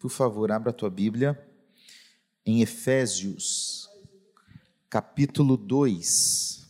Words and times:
Por 0.00 0.08
favor, 0.08 0.50
abra 0.50 0.70
a 0.70 0.72
tua 0.72 0.88
Bíblia 0.88 1.38
em 2.46 2.62
Efésios, 2.62 3.86
capítulo 4.88 5.58
2, 5.58 6.66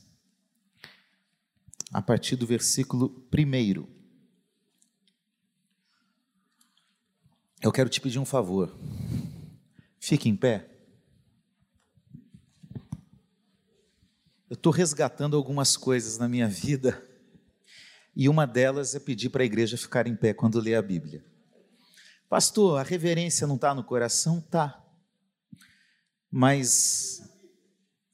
a 1.93 2.03
partir 2.03 2.35
do 2.35 2.45
versículo 2.45 3.25
1. 3.33 3.87
Eu 7.63 7.71
quero 7.71 7.89
te 7.89 8.01
pedir 8.01 8.19
um 8.19 8.25
favor. 8.25 8.77
Fique 10.01 10.29
em 10.29 10.35
pé. 10.35 10.69
Eu 14.49 14.55
estou 14.55 14.73
resgatando 14.73 15.37
algumas 15.37 15.77
coisas 15.77 16.19
na 16.19 16.29
minha 16.29 16.49
vida 16.49 17.01
e 18.17 18.29
uma 18.29 18.45
delas 18.45 18.97
é 18.97 18.99
pedir 18.99 19.31
para 19.31 19.45
a 19.45 19.47
igreja 19.47 19.77
ficar 19.77 20.09
em 20.09 20.17
pé 20.17 20.35
quando 20.35 20.59
lê 20.59 20.75
a 20.75 20.83
Bíblia. 20.83 21.30
Pastor, 22.31 22.79
a 22.79 22.85
reverência 22.85 23.45
não 23.45 23.57
está 23.57 23.75
no 23.75 23.83
coração? 23.83 24.41
Tá. 24.41 24.81
Mas 26.31 27.29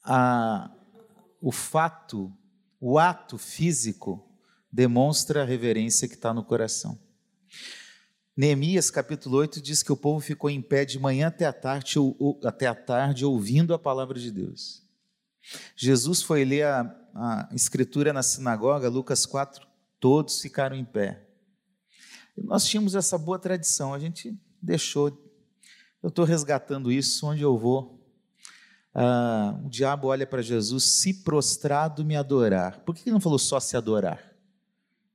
a, 0.03 0.71
o 1.39 1.51
fato, 1.51 2.35
o 2.81 2.97
ato 2.97 3.37
físico, 3.37 4.27
demonstra 4.71 5.43
a 5.43 5.45
reverência 5.45 6.07
que 6.07 6.15
está 6.15 6.33
no 6.33 6.43
coração. 6.43 6.97
Neemias 8.35 8.89
capítulo 8.89 9.37
8 9.37 9.61
diz 9.61 9.83
que 9.83 9.91
o 9.91 9.97
povo 9.97 10.19
ficou 10.19 10.49
em 10.49 10.63
pé 10.63 10.83
de 10.83 10.97
manhã 10.97 11.27
até 11.27 11.45
a 11.45 11.53
tarde, 11.53 11.99
ou, 11.99 12.39
até 12.43 12.65
a 12.65 12.73
tarde 12.73 13.23
ouvindo 13.23 13.71
a 13.71 13.77
palavra 13.77 14.19
de 14.19 14.31
Deus. 14.31 14.81
Jesus 15.75 16.23
foi 16.23 16.43
ler 16.43 16.65
a, 16.65 16.81
a 17.13 17.49
escritura 17.53 18.11
na 18.11 18.23
sinagoga, 18.23 18.89
Lucas 18.89 19.27
4, 19.27 19.67
todos 19.99 20.41
ficaram 20.41 20.75
em 20.75 20.83
pé. 20.83 21.26
Nós 22.43 22.65
tínhamos 22.65 22.95
essa 22.95 23.17
boa 23.17 23.39
tradição, 23.39 23.93
a 23.93 23.99
gente 23.99 24.37
deixou. 24.61 25.09
Eu 26.01 26.09
estou 26.09 26.23
resgatando 26.23 26.91
isso 26.91 27.25
onde 27.25 27.41
eu 27.41 27.57
vou. 27.57 27.97
Ah, 28.93 29.59
o 29.63 29.69
diabo 29.69 30.07
olha 30.07 30.25
para 30.25 30.41
Jesus, 30.41 30.83
se 30.83 31.23
prostrado 31.23 32.05
me 32.05 32.15
adorar. 32.15 32.79
Por 32.79 32.95
que 32.95 33.03
ele 33.03 33.13
não 33.13 33.19
falou 33.19 33.39
só 33.39 33.59
se 33.59 33.75
adorar? 33.75 34.33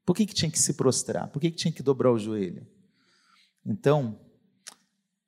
Por 0.04 0.16
que, 0.16 0.26
que 0.26 0.34
tinha 0.34 0.50
que 0.50 0.58
se 0.58 0.74
prostrar? 0.74 1.28
Por 1.28 1.40
que, 1.40 1.50
que 1.50 1.56
tinha 1.56 1.72
que 1.72 1.82
dobrar 1.82 2.12
o 2.12 2.18
joelho? 2.18 2.66
Então, 3.64 4.18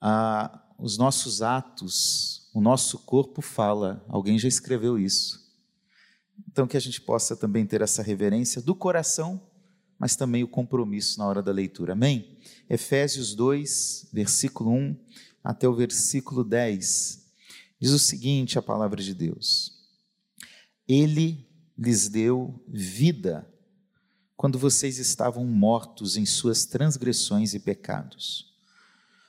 ah, 0.01 0.63
os 0.79 0.99
nossos 0.99 1.43
atos, 1.43 2.51
o 2.53 2.61
nosso 2.61 2.99
corpo 2.99 3.41
fala, 3.41 4.05
alguém 4.09 4.39
já 4.39 4.49
escreveu 4.49 4.99
isso. 4.99 5.45
Então, 6.49 6.67
que 6.67 6.77
a 6.77 6.81
gente 6.81 7.01
possa 7.01 7.37
também 7.37 7.65
ter 7.65 7.81
essa 7.81 8.03
reverência 8.03 8.61
do 8.61 8.75
coração 8.75 9.41
mas 9.99 10.17
também 10.17 10.43
o 10.43 10.49
compromisso 10.49 11.19
na 11.19 11.27
hora 11.27 11.43
da 11.43 11.53
leitura. 11.53 11.93
Amém? 11.93 12.39
Efésios 12.69 13.35
2, 13.35 14.09
versículo 14.13 14.71
1 14.71 14.97
até 15.43 15.69
o 15.69 15.75
versículo 15.75 16.43
10. 16.43 17.25
Diz 17.81 17.91
o 17.91 17.99
seguinte: 17.99 18.59
a 18.59 18.63
palavra 18.63 19.03
de 19.03 19.15
Deus. 19.15 19.73
Ele 20.89 21.47
lhes 21.77 22.09
deu 22.09 22.63
vida 22.69 23.51
quando 24.37 24.59
vocês 24.59 24.99
estavam 24.99 25.45
mortos 25.47 26.17
em 26.17 26.27
suas 26.27 26.67
transgressões 26.67 27.55
e 27.55 27.61
pecados, 27.61 28.53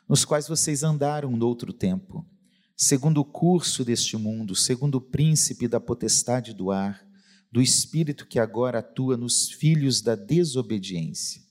nos 0.09 0.25
quais 0.25 0.47
vocês 0.47 0.83
andaram 0.83 1.31
no 1.31 1.47
outro 1.47 1.71
tempo, 1.71 2.25
segundo 2.75 3.21
o 3.21 3.25
curso 3.25 3.85
deste 3.85 4.17
mundo, 4.17 4.55
segundo 4.55 4.95
o 4.95 5.01
príncipe 5.01 5.67
da 5.67 5.79
potestade 5.79 6.53
do 6.53 6.71
ar 6.71 7.04
do 7.55 7.61
Espírito 7.61 8.27
que 8.27 8.37
agora 8.37 8.79
atua 8.79 9.15
nos 9.15 9.49
filhos 9.49 10.01
da 10.01 10.13
desobediência. 10.13 11.41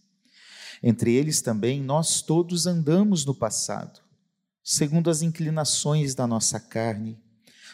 Entre 0.82 1.14
eles 1.14 1.40
também 1.40 1.82
nós 1.82 2.20
todos 2.20 2.66
andamos 2.66 3.24
no 3.24 3.34
passado, 3.34 4.02
segundo 4.62 5.08
as 5.08 5.22
inclinações 5.22 6.14
da 6.14 6.26
nossa 6.26 6.60
carne, 6.60 7.18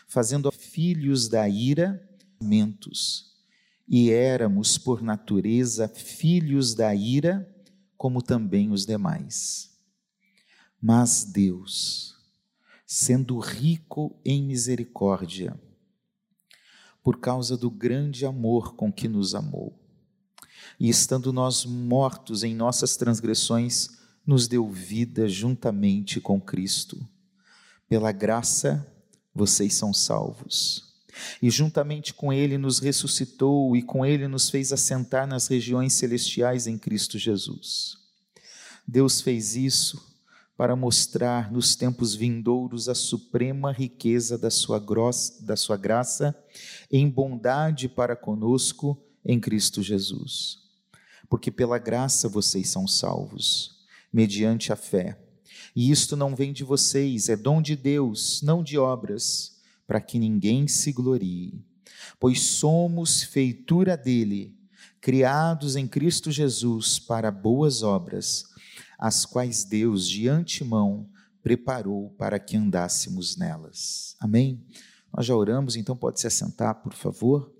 fazendo 0.06 0.48
filhos 0.52 1.26
da 1.26 1.48
ira, 1.48 2.08
mentos, 2.40 3.34
e 3.88 4.12
éramos 4.12 4.78
por 4.78 5.02
natureza 5.02 5.88
filhos 5.88 6.72
da 6.72 6.94
ira, 6.94 7.52
como 7.96 8.22
também 8.22 8.70
os 8.70 8.86
demais. 8.86 9.72
Mas 10.80 11.24
Deus, 11.24 12.14
sendo 12.86 13.40
rico 13.40 14.16
em 14.24 14.40
misericórdia, 14.40 15.60
por 17.02 17.18
causa 17.18 17.56
do 17.56 17.70
grande 17.70 18.26
amor 18.26 18.74
com 18.74 18.92
que 18.92 19.08
nos 19.08 19.34
amou. 19.34 19.78
E 20.78 20.88
estando 20.88 21.32
nós 21.32 21.64
mortos 21.64 22.42
em 22.42 22.54
nossas 22.54 22.96
transgressões, 22.96 23.98
nos 24.26 24.46
deu 24.46 24.68
vida 24.68 25.28
juntamente 25.28 26.20
com 26.20 26.40
Cristo. 26.40 26.98
Pela 27.88 28.12
graça, 28.12 28.86
vocês 29.34 29.74
são 29.74 29.92
salvos. 29.92 30.90
E 31.42 31.50
juntamente 31.50 32.14
com 32.14 32.32
Ele 32.32 32.56
nos 32.56 32.78
ressuscitou 32.78 33.76
e 33.76 33.82
com 33.82 34.06
Ele 34.06 34.28
nos 34.28 34.48
fez 34.48 34.72
assentar 34.72 35.26
nas 35.26 35.48
regiões 35.48 35.94
celestiais 35.94 36.66
em 36.66 36.78
Cristo 36.78 37.18
Jesus. 37.18 37.96
Deus 38.86 39.20
fez 39.20 39.56
isso 39.56 40.09
para 40.60 40.76
mostrar 40.76 41.50
nos 41.50 41.74
tempos 41.74 42.14
vindouros 42.14 42.86
a 42.86 42.94
suprema 42.94 43.72
riqueza 43.72 44.36
da 44.36 44.50
sua, 44.50 44.78
grossa, 44.78 45.42
da 45.42 45.56
sua 45.56 45.74
graça 45.74 46.36
em 46.92 47.08
bondade 47.08 47.88
para 47.88 48.14
conosco 48.14 49.02
em 49.24 49.40
Cristo 49.40 49.82
Jesus. 49.82 50.58
Porque 51.30 51.50
pela 51.50 51.78
graça 51.78 52.28
vocês 52.28 52.68
são 52.68 52.86
salvos, 52.86 53.86
mediante 54.12 54.70
a 54.70 54.76
fé. 54.76 55.18
E 55.74 55.90
isto 55.90 56.14
não 56.14 56.36
vem 56.36 56.52
de 56.52 56.62
vocês, 56.62 57.30
é 57.30 57.36
dom 57.38 57.62
de 57.62 57.74
Deus, 57.74 58.42
não 58.42 58.62
de 58.62 58.76
obras, 58.76 59.62
para 59.86 59.98
que 59.98 60.18
ninguém 60.18 60.68
se 60.68 60.92
glorie. 60.92 61.64
Pois 62.18 62.38
somos 62.42 63.22
feitura 63.22 63.96
dele, 63.96 64.54
criados 65.00 65.74
em 65.74 65.88
Cristo 65.88 66.30
Jesus 66.30 66.98
para 66.98 67.30
boas 67.30 67.82
obras 67.82 68.49
as 69.00 69.24
quais 69.24 69.64
Deus 69.64 70.06
de 70.06 70.28
antemão 70.28 71.08
preparou 71.42 72.10
para 72.18 72.38
que 72.38 72.54
andássemos 72.54 73.34
nelas. 73.34 74.14
Amém? 74.20 74.62
Nós 75.10 75.24
já 75.24 75.34
oramos, 75.34 75.74
então 75.74 75.96
pode 75.96 76.20
se 76.20 76.26
assentar, 76.26 76.82
por 76.82 76.92
favor. 76.92 77.50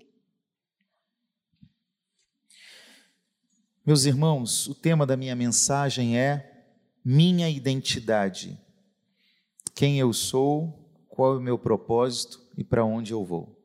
Meus 3.83 4.05
irmãos, 4.05 4.67
o 4.67 4.75
tema 4.75 5.03
da 5.03 5.17
minha 5.17 5.35
mensagem 5.35 6.15
é 6.15 6.63
minha 7.03 7.49
identidade. 7.49 8.61
Quem 9.73 9.97
eu 9.97 10.13
sou, 10.13 10.95
qual 11.09 11.33
é 11.33 11.37
o 11.37 11.41
meu 11.41 11.57
propósito 11.57 12.39
e 12.55 12.63
para 12.63 12.85
onde 12.85 13.13
eu 13.13 13.25
vou. 13.25 13.59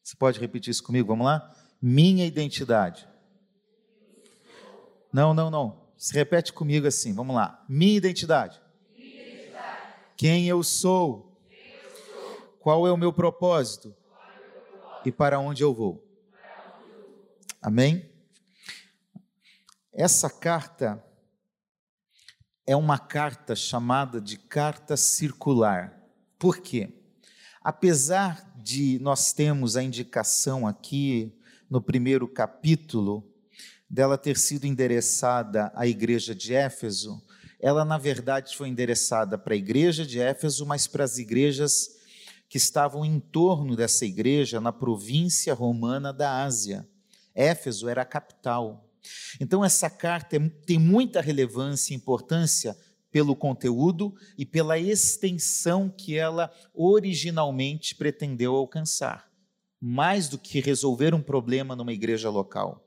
Você 0.00 0.14
pode 0.16 0.38
repetir 0.38 0.70
isso 0.70 0.84
comigo? 0.84 1.08
Vamos 1.08 1.26
lá? 1.26 1.52
Minha 1.82 2.24
identidade. 2.24 3.08
Não, 5.12 5.34
não, 5.34 5.50
não. 5.50 5.85
Se 5.96 6.12
repete 6.12 6.52
comigo 6.52 6.86
assim, 6.86 7.14
vamos 7.14 7.34
lá. 7.34 7.64
Minha 7.68 7.96
identidade. 7.96 8.60
Minha 8.96 9.22
identidade. 9.22 9.94
Quem, 10.16 10.46
eu 10.46 10.62
sou. 10.62 11.40
Quem 11.48 11.58
eu 11.82 11.90
sou. 11.90 12.56
Qual 12.60 12.86
é 12.86 12.92
o 12.92 12.96
meu 12.96 13.12
propósito? 13.12 13.88
É 13.88 14.38
meu 14.38 14.50
propósito. 14.50 15.08
E 15.08 15.12
para 15.12 15.38
onde 15.38 15.62
eu 15.62 15.72
vou? 15.72 15.92
Onde 15.92 16.02
eu 16.02 16.98
vou. 16.98 17.48
Amém? 17.62 18.10
Essa 19.92 20.28
carta 20.28 21.02
é 22.66 22.76
uma 22.76 22.98
carta 22.98 23.54
chamada 23.54 24.20
de 24.20 24.36
carta 24.36 24.96
circular. 24.96 25.98
Por 26.38 26.58
quê? 26.58 26.92
Apesar 27.62 28.52
de 28.56 28.98
nós 29.00 29.32
termos 29.32 29.76
a 29.76 29.82
indicação 29.82 30.66
aqui 30.66 31.32
no 31.70 31.80
primeiro 31.80 32.28
capítulo 32.28 33.32
dela 33.88 34.18
ter 34.18 34.36
sido 34.36 34.66
endereçada 34.66 35.70
à 35.74 35.86
igreja 35.86 36.34
de 36.34 36.54
Éfeso, 36.54 37.22
ela 37.60 37.84
na 37.84 37.98
verdade 37.98 38.56
foi 38.56 38.68
endereçada 38.68 39.38
para 39.38 39.54
a 39.54 39.56
igreja 39.56 40.04
de 40.04 40.20
Éfeso, 40.20 40.66
mas 40.66 40.86
para 40.86 41.04
as 41.04 41.18
igrejas 41.18 41.96
que 42.48 42.58
estavam 42.58 43.04
em 43.04 43.18
torno 43.18 43.74
dessa 43.74 44.04
igreja 44.04 44.60
na 44.60 44.72
província 44.72 45.52
romana 45.54 46.12
da 46.12 46.44
Ásia. 46.44 46.88
Éfeso 47.34 47.88
era 47.88 48.02
a 48.02 48.06
capital. 48.06 48.88
Então 49.40 49.64
essa 49.64 49.90
carta 49.90 50.36
é 50.36 50.48
tem 50.66 50.78
muita 50.78 51.20
relevância 51.20 51.92
e 51.92 51.96
importância 51.96 52.76
pelo 53.10 53.34
conteúdo 53.34 54.14
e 54.36 54.44
pela 54.44 54.78
extensão 54.78 55.88
que 55.88 56.16
ela 56.16 56.52
originalmente 56.74 57.94
pretendeu 57.94 58.54
alcançar, 58.54 59.30
mais 59.80 60.28
do 60.28 60.38
que 60.38 60.60
resolver 60.60 61.14
um 61.14 61.22
problema 61.22 61.74
numa 61.74 61.92
igreja 61.92 62.28
local. 62.28 62.85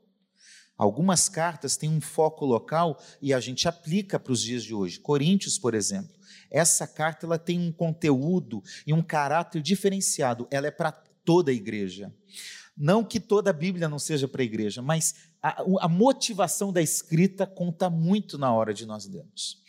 Algumas 0.80 1.28
cartas 1.28 1.76
têm 1.76 1.90
um 1.90 2.00
foco 2.00 2.46
local 2.46 2.98
e 3.20 3.34
a 3.34 3.38
gente 3.38 3.68
aplica 3.68 4.18
para 4.18 4.32
os 4.32 4.40
dias 4.40 4.64
de 4.64 4.74
hoje. 4.74 4.98
Coríntios, 4.98 5.58
por 5.58 5.74
exemplo. 5.74 6.10
Essa 6.50 6.86
carta 6.86 7.26
ela 7.26 7.38
tem 7.38 7.60
um 7.60 7.70
conteúdo 7.70 8.62
e 8.86 8.94
um 8.94 9.02
caráter 9.02 9.60
diferenciado. 9.60 10.48
Ela 10.50 10.68
é 10.68 10.70
para 10.70 10.90
toda 10.90 11.50
a 11.50 11.54
igreja. 11.54 12.10
Não 12.74 13.04
que 13.04 13.20
toda 13.20 13.50
a 13.50 13.52
Bíblia 13.52 13.90
não 13.90 13.98
seja 13.98 14.26
para 14.26 14.40
a 14.40 14.44
igreja, 14.44 14.80
mas 14.80 15.16
a, 15.42 15.62
a, 15.80 15.86
motivação 15.86 16.72
da 16.72 16.80
escrita 16.80 17.46
conta 17.46 17.90
muito 17.90 18.38
na 18.38 18.50
hora 18.50 18.72
de 18.72 18.86
nós 18.86 19.04
lermos. 19.04 19.62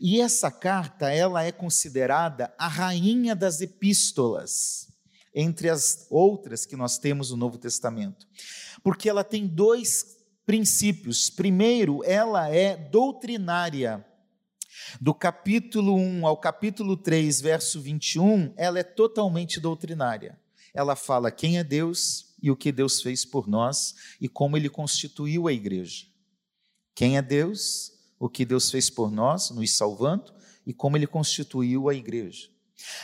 E 0.00 0.20
essa 0.20 0.50
carta, 0.50 1.12
ela 1.12 1.44
é 1.44 1.52
considerada 1.52 2.52
a 2.58 2.66
rainha 2.66 3.36
das 3.36 3.60
epístolas, 3.60 4.88
entre 5.32 5.70
as 5.70 6.08
outras 6.10 6.66
que 6.66 6.74
nós 6.74 6.98
temos 6.98 7.30
no 7.30 7.36
Novo 7.36 7.56
Testamento, 7.56 8.26
porque 8.82 9.08
ela 9.08 9.22
tem 9.22 9.46
dois 9.46 10.15
princípios. 10.46 11.28
Primeiro, 11.28 12.02
ela 12.04 12.48
é 12.48 12.76
doutrinária. 12.76 14.06
Do 15.00 15.12
capítulo 15.12 15.96
1 15.96 16.26
ao 16.26 16.36
capítulo 16.36 16.96
3, 16.96 17.40
verso 17.40 17.80
21, 17.80 18.54
ela 18.56 18.78
é 18.78 18.84
totalmente 18.84 19.58
doutrinária. 19.58 20.38
Ela 20.72 20.94
fala 20.94 21.32
quem 21.32 21.58
é 21.58 21.64
Deus 21.64 22.34
e 22.40 22.50
o 22.50 22.56
que 22.56 22.70
Deus 22.70 23.02
fez 23.02 23.24
por 23.24 23.48
nós 23.48 23.94
e 24.20 24.28
como 24.28 24.56
ele 24.56 24.68
constituiu 24.68 25.48
a 25.48 25.52
igreja. 25.52 26.06
Quem 26.94 27.16
é 27.16 27.22
Deus, 27.22 27.92
o 28.18 28.28
que 28.28 28.44
Deus 28.44 28.70
fez 28.70 28.88
por 28.88 29.10
nós, 29.10 29.50
nos 29.50 29.70
salvando, 29.72 30.32
e 30.66 30.72
como 30.72 30.96
ele 30.96 31.06
constituiu 31.06 31.88
a 31.88 31.94
igreja. 31.94 32.48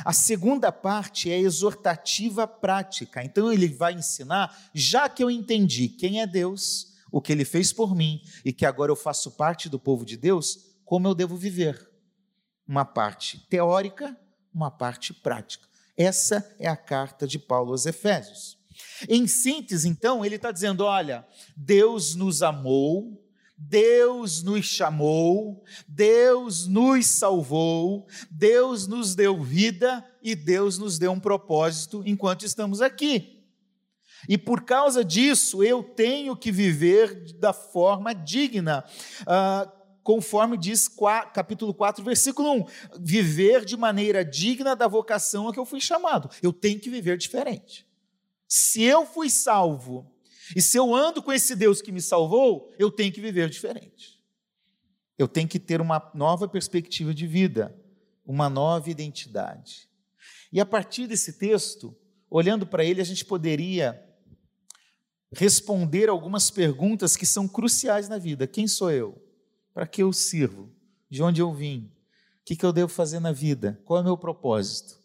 A 0.05 0.13
segunda 0.13 0.71
parte 0.71 1.31
é 1.31 1.39
exortativa 1.39 2.47
prática. 2.47 3.25
Então 3.25 3.53
ele 3.53 3.69
vai 3.69 3.95
ensinar, 3.95 4.71
já 4.75 5.09
que 5.09 5.23
eu 5.23 5.31
entendi 5.31 5.89
quem 5.89 6.21
é 6.21 6.27
Deus, 6.27 6.92
o 7.13 7.21
que 7.21 7.31
ele 7.31 7.45
fez 7.45 7.73
por 7.73 7.95
mim 7.95 8.23
e 8.45 8.53
que 8.53 8.65
agora 8.65 8.91
eu 8.91 8.97
faço 8.97 9.33
parte 9.33 9.69
do 9.69 9.79
povo 9.79 10.05
de 10.05 10.17
Deus, 10.17 10.73
como 10.85 11.07
eu 11.07 11.15
devo 11.15 11.37
viver. 11.37 11.89
Uma 12.67 12.87
parte 12.87 13.47
teórica, 13.49 14.17
uma 14.53 14.71
parte 14.71 15.13
prática. 15.13 15.69
Essa 15.97 16.57
é 16.59 16.67
a 16.67 16.77
carta 16.77 17.27
de 17.27 17.39
Paulo 17.39 17.73
aos 17.73 17.85
Efésios. 17.85 18.59
Em 19.07 19.27
síntese, 19.27 19.87
então, 19.89 20.25
ele 20.25 20.37
está 20.37 20.51
dizendo: 20.51 20.85
olha, 20.85 21.27
Deus 21.55 22.15
nos 22.15 22.43
amou, 22.43 23.23
Deus 23.59 24.43
nos 24.43 24.65
chamou, 24.65 25.63
Deus 25.87 26.67
nos 26.67 27.07
salvou, 27.07 28.07
Deus 28.31 28.87
nos 28.87 29.15
deu 29.15 29.43
vida 29.43 30.05
e 30.23 30.35
Deus 30.35 30.79
nos 30.79 30.99
deu 30.99 31.13
um 31.13 31.21
propósito 31.21 32.03
enquanto 32.07 32.47
estamos 32.47 32.81
aqui. 32.81 33.32
E 34.29 34.39
por 34.39 34.63
causa 34.63 35.05
disso, 35.05 35.63
eu 35.63 35.83
tenho 35.83 36.37
que 36.37 36.53
viver 36.53 37.33
da 37.35 37.53
forma 37.53 38.15
digna. 38.15 38.85
Uh, 39.23 39.83
conforme 40.03 40.57
diz 40.57 40.89
capítulo 41.33 41.73
4, 41.73 42.05
versículo 42.05 42.53
1. 42.53 42.65
Viver 43.01 43.65
de 43.65 43.77
maneira 43.77 44.25
digna 44.25 44.75
da 44.75 44.89
vocação 44.89 45.49
a 45.49 45.53
que 45.53 45.59
eu 45.59 45.67
fui 45.67 45.81
chamado. 45.81 46.29
Eu 46.43 46.53
tenho 46.53 46.81
que 46.81 46.91
viver 46.91 47.17
diferente. 47.17 47.87
Se 48.49 48.83
eu 48.83 49.07
fui 49.07 49.31
salvo 49.31 50.13
e 50.55 50.61
se 50.61 50.77
eu 50.77 50.95
ando 50.95 51.23
com 51.23 51.33
esse 51.33 51.57
Deus 51.57 51.81
que 51.81 51.93
me 51.93 52.01
salvou, 52.01 52.73
eu 52.79 52.91
tenho 52.91 53.13
que 53.13 53.21
viver 53.21 53.49
diferente. 53.49 54.21
Eu 55.19 55.29
tenho 55.29 55.49
que 55.49 55.59
ter 55.59 55.81
uma 55.81 56.11
nova 56.15 56.49
perspectiva 56.49 57.15
de 57.15 57.27
vida, 57.27 57.75
uma 58.27 58.51
nova 58.51 58.91
identidade. 58.91 59.89
E 60.53 60.61
a 60.61 60.67
partir 60.67 61.07
desse 61.07 61.35
texto, 61.35 61.97
olhando 62.29 62.67
para 62.67 62.85
ele, 62.85 63.01
a 63.01 63.05
gente 63.05 63.25
poderia 63.25 64.03
responder 65.33 66.09
algumas 66.09 66.51
perguntas 66.51 67.17
que 67.17 67.27
são 67.27 67.49
cruciais 67.49 68.09
na 68.09 68.19
vida. 68.19 68.47
Quem 68.47 68.69
sou 68.69 68.91
eu? 68.91 69.21
Para 69.73 69.87
que 69.87 70.03
eu 70.03 70.13
sirvo? 70.13 70.71
De 71.09 71.23
onde 71.23 71.41
eu 71.41 71.53
vim? 71.53 71.91
O 72.41 72.45
que, 72.45 72.65
eu 72.65 72.73
devo 72.73 72.89
fazer 72.89 73.21
na 73.21 73.33
vida? 73.33 73.81
Qual 73.85 73.99
é 73.99 74.03
o 74.03 74.05
meu 74.05 74.17
propósito? 74.17 74.99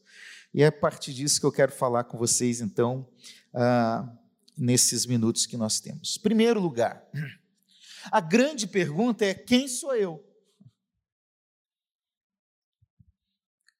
E 0.53 0.63
é 0.63 0.67
a 0.67 0.71
partir 0.71 1.13
disso 1.13 1.39
que 1.39 1.45
eu 1.45 1.51
quero 1.51 1.71
falar 1.71 2.05
com 2.05 2.17
vocês, 2.17 2.61
então, 2.61 3.07
ah, 3.53 4.09
nesses 4.57 5.05
minutos 5.05 5.45
que 5.45 5.55
nós 5.55 5.79
temos. 5.79 6.17
Primeiro 6.17 6.59
lugar, 6.59 7.05
a 8.11 8.19
grande 8.19 8.65
pergunta 8.65 9.23
é: 9.23 9.33
quem 9.33 9.67
sou 9.67 9.95
eu? 9.95 10.26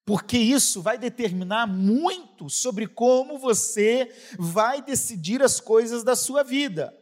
Porque 0.08 0.38
isso 0.38 0.80
vai 0.80 0.96
determinar 0.96 1.66
muito 1.66 2.48
sobre 2.48 2.86
como 2.86 3.38
você 3.38 4.10
vai 4.38 4.80
decidir 4.80 5.42
as 5.42 5.60
coisas 5.60 6.02
da 6.02 6.16
sua 6.16 6.42
vida. 6.42 6.96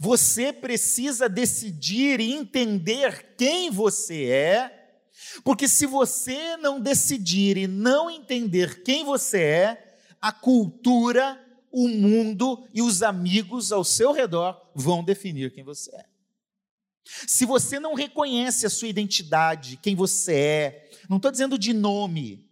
Você 0.00 0.50
precisa 0.50 1.28
decidir 1.28 2.20
e 2.20 2.32
entender 2.32 3.34
quem 3.36 3.70
você 3.70 4.30
é, 4.30 5.00
porque 5.44 5.68
se 5.68 5.84
você 5.84 6.56
não 6.56 6.80
decidir 6.80 7.58
e 7.58 7.66
não 7.66 8.08
entender 8.08 8.82
quem 8.82 9.04
você 9.04 9.38
é, 9.38 9.98
a 10.22 10.32
cultura, 10.32 11.38
o 11.70 11.86
mundo 11.86 12.66
e 12.72 12.80
os 12.80 13.02
amigos 13.02 13.72
ao 13.72 13.84
seu 13.84 14.12
redor 14.12 14.58
vão 14.74 15.04
definir 15.04 15.52
quem 15.52 15.62
você 15.62 15.94
é. 15.94 16.06
Se 17.26 17.46
você 17.46 17.80
não 17.80 17.94
reconhece 17.94 18.66
a 18.66 18.70
sua 18.70 18.88
identidade, 18.88 19.78
quem 19.82 19.94
você 19.94 20.34
é, 20.34 20.87
não 21.08 21.16
estou 21.16 21.30
dizendo 21.30 21.58
de 21.58 21.72
nome, 21.72 22.48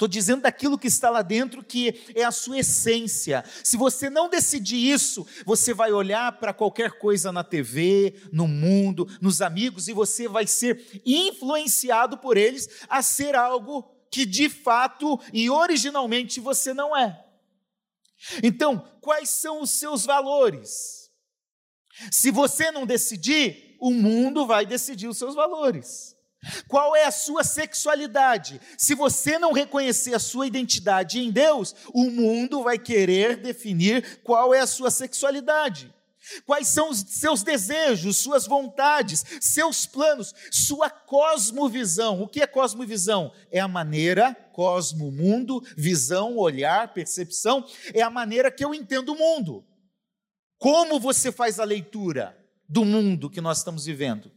Estou 0.00 0.08
dizendo 0.08 0.40
daquilo 0.40 0.78
que 0.78 0.86
está 0.86 1.10
lá 1.10 1.20
dentro, 1.20 1.62
que 1.62 2.02
é 2.14 2.24
a 2.24 2.30
sua 2.30 2.60
essência. 2.60 3.44
Se 3.62 3.76
você 3.76 4.08
não 4.08 4.30
decidir 4.30 4.78
isso, 4.78 5.26
você 5.44 5.74
vai 5.74 5.92
olhar 5.92 6.38
para 6.38 6.54
qualquer 6.54 6.92
coisa 6.92 7.30
na 7.30 7.44
TV, 7.44 8.18
no 8.32 8.48
mundo, 8.48 9.06
nos 9.20 9.42
amigos, 9.42 9.88
e 9.88 9.92
você 9.92 10.26
vai 10.26 10.46
ser 10.46 11.02
influenciado 11.04 12.16
por 12.16 12.38
eles 12.38 12.66
a 12.88 13.02
ser 13.02 13.36
algo 13.36 13.94
que 14.10 14.24
de 14.24 14.48
fato 14.48 15.20
e 15.34 15.50
originalmente 15.50 16.40
você 16.40 16.72
não 16.72 16.96
é. 16.96 17.22
Então, 18.42 18.78
quais 19.02 19.28
são 19.28 19.60
os 19.60 19.68
seus 19.68 20.06
valores? 20.06 21.10
Se 22.10 22.30
você 22.30 22.70
não 22.70 22.86
decidir, 22.86 23.76
o 23.78 23.90
mundo 23.90 24.46
vai 24.46 24.64
decidir 24.64 25.08
os 25.08 25.18
seus 25.18 25.34
valores. 25.34 26.16
Qual 26.66 26.96
é 26.96 27.04
a 27.04 27.10
sua 27.10 27.44
sexualidade? 27.44 28.60
Se 28.78 28.94
você 28.94 29.38
não 29.38 29.52
reconhecer 29.52 30.14
a 30.14 30.18
sua 30.18 30.46
identidade 30.46 31.20
em 31.20 31.30
Deus, 31.30 31.74
o 31.92 32.10
mundo 32.10 32.62
vai 32.62 32.78
querer 32.78 33.36
definir 33.36 34.20
qual 34.22 34.54
é 34.54 34.60
a 34.60 34.66
sua 34.66 34.90
sexualidade. 34.90 35.92
Quais 36.46 36.68
são 36.68 36.90
os 36.90 37.00
seus 37.00 37.42
desejos, 37.42 38.18
suas 38.18 38.46
vontades, 38.46 39.24
seus 39.40 39.86
planos, 39.86 40.34
sua 40.50 40.88
cosmovisão? 40.90 42.22
O 42.22 42.28
que 42.28 42.42
é 42.42 42.46
cosmovisão? 42.46 43.32
É 43.50 43.58
a 43.58 43.68
maneira, 43.68 44.34
cosmo, 44.52 45.10
mundo, 45.10 45.62
visão, 45.76 46.36
olhar, 46.36 46.92
percepção, 46.92 47.66
é 47.92 48.02
a 48.02 48.10
maneira 48.10 48.50
que 48.50 48.64
eu 48.64 48.74
entendo 48.74 49.12
o 49.12 49.18
mundo. 49.18 49.64
Como 50.58 51.00
você 51.00 51.32
faz 51.32 51.58
a 51.58 51.64
leitura 51.64 52.36
do 52.68 52.84
mundo 52.84 53.30
que 53.30 53.40
nós 53.40 53.58
estamos 53.58 53.84
vivendo? 53.86 54.30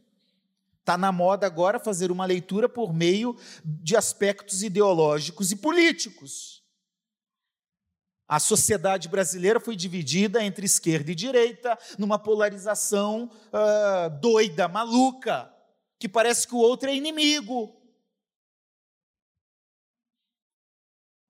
Está 0.84 0.98
na 0.98 1.14
moda 1.14 1.48
agora 1.48 1.80
fazer 1.80 2.12
uma 2.12 2.26
leitura 2.26 2.68
por 2.68 2.94
meio 2.94 3.38
de 3.64 3.96
aspectos 3.96 4.64
ideológicos 4.64 5.50
e 5.50 5.56
políticos. 5.56 6.62
A 8.28 8.38
sociedade 8.38 9.08
brasileira 9.08 9.62
foi 9.62 9.78
dividida 9.78 10.44
entre 10.44 10.66
esquerda 10.66 11.10
e 11.10 11.16
direita, 11.16 11.80
numa 11.98 12.20
polarização 12.20 13.32
uh, 13.48 14.10
doida, 14.20 14.68
maluca, 14.68 15.50
que 15.98 16.10
parece 16.10 16.46
que 16.46 16.54
o 16.54 16.60
outro 16.60 16.90
é 16.90 16.96
inimigo. 16.96 17.74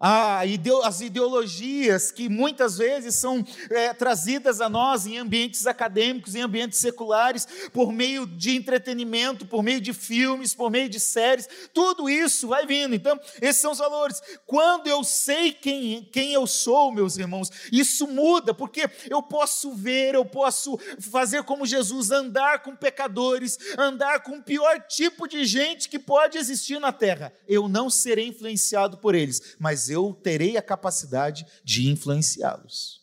As 0.06 1.00
ideologias 1.00 2.12
que 2.12 2.28
muitas 2.28 2.78
vezes 2.78 3.16
são 3.16 3.46
é, 3.70 3.94
trazidas 3.94 4.60
a 4.60 4.68
nós 4.68 5.06
em 5.06 5.18
ambientes 5.18 5.66
acadêmicos, 5.66 6.36
em 6.36 6.42
ambientes 6.42 6.80
seculares, 6.80 7.48
por 7.72 7.94
meio 7.94 8.26
de 8.26 8.54
entretenimento, 8.56 9.46
por 9.46 9.64
meio 9.64 9.80
de 9.80 9.94
filmes, 9.94 10.54
por 10.54 10.70
meio 10.70 10.90
de 10.90 11.00
séries, 11.00 11.48
tudo 11.74 12.10
isso 12.10 12.50
vai 12.50 12.66
vindo. 12.66 12.94
Então, 12.94 13.18
esses 13.42 13.62
são 13.62 13.72
os 13.72 13.78
valores. 13.78 14.22
Quando 14.46 14.88
eu 14.88 15.06
sei 15.06 15.54
quem, 15.54 16.04
quem 16.12 16.34
eu 16.34 16.46
sou, 16.46 16.92
meus 16.92 17.18
irmãos, 17.18 17.50
isso 17.72 18.06
muda, 18.06 18.54
porque 18.54 18.90
eu 19.10 19.24
posso 19.24 19.74
ver, 19.74 20.16
eu 20.16 20.26
posso 20.26 20.78
fazer 21.00 21.44
como 21.44 21.66
Jesus, 21.66 22.12
andar 22.12 22.62
com 22.62 22.76
pecadores, 22.76 23.58
andar 23.78 24.22
com 24.22 24.38
o 24.38 24.44
pior 24.44 24.82
tipo 24.82 25.28
de 25.28 25.46
gente 25.46 25.88
que 25.88 25.98
pode 25.98 26.38
existir 26.38 26.78
na 26.80 26.92
terra. 26.92 27.34
Eu 27.48 27.70
não 27.70 27.90
serei 27.90 28.28
influenciado 28.28 28.98
por 28.98 29.16
eles, 29.16 29.56
mas 29.58 29.93
eu 29.94 30.14
terei 30.14 30.58
a 30.58 30.62
capacidade 30.62 31.46
de 31.64 31.90
influenciá-los, 31.90 33.02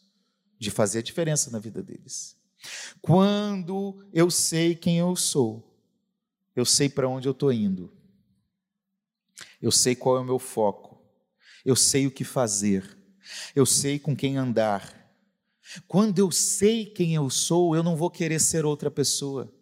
de 0.59 0.71
fazer 0.71 0.99
a 0.99 1.03
diferença 1.03 1.51
na 1.51 1.59
vida 1.59 1.83
deles. 1.83 2.37
Quando 3.01 4.05
eu 4.13 4.31
sei 4.31 4.75
quem 4.75 4.99
eu 4.99 5.17
sou, 5.17 5.67
eu 6.55 6.65
sei 6.65 6.89
para 6.89 7.09
onde 7.09 7.27
eu 7.27 7.33
estou 7.33 7.53
indo, 7.53 7.93
eu 9.63 9.71
sei 9.71 9.95
qual 9.95 10.17
é 10.17 10.21
o 10.21 10.25
meu 10.25 10.39
foco, 10.39 11.03
eu 11.65 11.77
sei 11.77 12.07
o 12.07 12.11
que 12.11 12.25
fazer, 12.25 12.99
eu 13.55 13.65
sei 13.65 13.99
com 13.99 14.17
quem 14.17 14.37
andar. 14.37 14.99
Quando 15.87 16.19
eu 16.19 16.31
sei 16.33 16.85
quem 16.85 17.15
eu 17.15 17.31
sou, 17.31 17.77
eu 17.77 17.83
não 17.83 17.97
vou 17.97 18.11
querer 18.11 18.41
ser 18.41 18.65
outra 18.65 18.91
pessoa. 18.91 19.55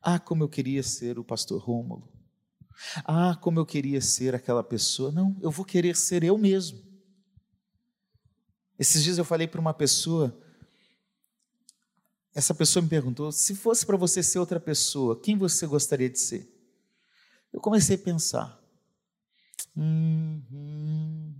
Ah, 0.00 0.18
como 0.18 0.42
eu 0.42 0.48
queria 0.48 0.82
ser 0.82 1.18
o 1.18 1.24
pastor 1.24 1.60
Rômulo. 1.60 2.17
Ah, 3.04 3.36
como 3.40 3.58
eu 3.58 3.66
queria 3.66 4.00
ser 4.00 4.34
aquela 4.34 4.62
pessoa. 4.62 5.10
Não, 5.10 5.36
eu 5.40 5.50
vou 5.50 5.64
querer 5.64 5.96
ser 5.96 6.22
eu 6.22 6.38
mesmo. 6.38 6.82
Esses 8.78 9.02
dias 9.02 9.18
eu 9.18 9.24
falei 9.24 9.48
para 9.48 9.60
uma 9.60 9.74
pessoa, 9.74 10.38
essa 12.32 12.54
pessoa 12.54 12.82
me 12.82 12.88
perguntou: 12.88 13.32
se 13.32 13.54
fosse 13.54 13.84
para 13.84 13.96
você 13.96 14.22
ser 14.22 14.38
outra 14.38 14.60
pessoa, 14.60 15.20
quem 15.20 15.36
você 15.36 15.66
gostaria 15.66 16.08
de 16.08 16.20
ser? 16.20 16.48
Eu 17.52 17.60
comecei 17.60 17.96
a 17.96 17.98
pensar. 17.98 18.60
Hum, 19.76 20.42
hum. 20.52 21.34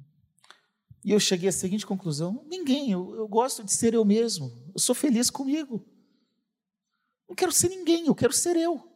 E 1.04 1.12
eu 1.12 1.21
cheguei 1.21 1.49
à 1.49 1.52
seguinte 1.52 1.87
conclusão: 1.87 2.45
ninguém, 2.49 2.90
eu, 2.90 3.14
eu 3.14 3.28
gosto 3.28 3.62
de 3.62 3.73
ser 3.73 3.95
eu 3.95 4.04
mesmo, 4.04 4.52
eu 4.75 4.80
sou 4.80 4.95
feliz 4.95 5.30
comigo. 5.30 5.87
Não 7.28 7.37
quero 7.37 7.52
ser 7.52 7.68
ninguém, 7.68 8.07
eu 8.07 8.14
quero 8.14 8.33
ser 8.33 8.57
eu. 8.57 8.88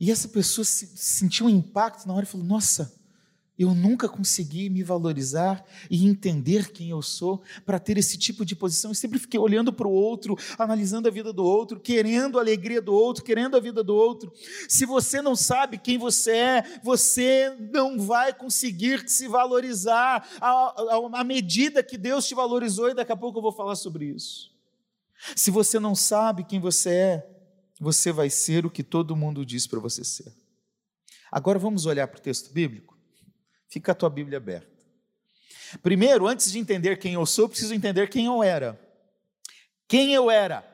E 0.00 0.10
essa 0.10 0.28
pessoa 0.28 0.64
sentiu 0.64 1.46
um 1.46 1.50
impacto 1.50 2.06
na 2.06 2.14
hora 2.14 2.24
e 2.24 2.28
falou: 2.28 2.46
Nossa, 2.46 2.92
eu 3.56 3.72
nunca 3.72 4.08
consegui 4.08 4.68
me 4.68 4.82
valorizar 4.82 5.64
e 5.88 6.06
entender 6.06 6.72
quem 6.72 6.90
eu 6.90 7.00
sou 7.00 7.40
para 7.64 7.78
ter 7.78 7.96
esse 7.96 8.18
tipo 8.18 8.44
de 8.44 8.56
posição. 8.56 8.90
Eu 8.90 8.96
sempre 8.96 9.18
fiquei 9.18 9.38
olhando 9.38 9.72
para 9.72 9.86
o 9.86 9.92
outro, 9.92 10.36
analisando 10.58 11.06
a 11.06 11.10
vida 11.10 11.32
do 11.32 11.44
outro, 11.44 11.78
querendo 11.78 12.36
a 12.36 12.42
alegria 12.42 12.82
do 12.82 12.92
outro, 12.92 13.22
querendo 13.22 13.56
a 13.56 13.60
vida 13.60 13.84
do 13.84 13.94
outro. 13.94 14.32
Se 14.68 14.84
você 14.84 15.22
não 15.22 15.36
sabe 15.36 15.78
quem 15.78 15.98
você 15.98 16.32
é, 16.32 16.80
você 16.82 17.56
não 17.72 18.00
vai 18.00 18.34
conseguir 18.34 19.08
se 19.08 19.28
valorizar 19.28 20.28
à, 20.40 21.22
medida 21.22 21.82
que 21.82 21.96
Deus 21.96 22.26
te 22.26 22.34
valorizou, 22.34 22.90
e 22.90 22.94
daqui 22.94 23.12
a 23.12 23.16
pouco 23.16 23.38
eu 23.38 23.42
vou 23.42 23.52
falar 23.52 23.76
sobre 23.76 24.06
isso. 24.06 24.52
Se 25.36 25.52
você 25.52 25.78
não 25.78 25.94
sabe 25.94 26.42
quem 26.42 26.58
você 26.58 26.90
é, 26.90 27.33
você 27.78 28.12
vai 28.12 28.30
ser 28.30 28.64
o 28.64 28.70
que 28.70 28.82
todo 28.82 29.16
mundo 29.16 29.44
diz 29.44 29.66
para 29.66 29.80
você 29.80 30.04
ser. 30.04 30.32
Agora 31.30 31.58
vamos 31.58 31.86
olhar 31.86 32.06
para 32.06 32.18
o 32.18 32.22
texto 32.22 32.52
bíblico? 32.52 32.96
Fica 33.68 33.92
a 33.92 33.94
tua 33.94 34.08
Bíblia 34.08 34.38
aberta. 34.38 34.72
Primeiro, 35.82 36.26
antes 36.28 36.52
de 36.52 36.58
entender 36.58 36.96
quem 36.98 37.14
eu 37.14 37.26
sou, 37.26 37.48
preciso 37.48 37.74
entender 37.74 38.08
quem 38.08 38.26
eu 38.26 38.42
era. 38.42 38.80
Quem 39.88 40.14
eu 40.14 40.30
era? 40.30 40.72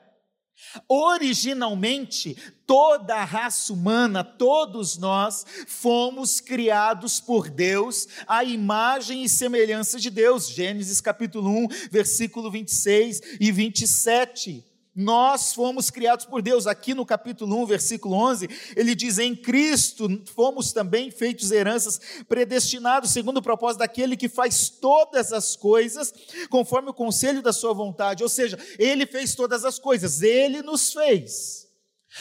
Originalmente, 0.86 2.36
toda 2.66 3.16
a 3.16 3.24
raça 3.24 3.72
humana, 3.72 4.22
todos 4.22 4.98
nós, 4.98 5.46
fomos 5.66 6.40
criados 6.40 7.18
por 7.18 7.48
Deus, 7.48 8.06
à 8.26 8.44
imagem 8.44 9.24
e 9.24 9.28
semelhança 9.28 9.98
de 9.98 10.10
Deus. 10.10 10.48
Gênesis 10.48 11.00
capítulo 11.00 11.50
1, 11.50 11.68
versículo 11.90 12.50
26 12.50 13.20
e 13.40 13.50
27. 13.50 14.69
Nós 14.94 15.54
fomos 15.54 15.88
criados 15.88 16.24
por 16.24 16.42
Deus. 16.42 16.66
Aqui 16.66 16.94
no 16.94 17.06
capítulo 17.06 17.62
1, 17.62 17.66
versículo 17.66 18.16
11, 18.16 18.48
ele 18.74 18.94
diz: 18.94 19.18
Em 19.18 19.36
Cristo 19.36 20.08
fomos 20.34 20.72
também 20.72 21.10
feitos 21.10 21.52
heranças, 21.52 22.00
predestinados 22.28 23.10
segundo 23.10 23.36
o 23.36 23.42
propósito 23.42 23.80
daquele 23.80 24.16
que 24.16 24.28
faz 24.28 24.68
todas 24.68 25.32
as 25.32 25.54
coisas 25.54 26.12
conforme 26.48 26.90
o 26.90 26.94
conselho 26.94 27.40
da 27.40 27.52
sua 27.52 27.72
vontade. 27.72 28.22
Ou 28.22 28.28
seja, 28.28 28.58
ele 28.78 29.06
fez 29.06 29.34
todas 29.34 29.64
as 29.64 29.78
coisas, 29.78 30.22
ele 30.22 30.60
nos 30.60 30.92
fez. 30.92 31.68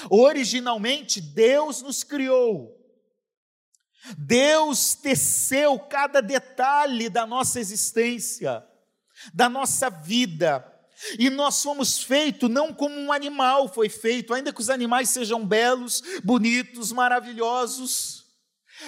Originalmente, 0.09 1.19
Deus 1.19 1.81
nos 1.81 2.03
criou. 2.03 2.77
Deus 4.15 4.93
teceu 4.93 5.77
cada 5.79 6.21
detalhe 6.21 7.09
da 7.09 7.25
nossa 7.25 7.59
existência, 7.59 8.63
da 9.33 9.49
nossa 9.49 9.89
vida 9.89 10.68
e 11.17 11.29
nós 11.29 11.61
fomos 11.61 12.03
feitos 12.03 12.49
não 12.49 12.73
como 12.73 12.95
um 12.95 13.11
animal 13.11 13.67
foi 13.67 13.89
feito, 13.89 14.33
ainda 14.33 14.53
que 14.53 14.61
os 14.61 14.69
animais 14.69 15.09
sejam 15.09 15.45
belos, 15.45 16.01
bonitos, 16.23 16.91
maravilhosos, 16.91 18.25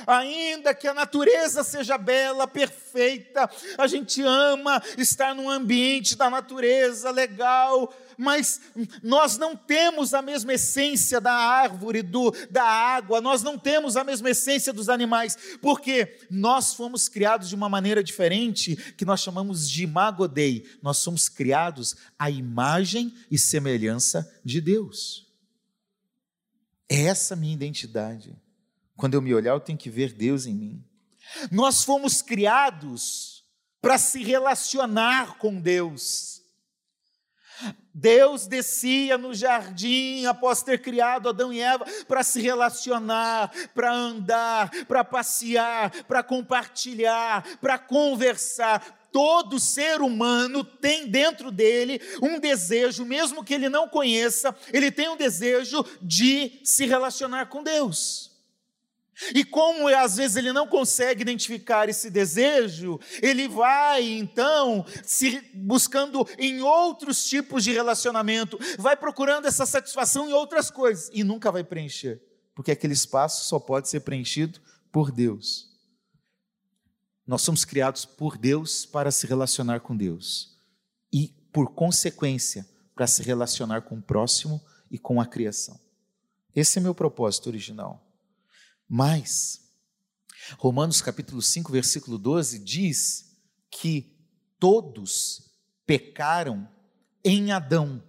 ainda 0.08 0.74
que 0.74 0.88
a 0.88 0.94
natureza 0.94 1.63
seja 1.63 1.98
bela, 1.98 2.48
perfeita, 2.48 3.50
a 3.77 3.88
gente 3.88 4.22
ama 4.22 4.82
estar 4.98 5.36
num 5.36 5.50
ambiente 5.50 6.15
da 6.15 6.30
natureza 6.30 7.12
legal, 7.12 7.94
mas 8.22 8.62
nós 9.01 9.36
não 9.40 9.56
temos 9.56 10.13
a 10.13 10.22
mesma 10.22 10.54
essência 10.54 11.20
da 11.20 11.34
árvore, 11.34 12.04
do, 12.04 12.32
da 12.51 12.63
água, 12.63 13.20
nós 13.20 13.42
não 13.42 13.58
temos 13.58 13.98
a 13.98 14.04
mesma 14.04 14.30
essência 14.30 14.72
dos 14.72 14.90
animais, 14.90 15.36
porque 15.60 16.20
nós 16.30 16.75
fomos 16.75 17.10
criados 17.10 17.50
de 17.50 17.56
uma 17.56 17.68
maneira 17.68 18.04
diferente, 18.04 18.75
que 18.94 19.04
nós 19.04 19.22
chamamos 19.22 19.68
de 19.68 19.84
imagodei, 19.84 20.70
nós 20.84 20.98
somos 20.98 21.28
criados 21.28 21.96
à 22.18 22.30
imagem 22.30 23.12
e 23.32 23.40
semelhança 23.40 24.32
de 24.46 24.62
Deus. 24.62 25.28
É 26.88 27.06
essa 27.06 27.36
minha 27.36 27.54
identidade. 27.54 28.36
Quando 28.96 29.16
eu 29.16 29.22
me 29.22 29.34
olhar, 29.34 29.54
eu 29.54 29.60
tenho 29.60 29.80
que 29.80 29.90
ver 29.90 30.13
Deus 30.13 30.46
em 30.46 30.54
mim. 30.54 30.84
Nós 31.50 31.84
fomos 31.84 32.22
criados 32.22 33.44
para 33.82 33.98
se 33.98 34.24
relacionar 34.24 35.40
com 35.40 35.60
Deus. 35.60 36.40
Deus 37.93 38.48
descia 38.48 39.17
no 39.17 39.33
jardim 39.33 40.25
após 40.25 40.63
ter 40.63 40.81
criado 40.81 41.29
Adão 41.29 41.51
e 41.51 41.60
Eva 41.60 41.86
para 42.07 42.24
se 42.24 42.41
relacionar, 42.41 43.51
para 43.74 43.93
andar, 43.93 44.69
para 44.88 45.03
passear, 45.03 45.91
para 46.05 46.24
compartilhar, 46.24 47.43
para 47.60 47.77
conversar. 47.77 49.00
Todo 49.12 49.60
ser 49.60 50.01
humano 50.01 50.63
tem 50.63 51.05
dentro 51.05 51.51
dele 51.51 52.01
um 52.21 52.39
desejo, 52.39 53.03
mesmo 53.03 53.43
que 53.43 53.53
ele 53.53 53.67
não 53.67 53.89
conheça, 53.89 54.55
ele 54.71 54.89
tem 54.89 55.10
um 55.10 55.17
desejo 55.17 55.86
de 56.01 56.62
se 56.63 56.86
relacionar 56.86 57.48
com 57.48 57.62
Deus. 57.62 58.31
E 59.36 59.44
como 59.44 59.88
às 59.88 60.18
vezes 60.18 60.38
ele 60.38 60.53
não 60.53 60.68
consegue 60.68 61.22
identificar 61.22 61.89
esse 61.89 62.10
desejo, 62.10 63.00
ele 63.22 63.48
vai 63.48 64.03
então 64.03 64.86
se 65.03 65.41
buscando 65.53 66.27
em 66.38 66.62
outros 66.62 67.27
tipos 67.27 67.63
de 67.63 67.72
relacionamento, 67.72 68.58
vai 68.80 68.96
procurando 68.96 69.48
essa 69.48 69.65
satisfação 69.65 70.30
em 70.30 70.34
outras 70.34 70.72
coisas 70.72 71.10
e 71.13 71.24
nunca 71.24 71.51
vai 71.51 71.63
preencher, 71.63 72.22
porque 72.56 72.72
aquele 72.72 72.94
espaço 72.94 73.46
só 73.46 73.60
pode 73.60 73.89
ser 73.89 74.00
preenchido 74.00 74.60
por 74.91 75.12
Deus. 75.12 75.70
Nós 77.27 77.44
somos 77.44 77.63
criados 77.63 78.06
por 78.06 78.38
Deus 78.38 78.86
para 78.86 79.12
se 79.12 79.27
relacionar 79.27 79.82
com 79.82 79.96
Deus 79.96 80.58
e, 81.13 81.27
por 81.53 81.74
consequência, 81.74 82.68
para 82.96 83.08
se 83.08 83.24
relacionar 83.24 83.82
com 83.82 83.98
o 83.98 84.01
próximo 84.01 84.62
e 84.89 84.98
com 84.98 85.22
a 85.22 85.25
criação. 85.25 85.80
Esse 86.56 86.80
é 86.80 86.82
meu 86.82 86.94
propósito 86.94 87.48
original. 87.48 88.11
Mas, 88.93 89.62
Romanos 90.57 91.01
capítulo 91.01 91.41
5, 91.41 91.71
versículo 91.71 92.17
12 92.17 92.60
diz 92.60 93.38
que 93.69 94.13
todos 94.60 95.50
pecaram 95.88 96.67
em 97.24 97.53
Adão. 97.53 98.03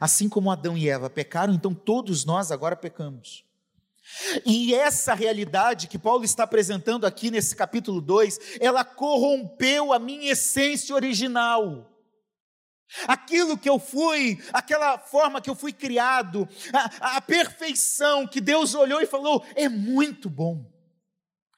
Assim 0.00 0.28
como 0.28 0.50
Adão 0.50 0.76
e 0.76 0.88
Eva 0.88 1.08
pecaram, 1.08 1.54
então 1.54 1.72
todos 1.72 2.24
nós 2.24 2.50
agora 2.50 2.74
pecamos. 2.74 3.44
E 4.44 4.74
essa 4.74 5.14
realidade 5.14 5.86
que 5.86 5.96
Paulo 5.96 6.24
está 6.24 6.42
apresentando 6.42 7.06
aqui 7.06 7.30
nesse 7.30 7.54
capítulo 7.54 8.00
2, 8.00 8.58
ela 8.58 8.84
corrompeu 8.84 9.92
a 9.92 10.00
minha 10.00 10.32
essência 10.32 10.96
original. 10.96 11.97
Aquilo 13.06 13.58
que 13.58 13.68
eu 13.68 13.78
fui, 13.78 14.42
aquela 14.52 14.98
forma 14.98 15.42
que 15.42 15.50
eu 15.50 15.54
fui 15.54 15.72
criado, 15.72 16.48
a, 16.72 17.16
a, 17.16 17.20
perfeição 17.20 18.26
que 18.26 18.40
Deus 18.40 18.74
olhou 18.74 19.00
e 19.02 19.06
falou: 19.06 19.44
é 19.54 19.68
muito 19.68 20.30
bom, 20.30 20.64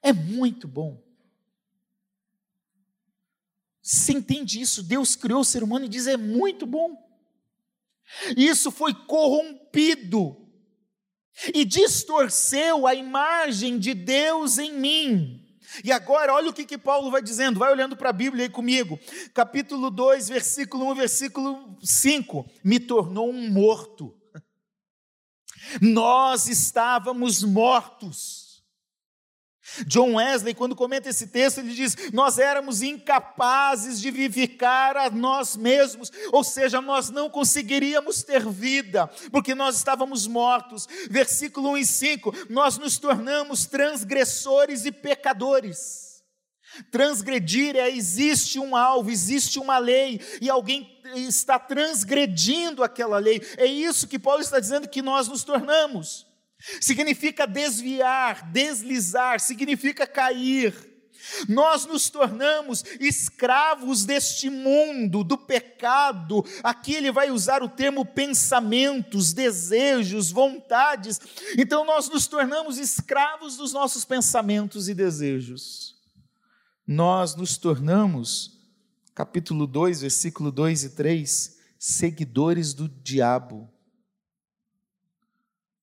é 0.02 0.12
muito 0.12 0.66
bom. 0.66 1.00
Você 3.80 4.12
entende 4.12 4.60
isso? 4.60 4.82
Deus 4.82 5.14
criou 5.14 5.40
o 5.40 5.44
ser 5.44 5.62
humano 5.62 5.84
e 5.84 5.88
diz: 5.88 6.08
é 6.08 6.16
muito 6.16 6.66
bom. 6.66 6.96
Isso 8.36 8.72
foi 8.72 8.92
corrompido 8.92 10.36
e 11.54 11.64
distorceu 11.64 12.86
a 12.86 12.94
imagem 12.94 13.78
de 13.78 13.94
Deus 13.94 14.58
em 14.58 14.72
mim. 14.72 15.39
E 15.84 15.92
agora, 15.92 16.34
olha 16.34 16.50
o 16.50 16.52
que, 16.52 16.64
que 16.64 16.78
Paulo 16.78 17.10
vai 17.10 17.22
dizendo, 17.22 17.58
vai 17.58 17.70
olhando 17.70 17.96
para 17.96 18.10
a 18.10 18.12
Bíblia 18.12 18.44
aí 18.44 18.50
comigo, 18.50 18.98
capítulo 19.34 19.90
2, 19.90 20.28
versículo 20.28 20.90
1, 20.90 20.94
versículo 20.94 21.78
5: 21.82 22.46
Me 22.64 22.80
tornou 22.80 23.30
um 23.30 23.50
morto, 23.50 24.14
nós 25.80 26.48
estávamos 26.48 27.42
mortos 27.42 28.39
John 29.86 30.14
Wesley, 30.14 30.54
quando 30.54 30.76
comenta 30.76 31.08
esse 31.08 31.26
texto, 31.28 31.58
ele 31.58 31.74
diz: 31.74 31.96
Nós 32.12 32.38
éramos 32.38 32.82
incapazes 32.82 34.00
de 34.00 34.10
vivificar 34.10 34.96
a 34.96 35.10
nós 35.10 35.56
mesmos, 35.56 36.10
ou 36.32 36.44
seja, 36.44 36.80
nós 36.80 37.10
não 37.10 37.30
conseguiríamos 37.30 38.22
ter 38.22 38.48
vida, 38.48 39.06
porque 39.30 39.54
nós 39.54 39.76
estávamos 39.76 40.26
mortos. 40.26 40.88
Versículo 41.10 41.70
1 41.70 41.78
e 41.78 41.86
5: 41.86 42.34
Nós 42.48 42.78
nos 42.78 42.98
tornamos 42.98 43.66
transgressores 43.66 44.84
e 44.84 44.92
pecadores. 44.92 46.10
Transgredir 46.90 47.76
é 47.76 47.90
existe 47.90 48.58
um 48.58 48.76
alvo, 48.76 49.10
existe 49.10 49.58
uma 49.58 49.78
lei, 49.78 50.20
e 50.40 50.48
alguém 50.48 51.00
está 51.16 51.58
transgredindo 51.58 52.84
aquela 52.84 53.18
lei. 53.18 53.42
É 53.56 53.66
isso 53.66 54.06
que 54.06 54.18
Paulo 54.18 54.40
está 54.40 54.60
dizendo 54.60 54.88
que 54.88 55.02
nós 55.02 55.26
nos 55.26 55.42
tornamos. 55.42 56.29
Significa 56.80 57.46
desviar, 57.46 58.50
deslizar, 58.50 59.40
significa 59.40 60.06
cair. 60.06 60.74
Nós 61.48 61.86
nos 61.86 62.08
tornamos 62.08 62.84
escravos 62.98 64.04
deste 64.04 64.48
mundo, 64.50 65.22
do 65.22 65.36
pecado. 65.36 66.44
Aqui 66.62 66.94
ele 66.94 67.12
vai 67.12 67.30
usar 67.30 67.62
o 67.62 67.68
termo 67.68 68.04
pensamentos, 68.04 69.32
desejos, 69.32 70.30
vontades. 70.30 71.20
Então 71.58 71.84
nós 71.84 72.08
nos 72.08 72.26
tornamos 72.26 72.78
escravos 72.78 73.56
dos 73.56 73.72
nossos 73.72 74.04
pensamentos 74.04 74.88
e 74.88 74.94
desejos. 74.94 75.94
Nós 76.86 77.36
nos 77.36 77.56
tornamos, 77.56 78.58
capítulo 79.14 79.66
2, 79.66 80.00
versículo 80.00 80.50
2 80.50 80.84
e 80.84 80.90
3, 80.90 81.58
seguidores 81.78 82.74
do 82.74 82.88
diabo 82.88 83.70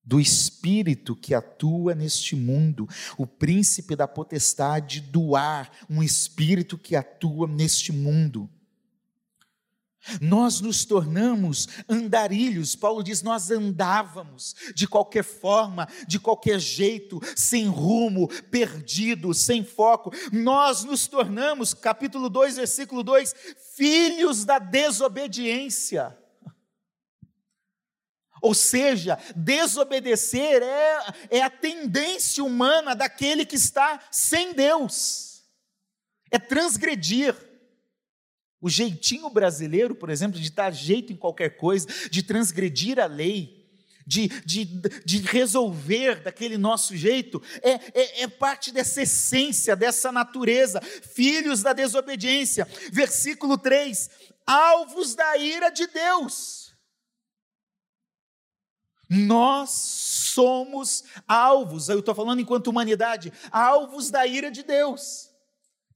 do 0.08 0.18
espírito 0.18 1.14
que 1.14 1.34
atua 1.34 1.94
neste 1.94 2.34
mundo, 2.34 2.88
o 3.18 3.26
príncipe 3.26 3.94
da 3.94 4.08
potestade 4.08 5.02
do 5.02 5.36
ar, 5.36 5.70
um 5.88 6.02
espírito 6.02 6.78
que 6.78 6.96
atua 6.96 7.46
neste 7.46 7.92
mundo. 7.92 8.48
Nós 10.18 10.62
nos 10.62 10.86
tornamos 10.86 11.68
andarilhos, 11.86 12.74
Paulo 12.74 13.02
diz: 13.02 13.20
nós 13.20 13.50
andávamos 13.50 14.54
de 14.74 14.88
qualquer 14.88 15.24
forma, 15.24 15.86
de 16.06 16.18
qualquer 16.18 16.58
jeito, 16.58 17.20
sem 17.36 17.66
rumo, 17.66 18.28
perdido, 18.50 19.34
sem 19.34 19.62
foco. 19.62 20.10
Nós 20.32 20.84
nos 20.84 21.06
tornamos, 21.06 21.74
capítulo 21.74 22.30
2, 22.30 22.56
versículo 22.56 23.02
2, 23.02 23.34
filhos 23.76 24.46
da 24.46 24.58
desobediência. 24.58 26.16
Ou 28.40 28.54
seja, 28.54 29.18
desobedecer 29.34 30.62
é, 30.62 30.98
é 31.30 31.42
a 31.42 31.50
tendência 31.50 32.42
humana 32.44 32.94
daquele 32.94 33.44
que 33.44 33.56
está 33.56 34.00
sem 34.10 34.52
Deus, 34.52 35.42
é 36.30 36.38
transgredir. 36.38 37.34
O 38.60 38.68
jeitinho 38.68 39.30
brasileiro, 39.30 39.94
por 39.94 40.10
exemplo, 40.10 40.40
de 40.40 40.50
dar 40.50 40.72
jeito 40.72 41.12
em 41.12 41.16
qualquer 41.16 41.56
coisa, 41.56 41.86
de 42.10 42.24
transgredir 42.24 42.98
a 42.98 43.06
lei, 43.06 43.58
de, 44.04 44.26
de, 44.44 44.64
de 45.04 45.18
resolver 45.18 46.22
daquele 46.22 46.56
nosso 46.56 46.96
jeito, 46.96 47.42
é, 47.62 47.72
é, 47.72 48.22
é 48.22 48.28
parte 48.28 48.72
dessa 48.72 49.02
essência, 49.02 49.76
dessa 49.76 50.10
natureza, 50.10 50.80
filhos 50.80 51.62
da 51.62 51.74
desobediência. 51.74 52.66
Versículo 52.90 53.58
3: 53.58 54.10
alvos 54.46 55.14
da 55.14 55.36
ira 55.36 55.68
de 55.68 55.86
Deus. 55.86 56.67
Nós 59.08 59.70
somos 59.70 61.04
alvos, 61.26 61.88
eu 61.88 62.00
estou 62.00 62.14
falando 62.14 62.40
enquanto 62.40 62.66
humanidade, 62.66 63.32
alvos 63.50 64.10
da 64.10 64.26
ira 64.26 64.50
de 64.50 64.62
Deus. 64.62 65.30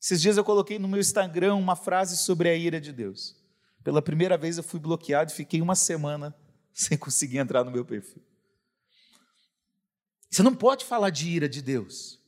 Esses 0.00 0.20
dias 0.20 0.36
eu 0.36 0.44
coloquei 0.44 0.78
no 0.78 0.88
meu 0.88 0.98
Instagram 0.98 1.54
uma 1.54 1.76
frase 1.76 2.16
sobre 2.16 2.48
a 2.48 2.56
ira 2.56 2.80
de 2.80 2.90
Deus. 2.90 3.36
Pela 3.84 4.00
primeira 4.00 4.38
vez 4.38 4.56
eu 4.56 4.62
fui 4.62 4.80
bloqueado 4.80 5.30
e 5.30 5.34
fiquei 5.34 5.60
uma 5.60 5.76
semana 5.76 6.34
sem 6.72 6.96
conseguir 6.96 7.38
entrar 7.38 7.62
no 7.64 7.70
meu 7.70 7.84
perfil. 7.84 8.22
Você 10.30 10.42
não 10.42 10.54
pode 10.54 10.86
falar 10.86 11.10
de 11.10 11.28
ira 11.28 11.48
de 11.48 11.60
Deus. 11.60 12.18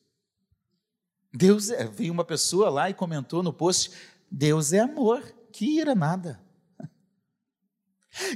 Deus 1.32 1.70
é, 1.70 1.86
veio 1.86 2.12
uma 2.12 2.24
pessoa 2.24 2.68
lá 2.68 2.90
e 2.90 2.94
comentou 2.94 3.42
no 3.42 3.52
post: 3.52 3.90
Deus 4.30 4.74
é 4.74 4.80
amor, 4.80 5.22
que 5.50 5.78
ira 5.78 5.94
nada 5.94 6.43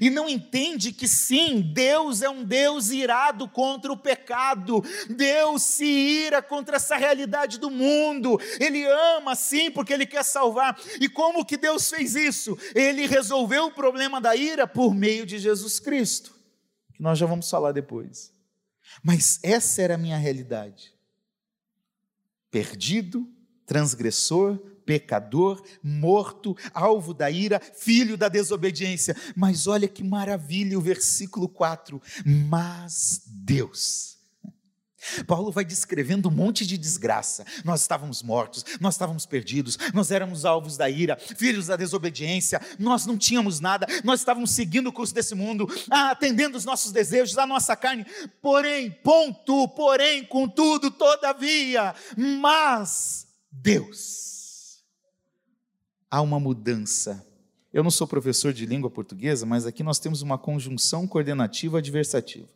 e 0.00 0.10
não 0.10 0.28
entende 0.28 0.92
que 0.92 1.06
sim, 1.06 1.60
Deus 1.60 2.22
é 2.22 2.28
um 2.28 2.44
Deus 2.44 2.90
irado 2.90 3.48
contra 3.48 3.92
o 3.92 3.96
pecado, 3.96 4.82
Deus 5.08 5.62
se 5.62 5.84
ira 5.84 6.42
contra 6.42 6.76
essa 6.76 6.96
realidade 6.96 7.58
do 7.58 7.70
mundo, 7.70 8.38
Ele 8.60 8.84
ama 9.16 9.34
sim 9.34 9.70
porque 9.70 9.92
Ele 9.92 10.06
quer 10.06 10.24
salvar, 10.24 10.78
e 11.00 11.08
como 11.08 11.44
que 11.44 11.56
Deus 11.56 11.88
fez 11.88 12.14
isso? 12.14 12.58
Ele 12.74 13.06
resolveu 13.06 13.66
o 13.66 13.72
problema 13.72 14.20
da 14.20 14.34
ira 14.34 14.66
por 14.66 14.94
meio 14.94 15.24
de 15.24 15.38
Jesus 15.38 15.78
Cristo, 15.78 16.34
que 16.94 17.02
nós 17.02 17.18
já 17.18 17.26
vamos 17.26 17.48
falar 17.48 17.72
depois, 17.72 18.32
mas 19.02 19.38
essa 19.42 19.82
era 19.82 19.94
a 19.94 19.98
minha 19.98 20.16
realidade, 20.16 20.92
perdido, 22.50 23.28
transgressor, 23.66 24.58
pecador, 24.88 25.62
morto, 25.82 26.56
alvo 26.72 27.12
da 27.12 27.30
ira, 27.30 27.60
filho 27.60 28.16
da 28.16 28.26
desobediência. 28.26 29.14
Mas 29.36 29.66
olha 29.66 29.86
que 29.86 30.02
maravilha 30.02 30.78
o 30.78 30.80
versículo 30.80 31.46
4. 31.46 32.00
Mas 32.24 33.20
Deus. 33.26 34.16
Paulo 35.26 35.52
vai 35.52 35.64
descrevendo 35.64 36.28
um 36.28 36.32
monte 36.32 36.66
de 36.66 36.78
desgraça. 36.78 37.44
Nós 37.64 37.82
estávamos 37.82 38.22
mortos, 38.22 38.64
nós 38.80 38.94
estávamos 38.94 39.26
perdidos, 39.26 39.78
nós 39.92 40.10
éramos 40.10 40.44
alvos 40.44 40.76
da 40.76 40.88
ira, 40.88 41.16
filhos 41.16 41.66
da 41.66 41.76
desobediência, 41.76 42.60
nós 42.78 43.06
não 43.06 43.16
tínhamos 43.16 43.60
nada, 43.60 43.86
nós 44.02 44.20
estávamos 44.20 44.50
seguindo 44.50 44.88
o 44.88 44.92
curso 44.92 45.14
desse 45.14 45.34
mundo, 45.34 45.68
atendendo 45.90 46.56
os 46.56 46.64
nossos 46.64 46.92
desejos, 46.92 47.38
a 47.38 47.46
nossa 47.46 47.76
carne. 47.76 48.06
Porém, 48.42 48.90
ponto, 48.90 49.68
porém, 49.68 50.24
contudo, 50.24 50.90
todavia, 50.90 51.94
mas 52.16 53.26
Deus 53.52 54.27
há 56.10 56.20
uma 56.20 56.40
mudança. 56.40 57.26
Eu 57.72 57.82
não 57.82 57.90
sou 57.90 58.06
professor 58.06 58.52
de 58.52 58.66
língua 58.66 58.90
portuguesa, 58.90 59.44
mas 59.44 59.66
aqui 59.66 59.82
nós 59.82 59.98
temos 59.98 60.22
uma 60.22 60.38
conjunção 60.38 61.06
coordenativa 61.06 61.78
adversativa. 61.78 62.48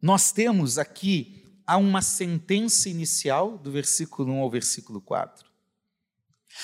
Nós 0.00 0.30
temos 0.30 0.78
aqui 0.78 1.44
há 1.66 1.76
uma 1.76 2.00
sentença 2.00 2.88
inicial 2.88 3.58
do 3.58 3.72
versículo 3.72 4.32
1 4.32 4.38
ao 4.38 4.50
versículo 4.50 5.00
4. 5.00 5.48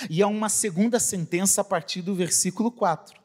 E 0.09 0.23
há 0.23 0.27
uma 0.27 0.49
segunda 0.49 1.01
sentença 1.01 1.61
a 1.61 1.65
partir 1.65 2.01
do 2.01 2.15
versículo 2.15 2.71
4. 2.71 3.24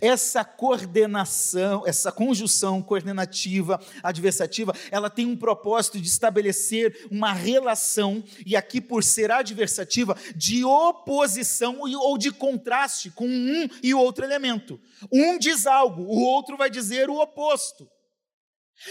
Essa 0.00 0.44
coordenação, 0.44 1.84
essa 1.86 2.10
conjunção 2.10 2.82
coordenativa, 2.82 3.80
adversativa, 4.02 4.72
ela 4.90 5.08
tem 5.08 5.26
um 5.26 5.36
propósito 5.36 6.00
de 6.00 6.08
estabelecer 6.08 7.06
uma 7.10 7.32
relação, 7.32 8.22
e 8.44 8.56
aqui 8.56 8.80
por 8.80 9.04
ser 9.04 9.30
adversativa, 9.30 10.16
de 10.34 10.64
oposição 10.64 11.78
ou 11.80 12.18
de 12.18 12.30
contraste 12.30 13.10
com 13.10 13.26
um 13.26 13.68
e 13.82 13.94
outro 13.94 14.24
elemento. 14.24 14.80
Um 15.12 15.38
diz 15.38 15.66
algo, 15.66 16.02
o 16.02 16.22
outro 16.22 16.56
vai 16.56 16.70
dizer 16.70 17.08
o 17.08 17.20
oposto. 17.20 17.88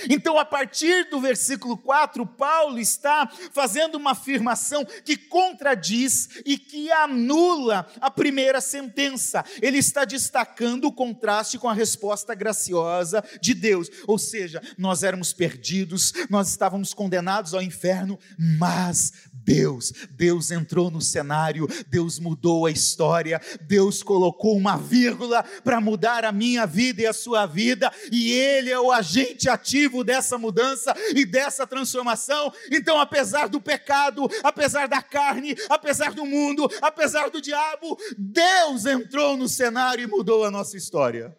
Então, 0.09 0.37
a 0.37 0.43
partir 0.43 1.09
do 1.09 1.19
versículo 1.19 1.77
4, 1.77 2.25
Paulo 2.25 2.77
está 2.77 3.29
fazendo 3.53 3.95
uma 3.95 4.11
afirmação 4.11 4.85
que 5.05 5.15
contradiz 5.15 6.29
e 6.45 6.57
que 6.57 6.91
anula 6.91 7.87
a 8.01 8.11
primeira 8.11 8.59
sentença. 8.59 9.45
Ele 9.61 9.77
está 9.77 10.03
destacando 10.03 10.85
o 10.85 10.91
contraste 10.91 11.57
com 11.57 11.69
a 11.69 11.73
resposta 11.73 12.35
graciosa 12.35 13.23
de 13.41 13.53
Deus. 13.53 13.89
Ou 14.05 14.17
seja, 14.17 14.61
nós 14.77 15.03
éramos 15.03 15.31
perdidos, 15.31 16.13
nós 16.29 16.49
estávamos 16.49 16.93
condenados 16.93 17.53
ao 17.53 17.61
inferno, 17.61 18.19
mas 18.37 19.13
Deus, 19.31 19.93
Deus 20.11 20.51
entrou 20.51 20.91
no 20.91 21.01
cenário, 21.01 21.67
Deus 21.87 22.19
mudou 22.19 22.65
a 22.65 22.71
história, 22.71 23.39
Deus 23.61 24.03
colocou 24.03 24.57
uma 24.57 24.75
vírgula 24.75 25.41
para 25.63 25.79
mudar 25.79 26.25
a 26.25 26.33
minha 26.33 26.65
vida 26.65 27.03
e 27.03 27.05
a 27.05 27.13
sua 27.13 27.45
vida, 27.45 27.89
e 28.11 28.33
Ele 28.33 28.69
é 28.69 28.79
o 28.79 28.91
agente 28.91 29.47
ativo 29.47 29.76
dessa 30.03 30.37
mudança 30.37 30.93
e 31.15 31.25
dessa 31.25 31.67
transformação. 31.67 32.51
Então, 32.71 32.99
apesar 32.99 33.47
do 33.47 33.61
pecado, 33.61 34.27
apesar 34.43 34.87
da 34.87 35.01
carne, 35.01 35.55
apesar 35.69 36.13
do 36.13 36.25
mundo, 36.25 36.69
apesar 36.81 37.29
do 37.29 37.41
diabo, 37.41 37.97
Deus 38.17 38.85
entrou 38.85 39.37
no 39.37 39.47
cenário 39.47 40.03
e 40.03 40.07
mudou 40.07 40.43
a 40.43 40.51
nossa 40.51 40.75
história. 40.75 41.37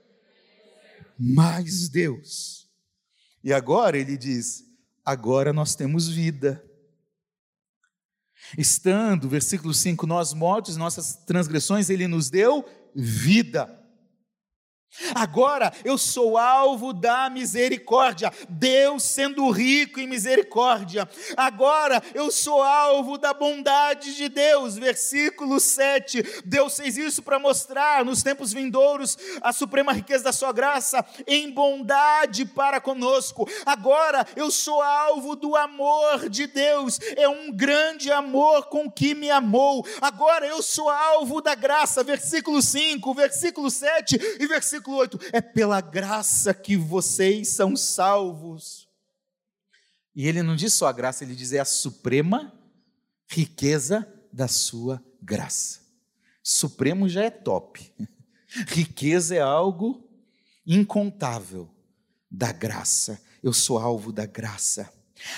Mas 1.18 1.88
Deus, 1.88 2.68
e 3.42 3.53
agora 3.53 3.98
ele 3.98 4.16
diz: 4.16 4.64
agora 5.05 5.53
nós 5.53 5.74
temos 5.74 6.09
vida 6.09 6.64
Estando, 8.57 9.29
versículo 9.29 9.74
5, 9.74 10.07
nós 10.07 10.33
mortos, 10.33 10.77
nossas 10.77 11.16
transgressões, 11.27 11.90
Ele 11.90 12.07
nos 12.07 12.31
deu 12.31 12.64
vida. 12.94 13.77
Agora 15.14 15.72
eu 15.85 15.96
sou 15.96 16.37
alvo 16.37 16.92
da 16.92 17.31
misericórdia, 17.31 18.33
Deus 18.48 19.03
sendo 19.05 19.48
rico 19.51 20.01
em 20.01 20.07
misericórdia. 20.09 21.09
Agora 21.37 22.03
eu 22.14 22.31
sou 22.31 22.62
alvo 22.62 23.16
da 23.16 23.33
bondade 23.33 24.16
de 24.16 24.29
Deus. 24.29 24.77
Versículo 24.77 25.61
7. 25.61 26.42
Deus 26.44 26.77
fez 26.77 26.96
isso 26.96 27.22
para 27.22 27.38
mostrar 27.38 28.05
nos 28.05 28.22
tempos 28.22 28.53
vindouros 28.53 29.16
a 29.40 29.53
suprema 29.53 29.92
riqueza 29.92 30.24
da 30.24 30.33
sua 30.33 30.53
graça 30.53 31.05
em 31.27 31.51
bondade 31.51 32.44
para 32.44 32.81
conosco. 32.81 33.48
Agora 33.64 34.27
eu 34.35 34.51
sou 34.51 34.83
alvo 34.83 35.37
do 35.37 35.55
amor 35.55 36.29
de 36.29 36.46
Deus. 36.46 36.98
É 37.16 37.29
um 37.29 37.53
grande 37.53 38.11
amor 38.11 38.66
com 38.66 38.90
que 38.90 39.14
me 39.14 39.31
amou. 39.31 39.87
Agora 40.01 40.46
eu 40.46 40.62
sou 40.62 40.88
alvo 40.88 41.40
da 41.40 41.55
graça. 41.55 42.03
Versículo 42.03 42.61
5, 42.61 43.14
versículo 43.14 43.70
7 43.70 44.18
e 44.40 44.46
versículo 44.46 44.77
versículo 44.78 44.96
8: 44.96 45.18
é 45.32 45.40
pela 45.40 45.80
graça 45.80 46.54
que 46.54 46.76
vocês 46.76 47.48
são 47.48 47.76
salvos. 47.76 48.88
E 50.14 50.26
ele 50.26 50.42
não 50.42 50.56
diz 50.56 50.74
só 50.74 50.86
a 50.86 50.92
graça, 50.92 51.24
ele 51.24 51.34
diz 51.34 51.52
é 51.52 51.60
a 51.60 51.64
suprema 51.64 52.52
riqueza 53.28 54.06
da 54.32 54.48
sua 54.48 55.02
graça. 55.22 55.80
Supremo 56.42 57.08
já 57.08 57.24
é 57.24 57.30
top. 57.30 57.92
Riqueza 58.68 59.34
é 59.34 59.40
algo 59.40 60.08
incontável 60.66 61.68
da 62.30 62.50
graça. 62.50 63.20
Eu 63.42 63.52
sou 63.52 63.78
alvo 63.78 64.10
da 64.10 64.26
graça. 64.26 64.92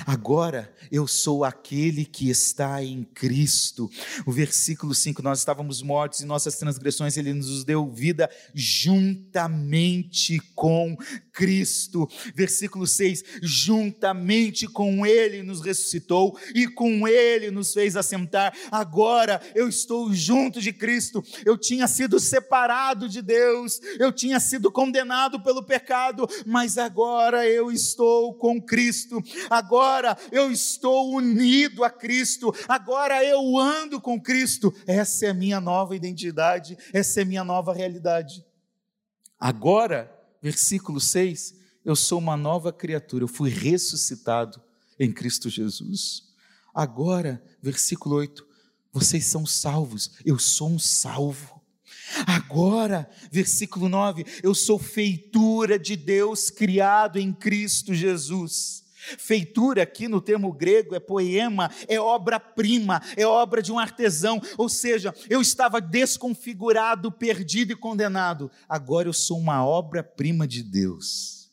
Agora 0.07 0.73
eu 0.91 1.07
sou 1.07 1.45
aquele 1.45 2.05
que 2.05 2.29
está 2.31 2.83
em 2.83 3.05
Cristo. 3.05 3.91
O 4.27 4.33
versículo 4.33 4.95
5: 4.95 5.23
Nós 5.23 5.39
estávamos 5.39 5.83
mortos 5.83 6.21
em 6.21 6.27
nossas 6.27 6.57
transgressões, 6.57 7.17
Ele 7.17 7.33
nos 7.33 7.65
deu 7.65 7.91
vida 7.91 8.31
juntamente 8.55 10.41
com 10.55 10.97
Cristo. 11.41 12.07
Versículo 12.35 12.87
6: 12.87 13.25
Juntamente 13.41 14.67
com 14.67 15.07
Ele 15.07 15.43
nos 15.43 15.63
ressuscitou 15.63 16.39
e 16.55 16.69
com 16.69 17.09
Ele 17.09 17.51
nos 17.51 17.73
fez 17.73 17.97
assentar. 17.97 18.55
Agora 18.71 19.41
eu 19.55 19.67
estou 19.67 20.13
junto 20.13 20.61
de 20.61 20.71
Cristo. 20.71 21.25
Eu 21.47 21.57
tinha 21.57 21.89
sido 21.89 22.21
separado 22.21 23.09
de 23.09 23.23
Deus, 23.23 23.81
eu 23.99 24.13
tinha 24.13 24.39
sido 24.39 24.71
condenado 24.71 25.43
pelo 25.43 25.63
pecado, 25.63 26.29
mas 26.45 26.77
agora 26.77 27.49
eu 27.49 27.73
estou 27.73 28.35
com 28.35 28.61
Cristo. 28.61 29.23
Agora 29.49 30.19
eu 30.31 30.53
estou 30.53 31.15
unido 31.15 31.83
a 31.83 31.89
Cristo. 31.89 32.55
Agora 32.69 33.25
eu 33.25 33.57
ando 33.57 33.99
com 33.99 34.21
Cristo. 34.21 34.75
Essa 34.87 35.27
é 35.27 35.31
a 35.31 35.35
minha 35.35 35.59
nova 35.59 35.97
identidade, 35.97 36.77
essa 36.93 37.21
é 37.21 37.23
a 37.23 37.27
minha 37.27 37.45
nova 37.45 37.73
realidade. 37.73 38.45
Agora 39.39 40.20
versículo 40.43 41.01
6, 41.01 41.55
eu 41.85 41.97
sou 41.97 42.19
uma 42.19 42.37
nova 42.37 42.73
criatura, 42.73 43.25
eu 43.25 43.29
fui 43.29 43.51
ressuscitado 43.51 44.61
em 44.99 45.13
Cristo 45.13 45.49
Jesus. 45.49 46.25
Agora, 46.75 47.43
versículo 47.63 48.17
8, 48.17 48.47
vocês 48.93 49.27
são 49.27 49.47
salvos, 49.47 50.13
eu 50.25 50.39
sou 50.39 50.69
um 50.69 50.79
salvo. 50.79 51.61
Agora, 52.27 53.09
versículo 53.31 53.89
9, 53.89 54.25
eu 54.43 54.55
sou 54.55 54.79
feitura 54.79 55.79
de 55.79 55.97
Deus 55.97 56.51
criado 56.51 57.19
em 57.19 57.33
Cristo 57.33 57.95
Jesus. 57.95 58.85
Feitura 59.19 59.83
aqui 59.83 60.09
no 60.09 60.21
termo 60.21 60.53
grego 60.53 60.95
é 60.95 61.01
poema, 61.01 61.71
é 61.89 61.99
obra-prima, 61.99 63.01
é 63.17 63.27
obra 63.27 63.63
de 63.63 63.73
um 63.73 63.79
artesão, 63.79 64.41
ou 64.59 64.69
seja, 64.69 65.15
eu 65.29 65.41
estava 65.41 65.81
desconfigurado, 65.81 67.11
perdido 67.11 67.73
e 67.73 67.77
condenado. 67.77 68.51
Agora 68.69 69.09
eu 69.09 69.13
sou 69.13 69.39
uma 69.39 69.65
obra-prima 69.65 70.47
de 70.47 70.63
Deus, 70.63 71.51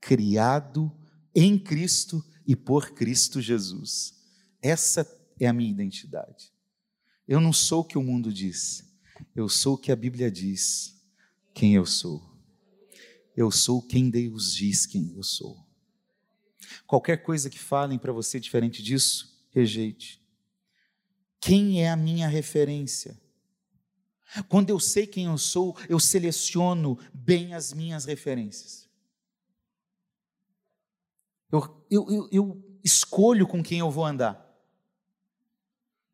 criado 0.00 0.92
em 1.34 1.58
Cristo 1.58 2.24
e 2.46 2.54
por 2.54 2.90
Cristo 2.90 3.40
Jesus. 3.40 4.14
Essa 4.62 5.06
é 5.38 5.46
a 5.46 5.52
minha 5.52 5.70
identidade. 5.70 6.52
Eu 7.26 7.40
não 7.40 7.52
sou 7.52 7.80
o 7.80 7.84
que 7.84 7.98
o 7.98 8.02
mundo 8.02 8.32
diz, 8.32 8.84
eu 9.34 9.48
sou 9.48 9.74
o 9.74 9.78
que 9.78 9.90
a 9.90 9.96
Bíblia 9.96 10.30
diz, 10.30 10.94
quem 11.52 11.74
eu 11.74 11.86
sou. 11.86 12.22
Eu 13.36 13.50
sou 13.50 13.82
quem 13.82 14.10
Deus 14.10 14.54
diz 14.54 14.86
quem 14.86 15.12
eu 15.16 15.22
sou. 15.22 15.63
Qualquer 16.86 17.18
coisa 17.18 17.50
que 17.50 17.58
falem 17.58 17.98
para 17.98 18.12
você 18.12 18.38
diferente 18.40 18.82
disso, 18.82 19.46
rejeite. 19.50 20.22
Quem 21.40 21.82
é 21.82 21.90
a 21.90 21.96
minha 21.96 22.26
referência? 22.26 23.20
Quando 24.48 24.70
eu 24.70 24.80
sei 24.80 25.06
quem 25.06 25.26
eu 25.26 25.38
sou, 25.38 25.76
eu 25.88 26.00
seleciono 26.00 26.98
bem 27.12 27.54
as 27.54 27.72
minhas 27.72 28.04
referências. 28.04 28.88
Eu, 31.52 31.86
eu, 31.90 32.10
eu, 32.10 32.28
eu 32.32 32.78
escolho 32.82 33.46
com 33.46 33.62
quem 33.62 33.78
eu 33.78 33.90
vou 33.90 34.04
andar. 34.04 34.44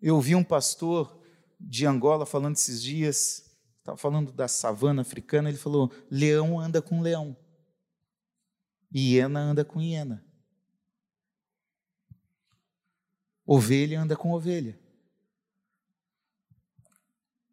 Eu 0.00 0.16
ouvi 0.16 0.34
um 0.34 0.44
pastor 0.44 1.18
de 1.58 1.86
Angola 1.86 2.26
falando 2.26 2.56
esses 2.56 2.82
dias, 2.82 3.50
estava 3.78 3.96
falando 3.96 4.32
da 4.32 4.48
savana 4.48 5.02
africana, 5.02 5.48
ele 5.48 5.58
falou: 5.58 5.90
leão 6.10 6.58
anda 6.58 6.82
com 6.82 7.00
leão, 7.00 7.36
hiena 8.94 9.40
anda 9.40 9.64
com 9.64 9.80
hiena. 9.80 10.24
Ovelha 13.52 14.00
anda 14.00 14.16
com 14.16 14.30
ovelha. 14.30 14.78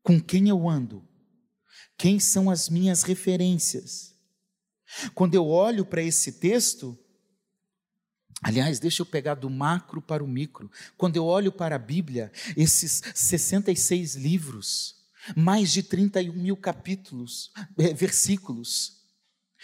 Com 0.04 0.22
quem 0.22 0.48
eu 0.48 0.70
ando? 0.70 1.04
Quem 1.98 2.20
são 2.20 2.52
as 2.52 2.70
minhas 2.70 3.02
referências? 3.02 4.16
Quando 5.16 5.34
eu 5.34 5.48
olho 5.48 5.84
para 5.84 6.04
esse 6.04 6.34
texto, 6.34 6.96
aliás, 8.44 8.78
deixa 8.78 9.02
eu 9.02 9.08
pegar 9.08 9.34
do 9.34 9.50
macro 9.50 10.00
para 10.00 10.24
o 10.24 10.28
micro. 10.28 10.72
Quando 10.96 11.16
eu 11.16 11.26
olho 11.26 11.52
para 11.52 11.78
a 11.78 11.80
Bíblia, 11.80 12.32
esses 12.56 13.02
66 13.16 14.14
livros, 14.14 15.04
mais 15.36 15.72
de 15.72 15.82
31 15.82 16.32
mil 16.32 16.56
capítulos, 16.56 17.52
eh, 17.76 17.92
versículos, 17.92 19.02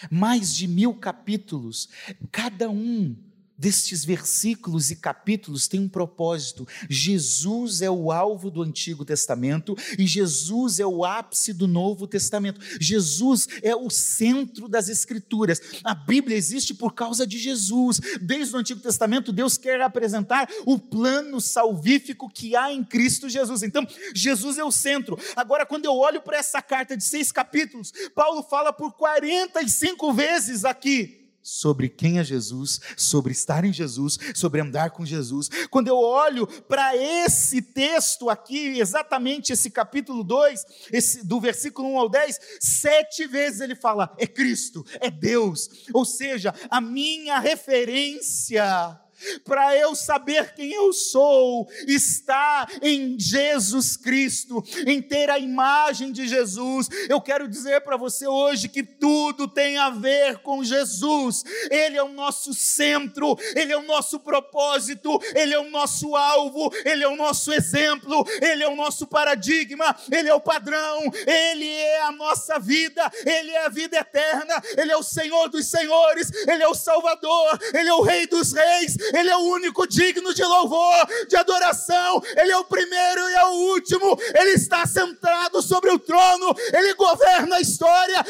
mais 0.09 0.55
de 0.55 0.67
mil 0.67 0.95
capítulos, 0.95 1.89
cada 2.31 2.71
um 2.71 3.32
destes 3.57 4.03
versículos 4.03 4.91
e 4.91 4.95
capítulos 4.95 5.67
tem 5.67 5.79
um 5.79 5.89
propósito. 5.89 6.67
Jesus 6.89 7.81
é 7.81 7.89
o 7.89 8.11
alvo 8.11 8.49
do 8.49 8.61
Antigo 8.61 9.05
Testamento 9.05 9.75
e 9.97 10.07
Jesus 10.07 10.79
é 10.79 10.85
o 10.85 11.05
ápice 11.05 11.53
do 11.53 11.67
Novo 11.67 12.07
Testamento. 12.07 12.59
Jesus 12.79 13.47
é 13.61 13.75
o 13.75 13.89
centro 13.89 14.67
das 14.67 14.89
Escrituras. 14.89 15.61
A 15.83 15.93
Bíblia 15.93 16.37
existe 16.37 16.73
por 16.73 16.93
causa 16.93 17.25
de 17.25 17.37
Jesus. 17.37 17.99
Desde 18.21 18.55
o 18.55 18.59
Antigo 18.59 18.81
Testamento, 18.81 19.31
Deus 19.31 19.57
quer 19.57 19.81
apresentar 19.81 20.49
o 20.65 20.79
plano 20.79 21.39
salvífico 21.39 22.29
que 22.29 22.55
há 22.55 22.71
em 22.71 22.83
Cristo 22.83 23.29
Jesus. 23.29 23.63
Então, 23.63 23.87
Jesus 24.13 24.57
é 24.57 24.63
o 24.63 24.71
centro. 24.71 25.17
Agora, 25.35 25.65
quando 25.65 25.85
eu 25.85 25.95
olho 25.95 26.21
para 26.21 26.37
essa 26.37 26.61
carta 26.61 26.97
de 26.97 27.03
seis 27.03 27.31
capítulos, 27.31 27.91
Paulo 28.15 28.43
fala 28.43 28.73
por 28.73 28.93
45 28.93 30.13
vezes 30.13 30.65
aqui 30.65 31.22
sobre 31.43 31.89
quem 31.89 32.17
é 32.17 32.23
Jesus, 32.23 32.79
sobre 32.95 33.33
estar 33.33 33.65
em 33.65 33.73
Jesus, 33.73 34.17
sobre 34.33 34.61
andar 34.61 34.91
com 34.91 35.05
Jesus. 35.05 35.49
Quando 35.69 35.89
eu 35.89 35.97
olho 35.97 36.47
para 36.47 36.95
esse 36.95 37.61
texto 37.61 38.29
aqui, 38.29 38.79
exatamente 38.79 39.51
esse 39.51 39.69
capítulo 39.69 40.23
2, 40.23 40.65
esse, 40.91 41.25
do 41.25 41.39
versículo 41.41 41.89
1 41.89 41.99
ao 41.99 42.09
10, 42.09 42.39
sete 42.59 43.27
vezes 43.27 43.59
ele 43.59 43.75
fala: 43.75 44.15
é 44.17 44.25
Cristo, 44.25 44.85
é 45.01 45.11
Deus. 45.11 45.69
Ou 45.93 46.05
seja, 46.05 46.55
a 46.69 46.79
minha 46.79 47.39
referência 47.39 49.02
para 49.43 49.75
eu 49.75 49.95
saber 49.95 50.53
quem 50.53 50.71
eu 50.71 50.93
sou, 50.93 51.67
está 51.87 52.67
em 52.81 53.19
Jesus 53.19 53.97
Cristo, 53.97 54.63
em 54.85 55.01
ter 55.01 55.29
a 55.29 55.39
imagem 55.39 56.11
de 56.11 56.27
Jesus. 56.27 56.89
Eu 57.09 57.21
quero 57.21 57.47
dizer 57.47 57.81
para 57.81 57.97
você 57.97 58.27
hoje 58.27 58.69
que 58.69 58.83
tudo 58.83 59.47
tem 59.47 59.77
a 59.77 59.89
ver 59.89 60.39
com 60.39 60.63
Jesus, 60.63 61.43
Ele 61.69 61.97
é 61.97 62.03
o 62.03 62.09
nosso 62.09 62.53
centro, 62.53 63.37
Ele 63.55 63.73
é 63.73 63.77
o 63.77 63.83
nosso 63.83 64.19
propósito, 64.19 65.19
Ele 65.35 65.53
é 65.53 65.59
o 65.59 65.69
nosso 65.69 66.15
alvo, 66.15 66.71
Ele 66.85 67.03
é 67.03 67.07
o 67.07 67.15
nosso 67.15 67.51
exemplo, 67.53 68.25
Ele 68.41 68.63
é 68.63 68.67
o 68.67 68.75
nosso 68.75 69.07
paradigma, 69.07 69.95
Ele 70.11 70.29
é 70.29 70.33
o 70.33 70.41
padrão, 70.41 70.99
Ele 71.25 71.69
é 71.69 72.01
a 72.03 72.11
nossa 72.11 72.59
vida, 72.59 73.11
Ele 73.25 73.51
é 73.51 73.65
a 73.65 73.69
vida 73.69 73.97
eterna, 73.97 74.61
Ele 74.77 74.91
é 74.91 74.97
o 74.97 75.03
Senhor 75.03 75.49
dos 75.49 75.67
Senhores, 75.67 76.31
Ele 76.47 76.63
é 76.63 76.67
o 76.67 76.75
Salvador, 76.75 77.59
Ele 77.73 77.89
é 77.89 77.93
o 77.93 78.01
Rei 78.01 78.27
dos 78.27 78.53
Reis, 78.53 78.95
ele 79.13 79.29
é 79.29 79.37
o 79.37 79.41
único 79.41 79.87
digno 79.87 80.33
de 80.33 80.43
louvor, 80.43 81.07
de 81.27 81.35
adoração, 81.35 82.21
Ele 82.35 82.51
é 82.51 82.57
o 82.57 82.65
primeiro 82.65 83.29
e 83.29 83.33
é 83.33 83.45
o 83.45 83.53
último, 83.73 84.17
Ele 84.33 84.51
está 84.51 84.87
sentado 84.87 85.61
sobre 85.61 85.91
o 85.91 85.99
trono, 85.99 86.53
Ele 86.73 86.93
governa 86.95 87.57
a 87.57 87.61
história, 87.61 88.25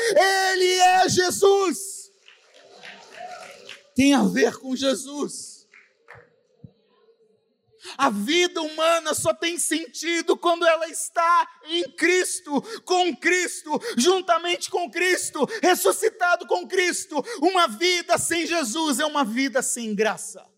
Ele 0.52 0.74
é 0.74 1.10
Jesus. 1.10 2.12
Tem 3.96 4.14
a 4.14 4.24
ver 4.24 4.58
com 4.58 4.76
Jesus. 4.76 5.54
A 7.98 8.10
vida 8.10 8.62
humana 8.62 9.14
só 9.14 9.34
tem 9.34 9.58
sentido 9.60 10.38
quando 10.38 10.66
ela 10.66 10.88
está 10.88 11.48
em 11.66 11.84
Cristo, 11.92 12.62
com 12.84 13.16
Cristo, 13.16 13.80
juntamente 13.98 14.70
com 14.70 14.90
Cristo, 14.90 15.48
ressuscitado 15.62 16.48
com 16.48 16.68
Cristo. 16.68 17.24
Uma 17.42 17.68
vida 17.68 18.18
sem 18.18 18.48
Jesus 18.48 19.00
é 19.00 19.06
uma 19.06 19.24
vida 19.26 19.62
sem 19.62 19.94
graça. 19.94 20.53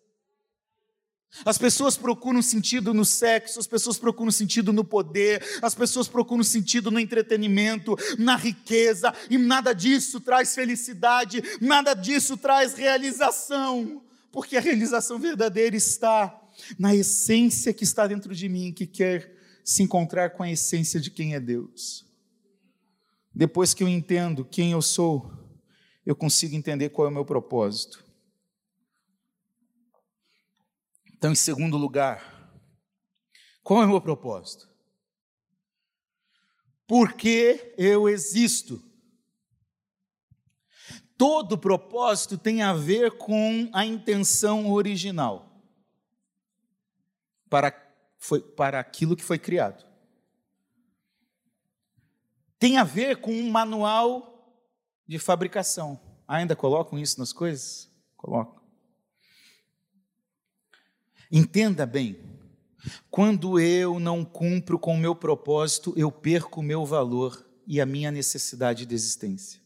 As 1.44 1.58
pessoas 1.58 1.98
procuram 1.98 2.42
sentido 2.42 2.94
no 2.94 3.04
sexo, 3.04 3.60
as 3.60 3.68
pessoas 3.68 3.98
procuram 3.98 4.32
sentido 4.32 4.72
no 4.72 4.84
poder, 4.84 5.44
as 5.62 5.76
pessoas 5.76 6.08
procuram 6.08 6.44
sentido 6.44 6.90
no 6.90 7.00
entretenimento, 7.00 7.98
na 8.18 8.36
riqueza, 8.36 9.14
e 9.30 9.38
nada 9.38 9.74
disso 9.74 10.20
traz 10.22 10.56
felicidade, 10.56 11.44
nada 11.60 11.94
disso 11.94 12.38
traz 12.38 12.76
realização, 12.76 14.02
porque 14.32 14.56
a 14.56 14.62
realização 14.62 15.20
verdadeira 15.20 15.76
está 15.76 16.42
na 16.80 16.96
essência 16.96 17.74
que 17.74 17.84
está 17.84 18.08
dentro 18.08 18.34
de 18.34 18.48
mim, 18.48 18.72
que 18.72 18.88
quer 18.88 19.36
se 19.64 19.84
encontrar 19.84 20.30
com 20.30 20.44
a 20.44 20.52
essência 20.52 21.00
de 21.00 21.10
quem 21.10 21.34
é 21.34 21.40
Deus. 21.40 22.06
Depois 23.34 23.74
que 23.74 23.84
eu 23.84 23.88
entendo 23.88 24.46
quem 24.46 24.72
eu 24.72 24.82
sou, 24.82 25.30
eu 26.06 26.16
consigo 26.16 26.56
entender 26.56 26.90
qual 26.90 27.08
é 27.08 27.10
o 27.10 27.14
meu 27.14 27.26
propósito. 27.26 28.05
Então, 31.18 31.32
em 31.32 31.36
segundo 31.36 31.78
lugar, 31.78 32.52
qual 33.64 33.82
é 33.82 33.86
o 33.86 33.90
meu 33.90 34.02
propósito? 34.02 34.70
Por 36.86 37.14
que 37.14 37.74
eu 37.78 38.10
existo? 38.10 38.84
Todo 41.18 41.58
propósito 41.58 42.38
tem 42.38 42.62
a 42.62 42.74
ver 42.74 43.18
com 43.18 43.70
a 43.74 43.86
intenção 43.86 44.70
original 44.72 45.64
para, 47.50 47.74
foi, 48.18 48.42
para 48.42 48.80
aquilo 48.82 49.16
que 49.16 49.24
foi 49.24 49.40
criado. 49.40 49.86
Tem 52.60 52.78
a 52.78 52.84
ver 52.84 53.22
com 53.22 53.32
um 53.32 53.50
manual 53.50 54.54
de 55.08 55.18
fabricação. 55.18 55.98
Ainda 56.28 56.58
colocam 56.58 57.00
isso 57.00 57.20
nas 57.20 57.32
coisas? 57.32 57.90
Colocam. 58.18 58.65
Entenda 61.38 61.86
bem, 61.86 62.18
quando 63.12 63.60
eu 63.60 64.00
não 64.00 64.24
cumpro 64.24 64.80
com 64.80 64.96
o 64.96 64.98
meu 64.98 65.14
propósito, 65.14 65.94
eu 65.98 66.10
perco 66.10 66.62
o 66.62 66.64
meu 66.64 66.86
valor 66.86 67.46
e 67.68 67.82
a 67.82 67.86
minha 67.86 68.10
necessidade 68.10 68.86
de 68.86 68.96
existência. 68.96 69.60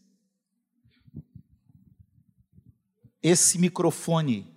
Esse 3.22 3.60
microfone 3.60 4.52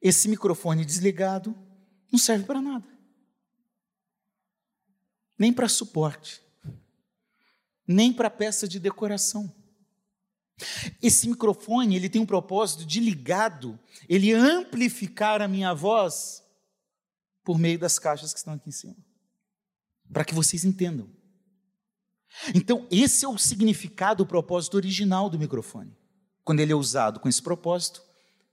esse 0.00 0.28
microfone 0.28 0.84
desligado 0.84 1.56
não 2.10 2.18
serve 2.18 2.44
para 2.44 2.60
nada. 2.60 2.88
Nem 5.38 5.52
para 5.52 5.68
suporte. 5.68 6.42
Nem 7.86 8.12
para 8.12 8.30
peça 8.30 8.68
de 8.68 8.78
decoração. 8.78 9.52
Esse 11.02 11.28
microfone, 11.28 11.96
ele 11.96 12.08
tem 12.08 12.20
um 12.20 12.26
propósito 12.26 12.84
de 12.86 13.00
ligado, 13.00 13.78
ele 14.08 14.32
amplificar 14.32 15.42
a 15.42 15.48
minha 15.48 15.74
voz 15.74 16.42
por 17.44 17.58
meio 17.58 17.78
das 17.78 17.98
caixas 17.98 18.32
que 18.32 18.38
estão 18.38 18.54
aqui 18.54 18.68
em 18.68 18.72
cima. 18.72 18.96
Para 20.12 20.24
que 20.24 20.34
vocês 20.34 20.64
entendam. 20.64 21.08
Então, 22.54 22.86
esse 22.90 23.24
é 23.24 23.28
o 23.28 23.38
significado, 23.38 24.22
o 24.22 24.26
propósito 24.26 24.76
original 24.76 25.28
do 25.28 25.38
microfone. 25.38 25.96
Quando 26.44 26.60
ele 26.60 26.72
é 26.72 26.76
usado 26.76 27.20
com 27.20 27.28
esse 27.28 27.42
propósito, 27.42 28.02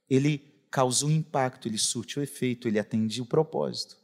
ele 0.09 0.37
causa 0.69 1.05
um 1.05 1.11
impacto, 1.11 1.67
ele 1.67 1.77
surte 1.77 2.19
o 2.19 2.21
efeito, 2.21 2.67
ele 2.67 2.79
atende 2.79 3.21
o 3.21 3.25
propósito. 3.25 3.97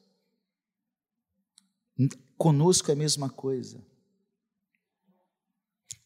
Conosco 2.38 2.89
é 2.89 2.93
a 2.93 2.97
mesma 2.97 3.29
coisa. 3.29 3.85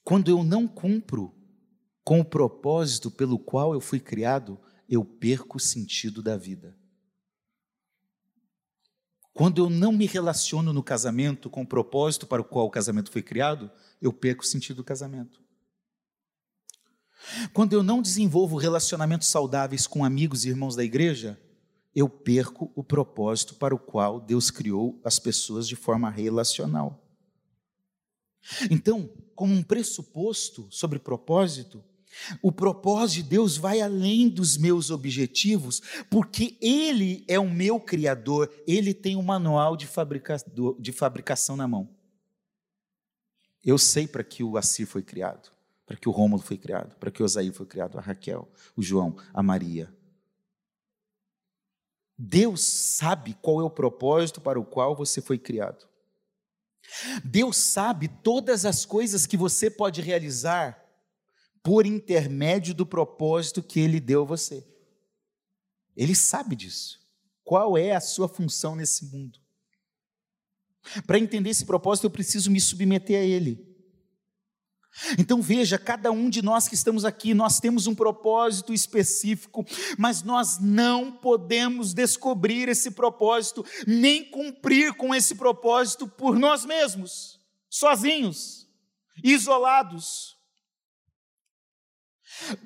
Quando 0.09 0.31
eu 0.31 0.43
não 0.43 0.67
cumpro 0.67 1.31
com 2.03 2.19
o 2.19 2.25
propósito 2.25 3.11
pelo 3.11 3.37
qual 3.37 3.75
eu 3.75 3.79
fui 3.79 3.99
criado, 3.99 4.59
eu 4.89 5.05
perco 5.05 5.57
o 5.57 5.59
sentido 5.59 6.23
da 6.23 6.35
vida. 6.35 6.75
Quando 9.35 9.61
eu 9.61 9.69
não 9.69 9.91
me 9.91 10.07
relaciono 10.07 10.73
no 10.73 10.81
casamento 10.81 11.47
com 11.47 11.61
o 11.61 11.67
propósito 11.67 12.25
para 12.25 12.41
o 12.41 12.43
qual 12.43 12.65
o 12.65 12.71
casamento 12.71 13.11
foi 13.11 13.21
criado, 13.21 13.69
eu 14.01 14.11
perco 14.11 14.41
o 14.41 14.47
sentido 14.47 14.77
do 14.77 14.83
casamento. 14.83 15.43
Quando 17.53 17.73
eu 17.73 17.83
não 17.83 18.01
desenvolvo 18.01 18.57
relacionamentos 18.57 19.27
saudáveis 19.27 19.85
com 19.85 20.03
amigos 20.03 20.43
e 20.43 20.49
irmãos 20.49 20.75
da 20.75 20.83
igreja, 20.83 21.39
eu 21.93 22.09
perco 22.09 22.71
o 22.73 22.83
propósito 22.83 23.53
para 23.53 23.75
o 23.75 23.79
qual 23.79 24.19
Deus 24.19 24.49
criou 24.49 24.99
as 25.03 25.19
pessoas 25.19 25.67
de 25.67 25.75
forma 25.75 26.09
relacional. 26.09 27.08
Então, 28.69 29.09
como 29.35 29.53
um 29.53 29.63
pressuposto 29.63 30.67
sobre 30.69 30.99
propósito, 30.99 31.83
o 32.41 32.51
propósito 32.51 33.23
de 33.23 33.29
Deus 33.29 33.57
vai 33.57 33.81
além 33.81 34.27
dos 34.27 34.57
meus 34.57 34.89
objetivos, 34.89 35.81
porque 36.09 36.57
Ele 36.61 37.23
é 37.27 37.39
o 37.39 37.49
meu 37.49 37.79
Criador, 37.79 38.51
Ele 38.67 38.93
tem 38.93 39.15
um 39.15 39.21
manual 39.21 39.77
de, 39.77 39.87
de 40.79 40.91
fabricação 40.91 41.55
na 41.55 41.67
mão. 41.67 41.89
Eu 43.63 43.77
sei 43.77 44.07
para 44.07 44.23
que 44.23 44.43
o 44.43 44.57
Assir 44.57 44.87
foi 44.87 45.03
criado 45.03 45.51
para 45.89 45.97
que 45.97 46.07
o 46.07 46.11
Rômulo 46.11 46.39
foi 46.39 46.55
criado, 46.55 46.95
para 46.99 47.09
que 47.09 47.23
o 47.23 47.25
Osaí 47.25 47.51
foi 47.51 47.65
criado, 47.65 47.97
a 47.97 48.01
Raquel, 48.01 48.47
o 48.77 48.81
João, 48.83 49.17
a 49.33 49.41
Maria. 49.41 49.91
Deus 52.15 52.63
sabe 52.63 53.35
qual 53.41 53.59
é 53.59 53.63
o 53.63 53.71
propósito 53.71 54.39
para 54.39 54.59
o 54.59 54.63
qual 54.63 54.95
você 54.95 55.19
foi 55.19 55.39
criado. 55.39 55.88
Deus 57.23 57.57
sabe 57.57 58.07
todas 58.07 58.65
as 58.65 58.85
coisas 58.85 59.25
que 59.25 59.37
você 59.37 59.69
pode 59.69 60.01
realizar 60.01 60.83
por 61.61 61.85
intermédio 61.85 62.73
do 62.73 62.85
propósito 62.85 63.61
que 63.61 63.79
Ele 63.79 63.99
deu 63.99 64.21
a 64.21 64.25
você. 64.25 64.65
Ele 65.95 66.15
sabe 66.15 66.55
disso. 66.55 66.99
Qual 67.43 67.77
é 67.77 67.95
a 67.95 68.01
sua 68.01 68.27
função 68.27 68.75
nesse 68.75 69.05
mundo? 69.05 69.39
Para 71.05 71.19
entender 71.19 71.49
esse 71.49 71.65
propósito, 71.65 72.05
eu 72.05 72.11
preciso 72.11 72.49
me 72.49 72.59
submeter 72.59 73.19
a 73.19 73.23
Ele. 73.23 73.68
Então 75.17 75.41
veja, 75.41 75.77
cada 75.77 76.11
um 76.11 76.29
de 76.29 76.41
nós 76.41 76.67
que 76.67 76.75
estamos 76.75 77.05
aqui, 77.05 77.33
nós 77.33 77.59
temos 77.59 77.87
um 77.87 77.95
propósito 77.95 78.73
específico, 78.73 79.65
mas 79.97 80.23
nós 80.23 80.59
não 80.59 81.11
podemos 81.11 81.93
descobrir 81.93 82.67
esse 82.67 82.91
propósito, 82.91 83.65
nem 83.87 84.23
cumprir 84.29 84.93
com 84.93 85.13
esse 85.13 85.35
propósito 85.35 86.07
por 86.07 86.37
nós 86.37 86.65
mesmos, 86.65 87.39
sozinhos, 87.69 88.67
isolados. 89.23 90.38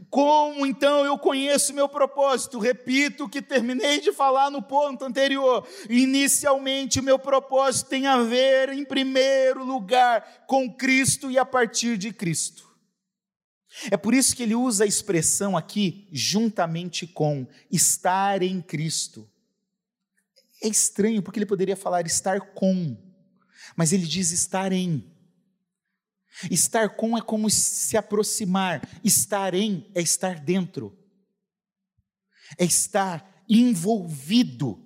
Como 0.09 0.65
então 0.65 1.05
eu 1.05 1.17
conheço 1.17 1.73
meu 1.73 1.89
propósito? 1.89 2.59
Repito 2.59 3.25
o 3.25 3.29
que 3.29 3.41
terminei 3.41 3.99
de 3.99 4.12
falar 4.12 4.51
no 4.51 4.62
ponto 4.62 5.03
anterior. 5.05 5.67
Inicialmente, 5.89 6.99
o 6.99 7.03
meu 7.03 7.17
propósito 7.17 7.89
tem 7.89 8.05
a 8.05 8.21
ver, 8.21 8.69
em 8.69 8.86
primeiro 8.86 9.63
lugar, 9.63 10.45
com 10.47 10.71
Cristo 10.71 11.31
e 11.31 11.38
a 11.38 11.45
partir 11.45 11.97
de 11.97 12.13
Cristo. 12.13 12.73
É 13.89 13.97
por 13.97 14.13
isso 14.13 14.36
que 14.36 14.43
ele 14.43 14.55
usa 14.55 14.83
a 14.83 14.88
expressão 14.88 15.57
aqui, 15.57 16.07
juntamente 16.12 17.07
com, 17.07 17.47
estar 17.71 18.43
em 18.43 18.62
Cristo. 18.62 19.27
É 20.62 20.67
estranho, 20.67 21.21
porque 21.21 21.39
ele 21.39 21.45
poderia 21.45 21.75
falar 21.75 22.05
estar 22.05 22.39
com, 22.53 22.95
mas 23.75 23.91
ele 23.91 24.05
diz 24.05 24.31
estar 24.31 24.71
em. 24.71 25.12
Estar 26.50 26.89
com 26.96 27.17
é 27.17 27.22
como 27.22 27.50
se 27.50 27.96
aproximar, 27.96 28.82
estar 29.04 29.54
em 29.54 29.89
é 29.93 30.02
estar 30.02 30.39
dentro, 30.39 30.98
é 32.58 32.65
estar 32.65 33.43
envolvido. 33.48 34.83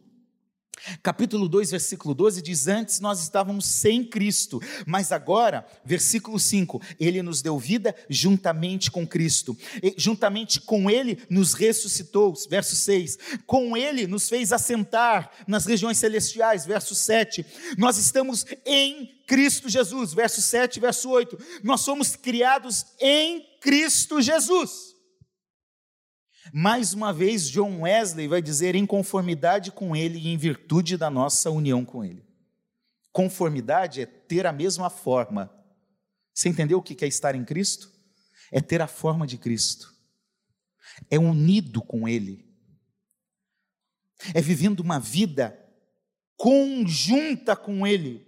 Capítulo 1.02 1.48
2, 1.48 1.72
versículo 1.72 2.14
12 2.14 2.42
diz: 2.42 2.68
Antes 2.68 3.00
nós 3.00 3.22
estávamos 3.22 3.66
sem 3.66 4.04
Cristo, 4.04 4.62
mas 4.86 5.12
agora, 5.12 5.66
versículo 5.84 6.40
5, 6.40 6.82
Ele 7.00 7.22
nos 7.22 7.42
deu 7.42 7.58
vida 7.58 7.96
juntamente 8.10 8.92
com 8.92 9.06
Cristo, 9.06 9.58
e, 9.82 9.94
juntamente 9.98 10.62
com 10.62 10.90
Ele 10.90 11.20
nos 11.30 11.54
ressuscitou, 11.54 12.34
verso 12.50 12.76
6, 12.76 13.18
com 13.46 13.76
Ele 13.76 14.08
nos 14.08 14.30
fez 14.30 14.52
assentar 14.52 15.32
nas 15.48 15.66
regiões 15.66 15.98
celestiais, 15.98 16.66
verso 16.66 16.94
7. 16.94 17.46
Nós 17.78 17.98
estamos 17.98 18.46
em 18.66 19.18
Cristo 19.26 19.68
Jesus, 19.68 20.14
verso 20.14 20.42
7, 20.42 20.80
verso 20.80 21.10
8. 21.10 21.38
Nós 21.64 21.82
somos 21.82 22.16
criados 22.16 22.86
em 23.00 23.46
Cristo 23.60 24.22
Jesus. 24.22 24.87
Mais 26.54 26.94
uma 26.94 27.12
vez, 27.12 27.50
John 27.50 27.82
Wesley 27.82 28.28
vai 28.28 28.42
dizer 28.42 28.76
em 28.76 28.86
conformidade 28.86 29.72
com 29.72 29.96
Ele 29.96 30.18
e 30.18 30.28
em 30.28 30.38
virtude 30.38 30.98
da 30.98 31.10
nossa 31.10 31.50
união 31.52 31.84
com 31.84 32.04
Ele. 32.04 32.26
Conformidade 33.12 34.02
é 34.02 34.06
ter 34.06 34.46
a 34.46 34.52
mesma 34.52 34.90
forma. 34.90 35.52
Você 36.34 36.50
entendeu 36.50 36.78
o 36.78 36.82
que 36.82 37.04
é 37.04 37.08
estar 37.08 37.36
em 37.36 37.44
Cristo? 37.44 37.92
É 38.52 38.62
ter 38.62 38.82
a 38.82 38.88
forma 38.88 39.26
de 39.26 39.38
Cristo. 39.38 39.94
É 41.10 41.18
unido 41.18 41.82
com 41.82 42.08
Ele. 42.08 42.46
É 44.34 44.42
vivendo 44.42 44.80
uma 44.80 45.00
vida 45.00 45.58
conjunta 46.36 47.56
com 47.56 47.86
Ele. 47.86 48.26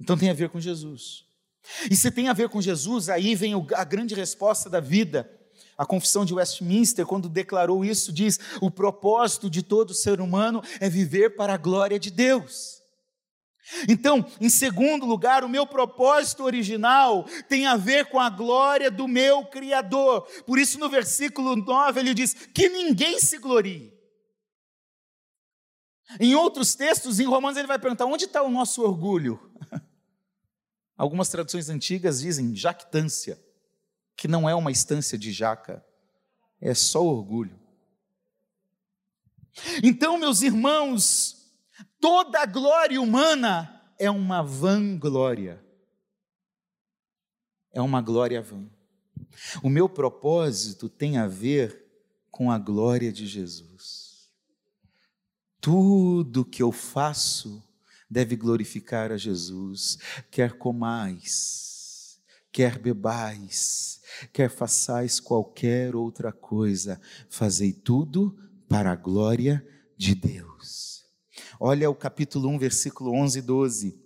Então 0.00 0.18
tem 0.18 0.30
a 0.30 0.34
ver 0.34 0.50
com 0.50 0.60
Jesus. 0.60 1.24
E 1.90 1.96
se 1.96 2.10
tem 2.10 2.28
a 2.28 2.32
ver 2.32 2.48
com 2.48 2.60
Jesus, 2.60 3.08
aí 3.08 3.34
vem 3.34 3.52
a 3.74 3.84
grande 3.84 4.14
resposta 4.14 4.68
da 4.68 4.80
vida. 4.80 5.30
A 5.76 5.84
confissão 5.84 6.24
de 6.24 6.32
Westminster, 6.32 7.04
quando 7.04 7.28
declarou 7.28 7.84
isso, 7.84 8.12
diz: 8.12 8.40
o 8.60 8.70
propósito 8.70 9.50
de 9.50 9.62
todo 9.62 9.92
ser 9.92 10.20
humano 10.20 10.62
é 10.80 10.88
viver 10.88 11.36
para 11.36 11.54
a 11.54 11.58
glória 11.58 11.98
de 11.98 12.10
Deus. 12.10 12.76
Então, 13.88 14.24
em 14.40 14.48
segundo 14.48 15.04
lugar, 15.04 15.42
o 15.42 15.48
meu 15.48 15.66
propósito 15.66 16.44
original 16.44 17.24
tem 17.48 17.66
a 17.66 17.76
ver 17.76 18.06
com 18.06 18.20
a 18.20 18.30
glória 18.30 18.90
do 18.90 19.08
meu 19.08 19.44
Criador. 19.46 20.22
Por 20.46 20.58
isso, 20.58 20.78
no 20.78 20.88
versículo 20.88 21.56
9, 21.56 22.00
ele 22.00 22.14
diz: 22.14 22.32
que 22.32 22.68
ninguém 22.68 23.18
se 23.20 23.38
glorie. 23.38 23.92
Em 26.20 26.34
outros 26.36 26.74
textos, 26.74 27.18
em 27.18 27.26
Romanos, 27.26 27.58
ele 27.58 27.66
vai 27.66 27.78
perguntar: 27.78 28.06
onde 28.06 28.24
está 28.24 28.42
o 28.42 28.50
nosso 28.50 28.82
orgulho? 28.82 29.38
Algumas 30.96 31.28
traduções 31.28 31.68
antigas 31.68 32.20
dizem 32.20 32.54
jactância, 32.54 33.38
que 34.16 34.26
não 34.26 34.48
é 34.48 34.54
uma 34.54 34.70
instância 34.70 35.18
de 35.18 35.30
jaca, 35.30 35.84
é 36.60 36.74
só 36.74 37.04
orgulho. 37.04 37.58
Então, 39.82 40.18
meus 40.18 40.42
irmãos, 40.42 41.50
toda 42.00 42.44
glória 42.46 43.00
humana 43.00 43.72
é 43.98 44.10
uma 44.10 44.42
vanglória. 44.42 45.62
É 47.72 47.80
uma 47.80 48.00
glória 48.00 48.40
vã. 48.40 48.66
O 49.62 49.68
meu 49.68 49.88
propósito 49.88 50.88
tem 50.88 51.18
a 51.18 51.26
ver 51.26 51.84
com 52.30 52.50
a 52.50 52.58
glória 52.58 53.12
de 53.12 53.26
Jesus. 53.26 54.30
Tudo 55.60 56.44
que 56.44 56.62
eu 56.62 56.72
faço 56.72 57.62
deve 58.08 58.36
glorificar 58.36 59.10
a 59.10 59.16
Jesus, 59.16 59.98
quer 60.30 60.52
comais, 60.52 62.20
quer 62.52 62.78
bebais, 62.78 63.95
quer 64.32 64.50
façais 64.50 65.20
qualquer 65.20 65.94
outra 65.94 66.32
coisa, 66.32 67.00
fazei 67.28 67.72
tudo 67.72 68.36
para 68.68 68.92
a 68.92 68.96
glória 68.96 69.66
de 69.96 70.14
Deus. 70.14 71.04
Olha 71.58 71.88
o 71.88 71.94
capítulo 71.94 72.48
1, 72.50 72.58
versículo 72.58 73.12
11 73.12 73.38
e 73.38 73.42
12. 73.42 74.02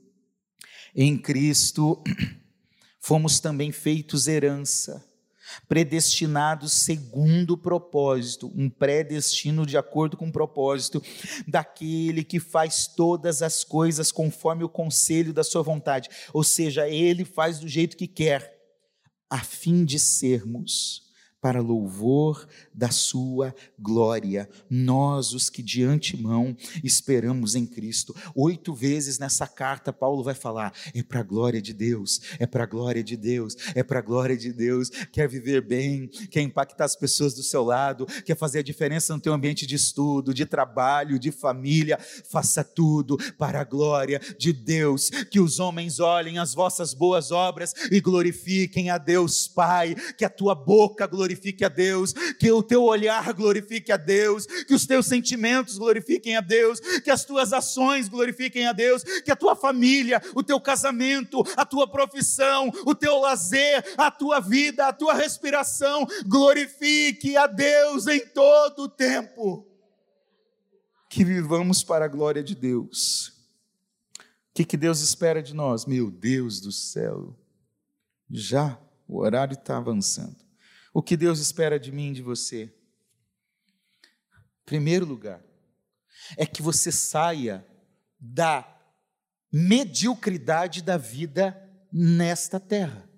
Em 0.95 1.17
Cristo 1.17 2.03
fomos 3.01 3.41
também 3.41 3.73
feitos 3.73 4.27
herança 4.27 5.05
predestinados 5.69 6.73
segundo 6.73 7.53
o 7.53 7.59
propósito, 7.59 8.53
um 8.55 8.69
predestino 8.69 9.67
de 9.67 9.77
acordo 9.77 10.17
com 10.17 10.29
o 10.29 10.33
propósito 10.33 11.03
daquele 11.47 12.25
que 12.25 12.39
faz 12.39 12.87
todas 12.87 13.43
as 13.43 13.65
coisas 13.65 14.13
conforme 14.13 14.65
o 14.65 14.69
conselho 14.69 15.33
da 15.33 15.45
sua 15.45 15.63
vontade, 15.63 16.09
ou 16.33 16.45
seja, 16.45 16.89
ele 16.89 17.25
faz 17.25 17.59
do 17.59 17.69
jeito 17.69 17.97
que 17.97 18.07
quer, 18.07 18.60
a 19.31 19.39
fim 19.39 19.85
de 19.85 19.99
sermos 19.99 21.09
para 21.41 21.61
louvor 21.61 22.47
da 22.75 22.91
sua 22.91 23.55
glória, 23.79 24.49
nós 24.69 25.33
os 25.33 25.49
que 25.49 25.63
de 25.63 25.83
antemão 25.83 26.55
esperamos 26.85 27.55
em 27.55 27.67
Cristo. 27.67 28.15
Oito 28.35 28.75
vezes 28.75 29.19
nessa 29.19 29.47
carta, 29.47 29.93
Paulo 29.93 30.23
vai 30.23 30.35
falar: 30.35 30.73
é 30.95 31.03
para 31.03 31.21
a 31.21 31.25
glória 31.25 31.61
de 31.61 31.73
Deus, 31.73 32.21
é 32.39 32.47
para 32.47 32.65
a 32.65 32.67
glória 32.67 33.03
de 33.03 33.17
Deus, 33.17 33.57
é 33.75 33.83
para 33.83 34.01
a 34.01 34.03
glória 34.03 34.37
de 34.37 34.53
Deus. 34.53 34.91
Quer 35.13 35.29
viver 35.29 35.63
bem, 35.63 36.09
quer 36.31 36.43
impactar 36.43 36.85
as 36.85 36.97
pessoas 36.97 37.35
do 37.35 37.43
seu 37.43 37.65
lado, 37.65 38.07
quer 38.25 38.37
fazer 38.37 38.59
a 38.59 38.63
diferença 38.63 39.15
no 39.15 39.21
teu 39.21 39.33
ambiente 39.33 39.67
de 39.67 39.75
estudo, 39.75 40.35
de 40.35 40.45
trabalho, 40.45 41.19
de 41.19 41.33
família, 41.33 41.99
faça 42.29 42.63
tudo 42.63 43.17
para 43.39 43.61
a 43.61 43.65
glória 43.65 44.21
de 44.39 44.53
Deus. 44.53 45.09
Que 45.31 45.41
os 45.41 45.59
homens 45.59 46.01
olhem 46.01 46.39
as 46.39 46.53
vossas 46.53 46.93
boas 46.93 47.31
obras 47.31 47.73
e 47.91 48.01
glorifiquem 48.01 48.91
a 48.91 48.99
Deus 48.99 49.49
Pai, 49.49 49.95
que 50.17 50.25
a 50.25 50.29
tua 50.29 50.55
boca 50.55 51.07
glorifique 51.07 51.30
glorifique 51.31 51.65
a 51.65 51.69
Deus, 51.69 52.13
que 52.13 52.51
o 52.51 52.63
teu 52.63 52.83
olhar 52.83 53.33
glorifique 53.33 53.93
a 53.93 53.97
Deus, 53.97 54.47
que 54.47 54.75
os 54.75 54.85
teus 54.85 55.07
sentimentos 55.07 55.79
glorifiquem 55.79 56.37
a 56.37 56.41
Deus, 56.41 56.81
que 57.01 57.11
as 57.11 57.25
tuas 57.25 57.53
ações 57.53 58.09
glorifiquem 58.09 58.67
a 58.67 58.73
Deus, 58.73 59.03
que 59.03 59.31
a 59.31 59.37
tua 59.37 59.55
família, 59.55 60.21
o 60.35 60.43
teu 60.43 60.61
casamento, 60.61 61.43
a 61.57 61.65
tua 61.65 61.87
profissão, 61.89 62.71
o 62.85 62.95
teu 62.95 63.19
lazer, 63.19 63.85
a 63.97 64.11
tua 64.11 64.41
vida, 64.41 64.89
a 64.89 64.93
tua 64.93 65.15
respiração 65.15 66.07
glorifique 66.27 67.37
a 67.37 67.47
Deus 67.47 68.07
em 68.09 68.27
todo 68.27 68.85
o 68.85 68.89
tempo. 68.89 69.67
Que 71.09 71.25
vivamos 71.25 71.85
para 71.85 72.05
a 72.05 72.09
glória 72.09 72.43
de 72.43 72.55
Deus. 72.55 73.29
O 74.19 74.55
que, 74.55 74.65
que 74.65 74.77
Deus 74.77 75.01
espera 75.01 75.41
de 75.43 75.55
nós? 75.55 75.87
Meu 75.87 76.11
Deus 76.11 76.61
do 76.61 76.73
céu, 76.73 77.37
já 78.29 78.79
o 79.07 79.19
horário 79.19 79.55
está 79.55 79.77
avançando. 79.77 80.50
O 80.93 81.03
que 81.03 81.17
Deus 81.17 81.39
espera 81.39 81.79
de 81.79 81.93
mim 81.93 82.11
e 82.11 82.15
de 82.15 82.23
você? 82.23 82.73
Primeiro 84.65 85.07
lugar, 85.07 85.43
é 86.37 86.47
que 86.47 86.63
você 86.63 86.93
saia 86.93 87.67
da 88.19 88.67
mediocridade 89.53 90.83
da 90.83 90.97
vida 90.97 91.57
nesta 91.93 92.61
terra. 92.61 93.09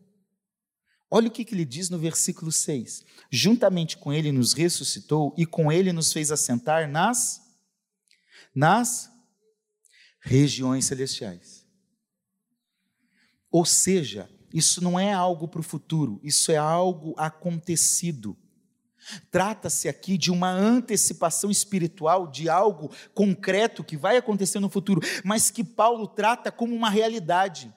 Olha 1.11 1.29
o 1.29 1.31
que, 1.31 1.45
que 1.45 1.55
ele 1.55 1.67
diz 1.67 1.91
no 1.91 1.99
versículo 1.99 2.51
6: 2.51 3.05
Juntamente 3.31 3.99
com 3.99 4.13
ele 4.13 4.33
nos 4.33 4.55
ressuscitou 4.55 5.35
e 5.37 5.45
com 5.45 5.71
ele 5.71 5.93
nos 5.93 6.11
fez 6.13 6.31
assentar 6.33 6.89
nas, 6.89 7.43
nas 8.55 9.11
regiões 10.21 10.87
celestiais. 10.87 11.67
Ou 13.51 13.67
seja, 13.67 14.31
isso 14.53 14.83
não 14.83 14.99
é 14.99 15.13
algo 15.13 15.49
para 15.49 15.61
o 15.61 15.65
futuro, 15.65 16.21
isso 16.23 16.51
é 16.53 16.57
algo 16.57 17.15
acontecido. 17.17 18.37
Trata-se 19.31 19.89
aqui 19.89 20.17
de 20.17 20.31
uma 20.31 20.51
antecipação 20.51 21.51
espiritual 21.51 22.29
de 22.29 22.49
algo 22.49 22.91
concreto 23.15 23.83
que 23.83 23.97
vai 23.97 24.17
acontecer 24.17 24.61
no 24.61 24.69
futuro, 24.69 25.01
mas 25.25 25.51
que 25.51 25.65
Paulo 25.65 26.07
trata 26.07 26.53
como 26.53 26.75
uma 26.75 26.89
realidade. 26.89 27.73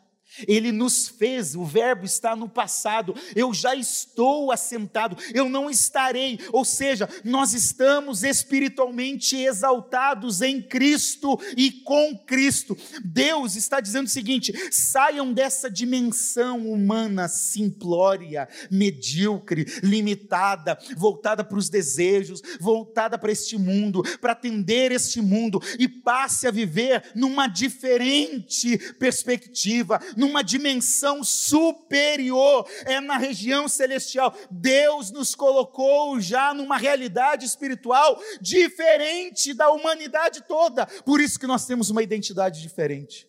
Ele 0.47 0.71
nos 0.71 1.07
fez, 1.07 1.55
o 1.55 1.63
verbo 1.63 2.05
está 2.05 2.35
no 2.35 2.49
passado, 2.49 3.15
eu 3.35 3.53
já 3.53 3.75
estou 3.75 4.51
assentado, 4.51 5.17
eu 5.33 5.47
não 5.47 5.69
estarei, 5.69 6.39
ou 6.51 6.65
seja, 6.65 7.09
nós 7.23 7.53
estamos 7.53 8.23
espiritualmente 8.23 9.35
exaltados 9.35 10.41
em 10.41 10.61
Cristo 10.61 11.39
e 11.55 11.71
com 11.71 12.17
Cristo. 12.17 12.77
Deus 13.03 13.55
está 13.55 13.79
dizendo 13.79 14.07
o 14.07 14.09
seguinte: 14.09 14.53
saiam 14.71 15.31
dessa 15.31 15.69
dimensão 15.69 16.71
humana 16.71 17.27
simplória, 17.27 18.47
medíocre, 18.69 19.65
limitada, 19.83 20.77
voltada 20.97 21.43
para 21.43 21.57
os 21.57 21.69
desejos, 21.69 22.41
voltada 22.59 23.17
para 23.17 23.31
este 23.31 23.57
mundo, 23.57 24.03
para 24.19 24.33
atender 24.33 24.91
este 24.91 25.21
mundo, 25.21 25.61
e 25.79 25.87
passe 25.87 26.47
a 26.47 26.51
viver 26.51 27.03
numa 27.15 27.47
diferente 27.47 28.77
perspectiva, 28.95 29.99
dimensão 30.43 31.23
superior, 31.23 32.67
é 32.85 32.99
na 32.99 33.17
região 33.17 33.67
celestial. 33.67 34.35
Deus 34.49 35.11
nos 35.11 35.35
colocou 35.35 36.19
já 36.19 36.53
numa 36.53 36.77
realidade 36.77 37.45
espiritual 37.45 38.19
diferente 38.41 39.53
da 39.53 39.69
humanidade 39.71 40.43
toda. 40.47 40.85
Por 40.85 41.21
isso 41.21 41.39
que 41.39 41.47
nós 41.47 41.65
temos 41.65 41.89
uma 41.89 42.03
identidade 42.03 42.61
diferente. 42.61 43.27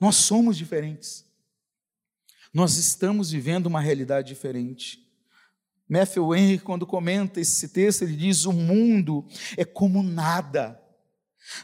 Nós 0.00 0.16
somos 0.16 0.56
diferentes. 0.56 1.26
Nós 2.52 2.76
estamos 2.76 3.30
vivendo 3.30 3.66
uma 3.66 3.80
realidade 3.80 4.28
diferente. 4.28 5.06
Matthew 5.88 6.34
Henry, 6.34 6.58
quando 6.58 6.86
comenta 6.86 7.40
esse 7.40 7.68
texto, 7.68 8.02
ele 8.02 8.14
diz: 8.14 8.44
o 8.44 8.52
mundo 8.52 9.26
é 9.56 9.64
como 9.64 10.02
nada 10.02 10.77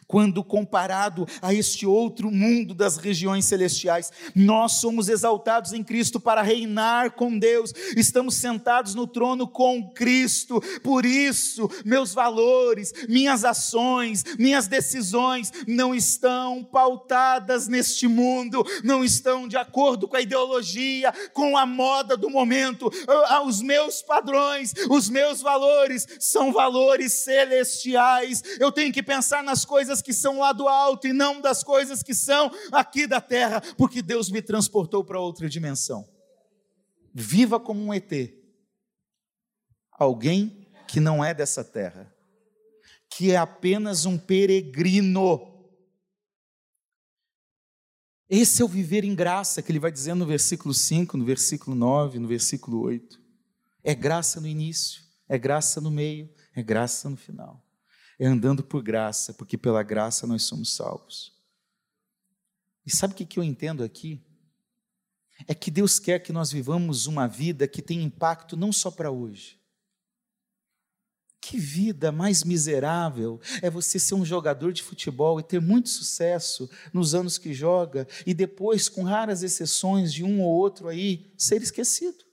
quando 0.06 0.42
comparado 0.42 1.26
a 1.40 1.52
este 1.52 1.86
outro 1.86 2.30
mundo 2.30 2.74
das 2.74 2.96
regiões 2.96 3.44
celestiais, 3.44 4.10
nós 4.34 4.72
somos 4.72 5.08
exaltados 5.08 5.72
em 5.72 5.82
Cristo 5.82 6.18
para 6.18 6.42
reinar 6.42 7.12
com 7.12 7.38
Deus, 7.38 7.72
estamos 7.96 8.36
sentados 8.36 8.94
no 8.94 9.06
trono 9.06 9.46
com 9.46 9.90
Cristo, 9.92 10.60
por 10.82 11.04
isso, 11.04 11.70
meus 11.84 12.12
valores, 12.12 12.92
minhas 13.08 13.44
ações, 13.44 14.24
minhas 14.38 14.66
decisões 14.66 15.52
não 15.66 15.94
estão 15.94 16.64
pautadas 16.64 17.68
neste 17.68 18.06
mundo, 18.06 18.64
não 18.82 19.04
estão 19.04 19.46
de 19.46 19.56
acordo 19.56 20.08
com 20.08 20.16
a 20.16 20.22
ideologia, 20.22 21.12
com 21.32 21.56
a 21.56 21.66
moda 21.66 22.16
do 22.16 22.30
momento, 22.30 22.90
ah, 23.28 23.42
os 23.42 23.60
meus 23.60 24.02
padrões, 24.02 24.72
os 24.88 25.08
meus 25.08 25.40
valores 25.40 26.06
são 26.18 26.52
valores 26.52 27.12
celestiais, 27.12 28.42
eu 28.58 28.72
tenho 28.72 28.92
que 28.92 29.02
pensar 29.02 29.42
nas 29.42 29.64
coisas 29.64 29.73
coisas 29.74 30.00
que 30.00 30.12
são 30.12 30.38
lá 30.38 30.52
do 30.52 30.68
alto 30.68 31.08
e 31.08 31.12
não 31.12 31.40
das 31.40 31.64
coisas 31.64 32.00
que 32.00 32.14
são 32.14 32.48
aqui 32.70 33.08
da 33.08 33.20
terra, 33.20 33.60
porque 33.76 34.00
Deus 34.00 34.30
me 34.30 34.40
transportou 34.40 35.02
para 35.02 35.18
outra 35.18 35.48
dimensão. 35.48 36.08
Viva 37.12 37.58
como 37.58 37.84
um 37.84 37.92
ET. 37.92 38.12
Alguém 39.90 40.64
que 40.86 41.00
não 41.00 41.24
é 41.24 41.34
dessa 41.34 41.64
terra, 41.64 42.14
que 43.10 43.32
é 43.32 43.36
apenas 43.36 44.06
um 44.06 44.16
peregrino. 44.16 45.66
Esse 48.30 48.62
é 48.62 48.64
o 48.64 48.68
viver 48.68 49.02
em 49.02 49.12
graça 49.12 49.60
que 49.60 49.72
ele 49.72 49.80
vai 49.80 49.90
dizendo 49.90 50.20
no 50.20 50.26
versículo 50.26 50.72
5, 50.72 51.16
no 51.16 51.24
versículo 51.24 51.74
9, 51.74 52.20
no 52.20 52.28
versículo 52.28 52.80
8. 52.82 53.20
É 53.82 53.92
graça 53.92 54.40
no 54.40 54.46
início, 54.46 55.02
é 55.28 55.36
graça 55.36 55.80
no 55.80 55.90
meio, 55.90 56.32
é 56.54 56.62
graça 56.62 57.10
no 57.10 57.16
final 57.16 57.63
é 58.18 58.26
andando 58.26 58.62
por 58.62 58.82
graça, 58.82 59.34
porque 59.34 59.58
pela 59.58 59.82
graça 59.82 60.26
nós 60.26 60.44
somos 60.44 60.74
salvos. 60.74 61.32
E 62.86 62.90
sabe 62.90 63.14
o 63.14 63.16
que 63.16 63.38
eu 63.38 63.44
entendo 63.44 63.82
aqui? 63.82 64.20
É 65.48 65.54
que 65.54 65.70
Deus 65.70 65.98
quer 65.98 66.20
que 66.20 66.32
nós 66.32 66.52
vivamos 66.52 67.06
uma 67.06 67.26
vida 67.26 67.66
que 67.66 67.82
tem 67.82 68.02
impacto 68.02 68.56
não 68.56 68.72
só 68.72 68.90
para 68.90 69.10
hoje, 69.10 69.58
Que 71.40 71.58
vida 71.58 72.10
mais 72.10 72.42
miserável 72.42 73.38
é 73.60 73.68
você 73.68 73.98
ser 73.98 74.14
um 74.14 74.24
jogador 74.24 74.72
de 74.72 74.82
futebol 74.82 75.38
e 75.38 75.42
ter 75.42 75.60
muito 75.60 75.90
sucesso 75.90 76.70
nos 76.90 77.14
anos 77.14 77.36
que 77.36 77.52
joga 77.52 78.08
e 78.24 78.32
depois, 78.32 78.88
com 78.88 79.02
raras 79.02 79.42
exceções 79.42 80.10
de 80.10 80.24
um 80.24 80.40
ou 80.40 80.48
outro 80.48 80.88
aí, 80.88 81.34
ser 81.36 81.60
esquecido. 81.60 82.24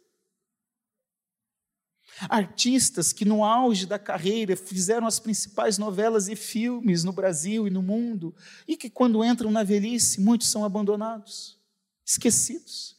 Artistas 2.30 3.12
que 3.12 3.26
no 3.26 3.44
auge 3.44 3.86
da 3.86 3.98
carreira 3.98 4.56
fizeram 4.56 5.08
as 5.08 5.20
principais 5.20 5.78
novelas 5.78 6.28
e 6.28 6.36
filmes 6.36 7.04
no 7.04 7.12
Brasil 7.12 7.68
e 7.68 7.72
no 7.72 7.82
mundo 7.82 8.36
e 8.68 8.78
que 8.78 8.90
quando 8.90 9.24
entram 9.24 9.52
na 9.52 9.64
velhice, 9.64 10.22
muitos 10.22 10.50
são 10.50 10.64
abandonados, 10.64 11.60
esquecidos. 12.06 12.96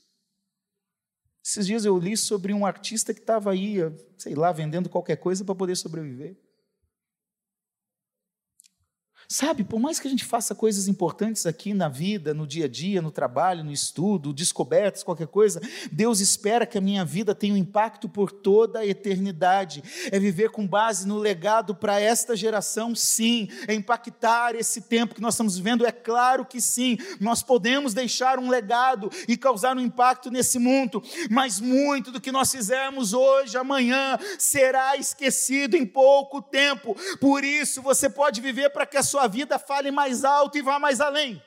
Esses 1.45 1.67
dias 1.67 1.85
eu 1.85 1.99
li 1.99 2.17
sobre 2.17 2.53
um 2.53 2.65
artista 2.65 3.13
que 3.13 3.21
estava 3.21 3.51
aí, 3.51 3.79
sei 4.17 4.35
lá, 4.35 4.53
vendendo 4.53 4.89
qualquer 4.89 5.17
coisa 5.17 5.45
para 5.45 5.55
poder 5.55 5.77
sobreviver. 5.77 6.37
Sabe, 9.33 9.65
por 9.65 9.81
mais 9.81 9.99
que 9.99 10.07
a 10.07 10.11
gente 10.11 10.27
faça 10.27 10.55
coisas 10.55 10.89
importantes 10.89 11.47
aqui 11.47 11.73
na 11.73 11.89
vida, 11.89 12.35
no 12.35 12.47
dia 12.47 12.67
a 12.67 12.69
dia, 12.69 13.01
no 13.01 13.11
trabalho, 13.11 13.65
no 13.65 13.73
estudo, 13.73 14.31
descobertas, 14.31 15.03
qualquer 15.03 15.27
coisa, 15.27 15.59
Deus 15.91 16.21
espera 16.21 16.67
que 16.67 16.77
a 16.77 16.83
minha 16.83 17.03
vida 17.03 17.35
tenha 17.35 17.55
um 17.55 17.57
impacto 17.57 18.11
por 18.11 18.31
toda 18.31 18.81
a 18.81 18.87
eternidade. 18.87 19.83
É 20.13 20.19
viver 20.19 20.51
com 20.51 20.67
base 20.67 21.09
no 21.09 21.17
legado 21.17 21.75
para 21.75 21.99
esta 21.99 22.37
geração, 22.37 22.95
sim. 22.95 23.49
É 23.67 23.73
impactar 23.73 24.55
esse 24.55 24.83
tempo 24.83 25.15
que 25.15 25.23
nós 25.23 25.33
estamos 25.33 25.57
vivendo, 25.57 25.87
é 25.87 25.93
claro 25.93 26.45
que 26.45 26.61
sim. 26.61 26.99
Nós 27.19 27.43
podemos 27.43 27.95
deixar 27.95 28.39
um 28.39 28.51
legado 28.51 29.11
e 29.27 29.35
causar 29.35 29.75
um 29.75 29.81
impacto 29.81 30.31
nesse 30.31 30.59
mundo, 30.59 31.03
mas 31.31 31.59
muito 31.59 32.13
do 32.13 32.21
que 32.21 32.31
nós 32.31 32.53
fizermos 32.53 33.15
hoje, 33.15 33.57
amanhã, 33.57 34.19
será 34.39 34.95
esquecido 34.99 35.75
em 35.75 35.87
pouco 35.87 36.43
tempo. 36.43 36.95
Por 37.19 37.43
isso, 37.43 37.81
você 37.81 38.11
pode 38.11 38.39
viver 38.39 38.69
para 38.69 38.85
que 38.85 38.99
a 38.99 39.03
sua 39.03 39.22
sua 39.23 39.29
vida 39.29 39.59
fale 39.59 39.91
mais 39.93 40.25
alto 40.25 40.59
e 40.59 40.63
vá 40.63 40.79
mais 40.79 41.01
além. 41.01 41.41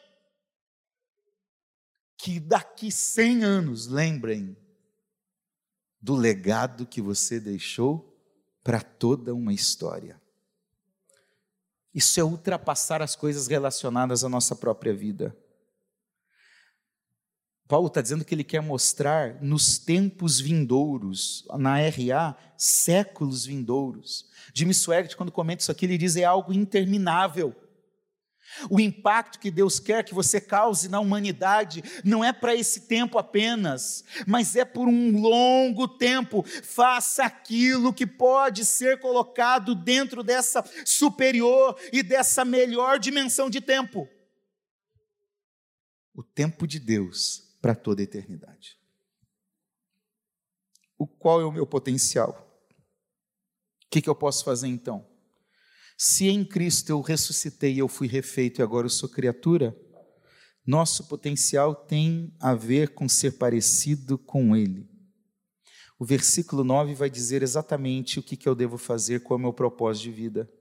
Que 2.18 2.40
daqui 2.40 2.90
100 2.90 3.44
anos 3.44 3.88
lembrem 3.88 4.56
do 6.02 6.16
legado 6.16 6.86
que 6.86 7.02
você 7.02 7.40
deixou 7.40 8.18
para 8.64 8.82
toda 8.82 9.36
uma 9.36 9.54
história. 9.54 10.22
Isso 11.94 12.20
é 12.20 12.24
ultrapassar 12.24 13.02
as 13.02 13.16
coisas 13.16 13.48
relacionadas 13.48 14.24
à 14.24 14.30
nossa 14.30 14.56
própria 14.56 14.94
vida. 14.94 15.36
Paulo 17.68 17.88
está 17.88 18.00
dizendo 18.00 18.24
que 18.24 18.34
ele 18.34 18.44
quer 18.44 18.62
mostrar 18.62 19.42
nos 19.42 19.78
tempos 19.80 20.40
vindouros, 20.40 21.46
na 21.58 21.78
RA, 21.78 22.38
séculos 22.58 23.46
vindouros. 23.46 24.30
Jimmy 24.54 24.74
Swaggart, 24.74 25.16
quando 25.16 25.32
comenta 25.32 25.62
isso 25.62 25.72
aqui, 25.72 25.86
ele 25.86 25.98
diz 25.98 26.16
é 26.16 26.24
algo 26.24 26.54
interminável. 26.54 27.56
O 28.70 28.80
impacto 28.80 29.40
que 29.40 29.52
Deus 29.52 29.80
quer 29.80 30.04
que 30.04 30.14
você 30.14 30.40
cause 30.40 30.90
na 30.90 31.00
humanidade 31.00 31.84
não 32.04 32.24
é 32.24 32.32
para 32.32 32.56
esse 32.56 32.82
tempo 32.82 33.18
apenas, 33.18 34.04
mas 34.26 34.56
é 34.56 34.66
por 34.66 34.88
um 34.88 35.20
longo 35.20 35.88
tempo. 35.88 36.44
Faça 36.44 37.24
aquilo 37.24 37.94
que 37.94 38.08
pode 38.08 38.66
ser 38.66 39.00
colocado 39.00 39.76
dentro 39.76 40.24
dessa 40.24 40.64
superior 40.86 41.78
e 41.92 42.02
dessa 42.02 42.46
melhor 42.46 43.00
dimensão 43.00 43.50
de 43.50 43.62
tempo. 43.62 44.08
O 46.14 46.24
tempo 46.24 46.66
de 46.66 46.80
Deus 46.80 47.58
para 47.62 47.76
toda 47.76 48.02
a 48.02 48.04
eternidade. 48.04 48.80
O 50.98 51.06
qual 51.06 51.42
é 51.42 51.46
o 51.46 51.52
meu 51.52 51.68
potencial? 51.68 52.46
O 53.84 53.88
que, 53.90 54.02
que 54.02 54.10
eu 54.10 54.16
posso 54.16 54.44
fazer 54.44 54.68
então? 54.68 55.06
Se 55.98 56.28
em 56.28 56.44
Cristo 56.44 56.90
eu 56.90 57.00
ressuscitei, 57.02 57.80
eu 57.80 57.88
fui 57.88 58.08
refeito 58.08 58.60
e 58.60 58.64
agora 58.64 58.86
eu 58.86 58.90
sou 58.90 59.08
criatura, 59.08 59.76
nosso 60.66 61.08
potencial 61.08 61.76
tem 61.76 62.36
a 62.40 62.54
ver 62.54 62.94
com 62.94 63.08
ser 63.08 63.38
parecido 63.38 64.18
com 64.18 64.56
Ele. 64.56 64.90
O 65.98 66.04
versículo 66.04 66.64
9 66.64 66.94
vai 66.94 67.10
dizer 67.10 67.42
exatamente 67.42 68.20
o 68.20 68.24
que, 68.24 68.48
eu 68.48 68.56
devo 68.56 68.78
fazer, 68.78 69.22
qual 69.22 69.38
é 69.38 69.40
o 69.40 69.44
meu 69.44 69.54
propósito 69.54 70.04
de 70.04 70.12
vida. 70.12 70.52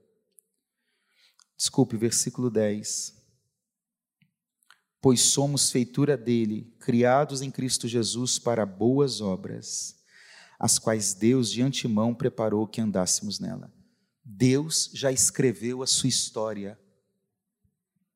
Desculpe, 1.57 1.97
versículo 1.97 2.49
10. 2.49 3.13
Pois 5.01 5.21
somos 5.21 5.69
feitura 5.69 6.15
dele, 6.15 6.73
criados 6.79 7.41
em 7.41 7.51
Cristo 7.51 7.87
Jesus 7.87 8.39
para 8.39 8.65
boas 8.65 9.19
obras, 9.19 9.95
as 10.57 10.79
quais 10.79 11.13
Deus 11.13 11.51
de 11.51 11.61
antemão 11.61 12.15
preparou 12.15 12.65
que 12.65 12.79
andássemos 12.79 13.39
nela. 13.39 13.74
Deus 14.27 14.89
já 14.91 15.11
escreveu 15.11 15.83
a 15.83 15.87
sua 15.87 16.09
história, 16.09 16.79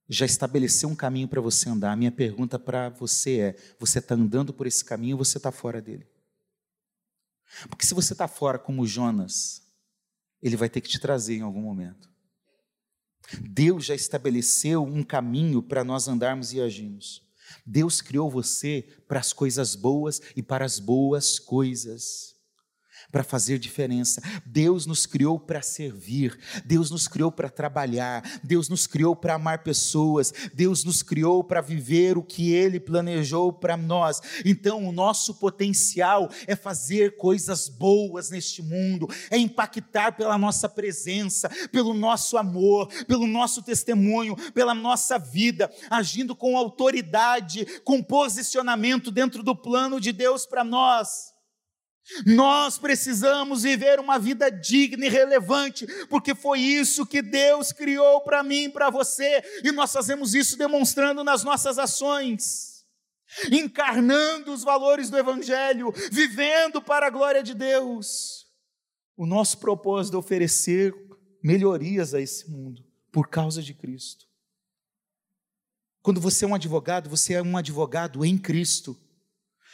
já 0.10 0.26
estabeleceu 0.26 0.90
um 0.90 0.96
caminho 0.96 1.28
para 1.28 1.40
você 1.40 1.70
andar. 1.70 1.92
A 1.92 1.96
minha 1.96 2.12
pergunta 2.12 2.58
para 2.58 2.90
você 2.90 3.40
é: 3.40 3.56
você 3.80 4.00
está 4.00 4.16
andando 4.16 4.52
por 4.52 4.66
esse 4.66 4.84
caminho 4.84 5.16
ou 5.16 5.24
você 5.24 5.38
está 5.38 5.52
fora 5.52 5.80
dele? 5.80 6.08
Porque 7.68 7.86
se 7.86 7.94
você 7.94 8.14
está 8.14 8.28
fora 8.28 8.58
como 8.58 8.88
Jonas, 8.88 9.62
ele 10.42 10.58
vai 10.58 10.68
ter 10.68 10.82
que 10.82 10.90
te 10.90 11.00
trazer 11.00 11.36
em 11.36 11.42
algum 11.42 11.62
momento. 11.62 12.10
Deus 13.42 13.86
já 13.86 13.94
estabeleceu 13.94 14.84
um 14.84 15.04
caminho 15.04 15.62
para 15.62 15.84
nós 15.84 16.08
andarmos 16.08 16.54
e 16.54 16.62
agirmos. 16.62 17.22
Deus 17.64 18.02
criou 18.02 18.32
você 18.32 18.82
para 19.08 19.20
as 19.20 19.32
coisas 19.32 19.76
boas 19.76 20.20
e 20.36 20.42
para 20.42 20.66
as 20.66 20.80
boas 20.80 21.38
coisas 21.38 22.39
para 23.12 23.24
fazer 23.24 23.60
diferença. 23.60 24.22
Deus 24.46 24.86
nos 24.86 25.06
criou 25.06 25.40
para 25.40 25.62
servir, 25.62 26.38
Deus 26.66 26.92
nos 26.92 27.08
criou 27.08 27.32
para 27.32 27.50
trabalhar, 27.50 28.24
Deus 28.44 28.70
nos 28.70 28.86
criou 28.88 29.16
para 29.16 29.36
amar 29.36 29.64
pessoas, 29.64 30.34
Deus 30.54 30.84
nos 30.84 31.02
criou 31.02 31.44
para 31.44 31.62
viver 31.62 32.18
o 32.18 32.24
que 32.24 32.52
Ele 32.54 32.80
planejou 32.80 33.52
para 33.52 33.76
nós. 33.76 34.22
Então, 34.46 34.88
o 34.88 34.92
nosso 34.92 35.36
potencial 35.36 36.30
é 36.48 36.56
fazer 36.56 37.18
coisas 37.18 37.68
boas 37.68 38.30
neste 38.30 38.62
mundo, 38.62 39.08
é 39.30 39.38
impactar 39.38 40.14
pela 40.14 40.38
nossa 40.38 40.70
presença, 40.70 41.50
pelo 41.72 41.94
nosso 41.94 42.38
amor, 42.38 42.88
pelo 43.06 43.28
nosso 43.28 43.62
testemunho, 43.62 44.36
pela 44.54 44.74
nossa 44.74 45.18
vida, 45.18 45.72
agindo 45.90 46.36
com 46.36 46.58
autoridade, 46.58 47.66
com 47.84 48.04
posicionamento 48.04 49.12
dentro 49.12 49.44
do 49.44 49.56
plano 49.56 50.00
de 50.00 50.12
Deus 50.12 50.46
para 50.46 50.64
nós. 50.64 51.39
Nós 52.26 52.78
precisamos 52.78 53.64
viver 53.64 54.00
uma 54.00 54.18
vida 54.18 54.50
digna 54.50 55.06
e 55.06 55.10
relevante, 55.10 55.86
porque 56.08 56.34
foi 56.34 56.60
isso 56.60 57.06
que 57.06 57.22
Deus 57.22 57.72
criou 57.72 58.22
para 58.22 58.44
mim 58.44 58.70
para 58.70 58.90
você, 58.90 59.44
e 59.64 59.72
nós 59.72 59.92
fazemos 59.92 60.34
isso 60.34 60.58
demonstrando 60.58 61.24
nas 61.24 61.44
nossas 61.44 61.78
ações, 61.78 62.86
encarnando 63.52 64.52
os 64.52 64.64
valores 64.64 65.10
do 65.10 65.18
Evangelho, 65.18 65.94
vivendo 66.12 66.82
para 66.82 67.08
a 67.08 67.12
glória 67.12 67.44
de 67.44 67.54
Deus. 67.54 68.48
O 69.16 69.26
nosso 69.26 69.58
propósito 69.58 70.16
é 70.16 70.20
oferecer 70.20 70.94
melhorias 71.44 72.14
a 72.14 72.22
esse 72.22 72.50
mundo, 72.50 72.84
por 73.12 73.28
causa 73.28 73.62
de 73.62 73.74
Cristo. 73.74 74.26
Quando 76.02 76.22
você 76.22 76.46
é 76.46 76.48
um 76.48 76.56
advogado, 76.56 77.10
você 77.10 77.34
é 77.34 77.42
um 77.42 77.58
advogado 77.58 78.26
em 78.26 78.38
Cristo. 78.38 78.98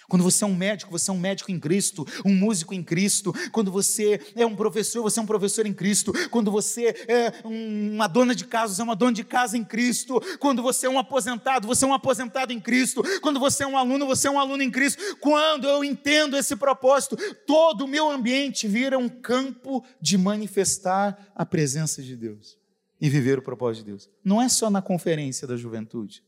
Quando 0.07 0.23
você 0.23 0.43
é 0.43 0.47
um 0.47 0.55
médico, 0.55 0.91
você 0.91 1.09
é 1.09 1.13
um 1.13 1.19
médico 1.19 1.51
em 1.51 1.59
Cristo, 1.59 2.05
um 2.23 2.33
músico 2.33 2.73
em 2.73 2.83
Cristo. 2.83 3.33
Quando 3.51 3.71
você 3.71 4.19
é 4.35 4.45
um 4.45 4.55
professor, 4.55 5.01
você 5.01 5.19
é 5.19 5.23
um 5.23 5.25
professor 5.25 5.65
em 5.65 5.73
Cristo. 5.73 6.13
Quando 6.29 6.51
você 6.51 6.95
é 7.07 7.33
uma 7.43 8.07
dona 8.07 8.35
de 8.35 8.45
casa, 8.45 8.75
você 8.75 8.81
é 8.81 8.83
uma 8.83 8.95
dona 8.95 9.13
de 9.13 9.23
casa 9.23 9.57
em 9.57 9.63
Cristo. 9.63 10.21
Quando 10.39 10.61
você 10.61 10.85
é 10.85 10.89
um 10.89 10.99
aposentado, 10.99 11.67
você 11.67 11.85
é 11.85 11.87
um 11.87 11.93
aposentado 11.93 12.53
em 12.53 12.59
Cristo. 12.59 13.01
Quando 13.21 13.39
você 13.39 13.63
é 13.63 13.67
um 13.67 13.77
aluno, 13.77 14.05
você 14.05 14.27
é 14.27 14.31
um 14.31 14.39
aluno 14.39 14.61
em 14.61 14.71
Cristo. 14.71 15.17
Quando 15.19 15.67
eu 15.67 15.83
entendo 15.83 16.37
esse 16.37 16.55
propósito, 16.55 17.17
todo 17.45 17.85
o 17.85 17.87
meu 17.87 18.09
ambiente 18.09 18.67
vira 18.67 18.97
um 18.97 19.09
campo 19.09 19.83
de 19.99 20.17
manifestar 20.17 21.31
a 21.35 21.45
presença 21.45 22.01
de 22.01 22.15
Deus 22.15 22.57
e 22.99 23.09
viver 23.09 23.39
o 23.39 23.41
propósito 23.41 23.83
de 23.83 23.91
Deus. 23.91 24.09
Não 24.23 24.41
é 24.41 24.47
só 24.49 24.69
na 24.69 24.81
conferência 24.81 25.47
da 25.47 25.57
juventude, 25.57 26.23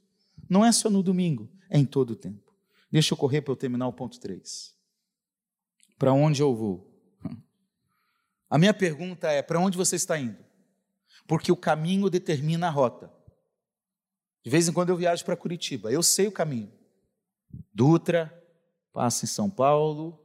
não 0.50 0.66
é 0.66 0.72
só 0.72 0.90
no 0.90 1.04
domingo, 1.04 1.50
é 1.70 1.78
em 1.78 1.86
todo 1.86 2.12
o 2.12 2.16
tempo. 2.16 2.47
Deixa 2.92 3.14
eu 3.14 3.18
correr 3.18 3.42
para 3.42 3.52
eu 3.52 3.58
terminar 3.58 3.88
o 3.88 3.94
ponto 3.94 4.20
3. 4.20 4.76
Para 5.98 6.14
onde 6.14 6.42
eu 6.42 6.56
vou? 6.56 6.94
A 8.50 8.58
minha 8.58 8.74
pergunta 8.74 9.30
é: 9.30 9.42
para 9.42 9.60
onde 9.60 9.78
você 9.78 9.96
está 9.96 10.18
indo? 10.18 10.46
Porque 11.28 11.52
o 11.52 11.58
caminho 11.58 12.10
determina 12.10 12.68
a 12.68 12.70
rota. 12.70 13.12
De 14.44 14.50
vez 14.50 14.68
em 14.68 14.74
quando 14.74 14.90
eu 14.90 14.98
viajo 14.98 15.26
para 15.26 15.36
Curitiba, 15.36 15.92
eu 15.92 16.02
sei 16.02 16.28
o 16.28 16.32
caminho. 16.32 16.72
Dutra, 17.74 18.34
passa 18.94 19.26
em 19.26 19.28
São 19.28 19.50
Paulo, 19.50 20.24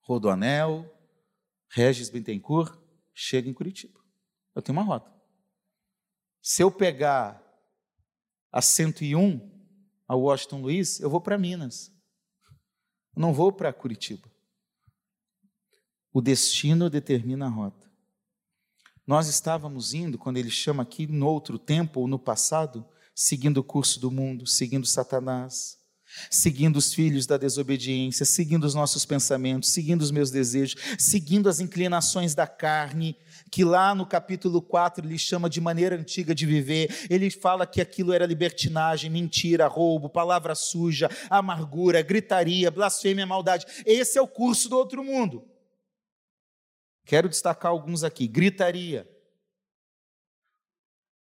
Rodoanel, 0.00 0.88
Regis 1.68 2.08
Bittencourt, 2.08 2.78
chega 3.12 3.48
em 3.48 3.54
Curitiba. 3.54 3.98
Eu 4.54 4.62
tenho 4.62 4.78
uma 4.78 4.84
rota. 4.84 5.12
Se 6.40 6.62
eu 6.62 6.70
pegar 6.70 7.42
a 8.52 8.62
101 8.62 9.50
a 10.06 10.14
Washington 10.14 10.60
Luiz, 10.60 11.00
eu 11.00 11.10
vou 11.10 11.20
para 11.20 11.36
Minas. 11.36 11.92
Não 13.16 13.32
vou 13.32 13.50
para 13.50 13.72
Curitiba. 13.72 14.30
O 16.12 16.20
destino 16.20 16.90
determina 16.90 17.46
a 17.46 17.48
rota. 17.48 17.90
Nós 19.06 19.28
estávamos 19.28 19.94
indo, 19.94 20.18
quando 20.18 20.36
ele 20.36 20.50
chama 20.50 20.82
aqui, 20.82 21.06
no 21.06 21.26
outro 21.26 21.58
tempo 21.58 22.00
ou 22.00 22.08
no 22.08 22.18
passado, 22.18 22.84
seguindo 23.14 23.58
o 23.58 23.64
curso 23.64 23.98
do 23.98 24.10
mundo, 24.10 24.46
seguindo 24.46 24.86
Satanás, 24.86 25.78
seguindo 26.30 26.76
os 26.76 26.92
filhos 26.92 27.26
da 27.26 27.36
desobediência, 27.36 28.26
seguindo 28.26 28.64
os 28.64 28.74
nossos 28.74 29.04
pensamentos, 29.04 29.70
seguindo 29.70 30.02
os 30.02 30.10
meus 30.10 30.30
desejos, 30.30 30.76
seguindo 30.98 31.48
as 31.48 31.60
inclinações 31.60 32.34
da 32.34 32.46
carne, 32.46 33.16
que 33.50 33.64
lá 33.64 33.94
no 33.94 34.06
capítulo 34.06 34.60
4 34.60 35.06
ele 35.06 35.18
chama 35.18 35.48
de 35.48 35.60
maneira 35.60 35.96
antiga 35.96 36.34
de 36.34 36.44
viver. 36.46 37.06
Ele 37.08 37.30
fala 37.30 37.66
que 37.66 37.80
aquilo 37.80 38.12
era 38.12 38.26
libertinagem, 38.26 39.10
mentira, 39.10 39.66
roubo, 39.66 40.08
palavra 40.08 40.54
suja, 40.54 41.08
amargura, 41.30 42.02
gritaria, 42.02 42.70
blasfêmia, 42.70 43.26
maldade. 43.26 43.66
Esse 43.84 44.18
é 44.18 44.22
o 44.22 44.28
curso 44.28 44.68
do 44.68 44.76
outro 44.76 45.02
mundo. 45.02 45.48
Quero 47.04 47.28
destacar 47.28 47.70
alguns 47.70 48.02
aqui. 48.02 48.26
Gritaria. 48.26 49.08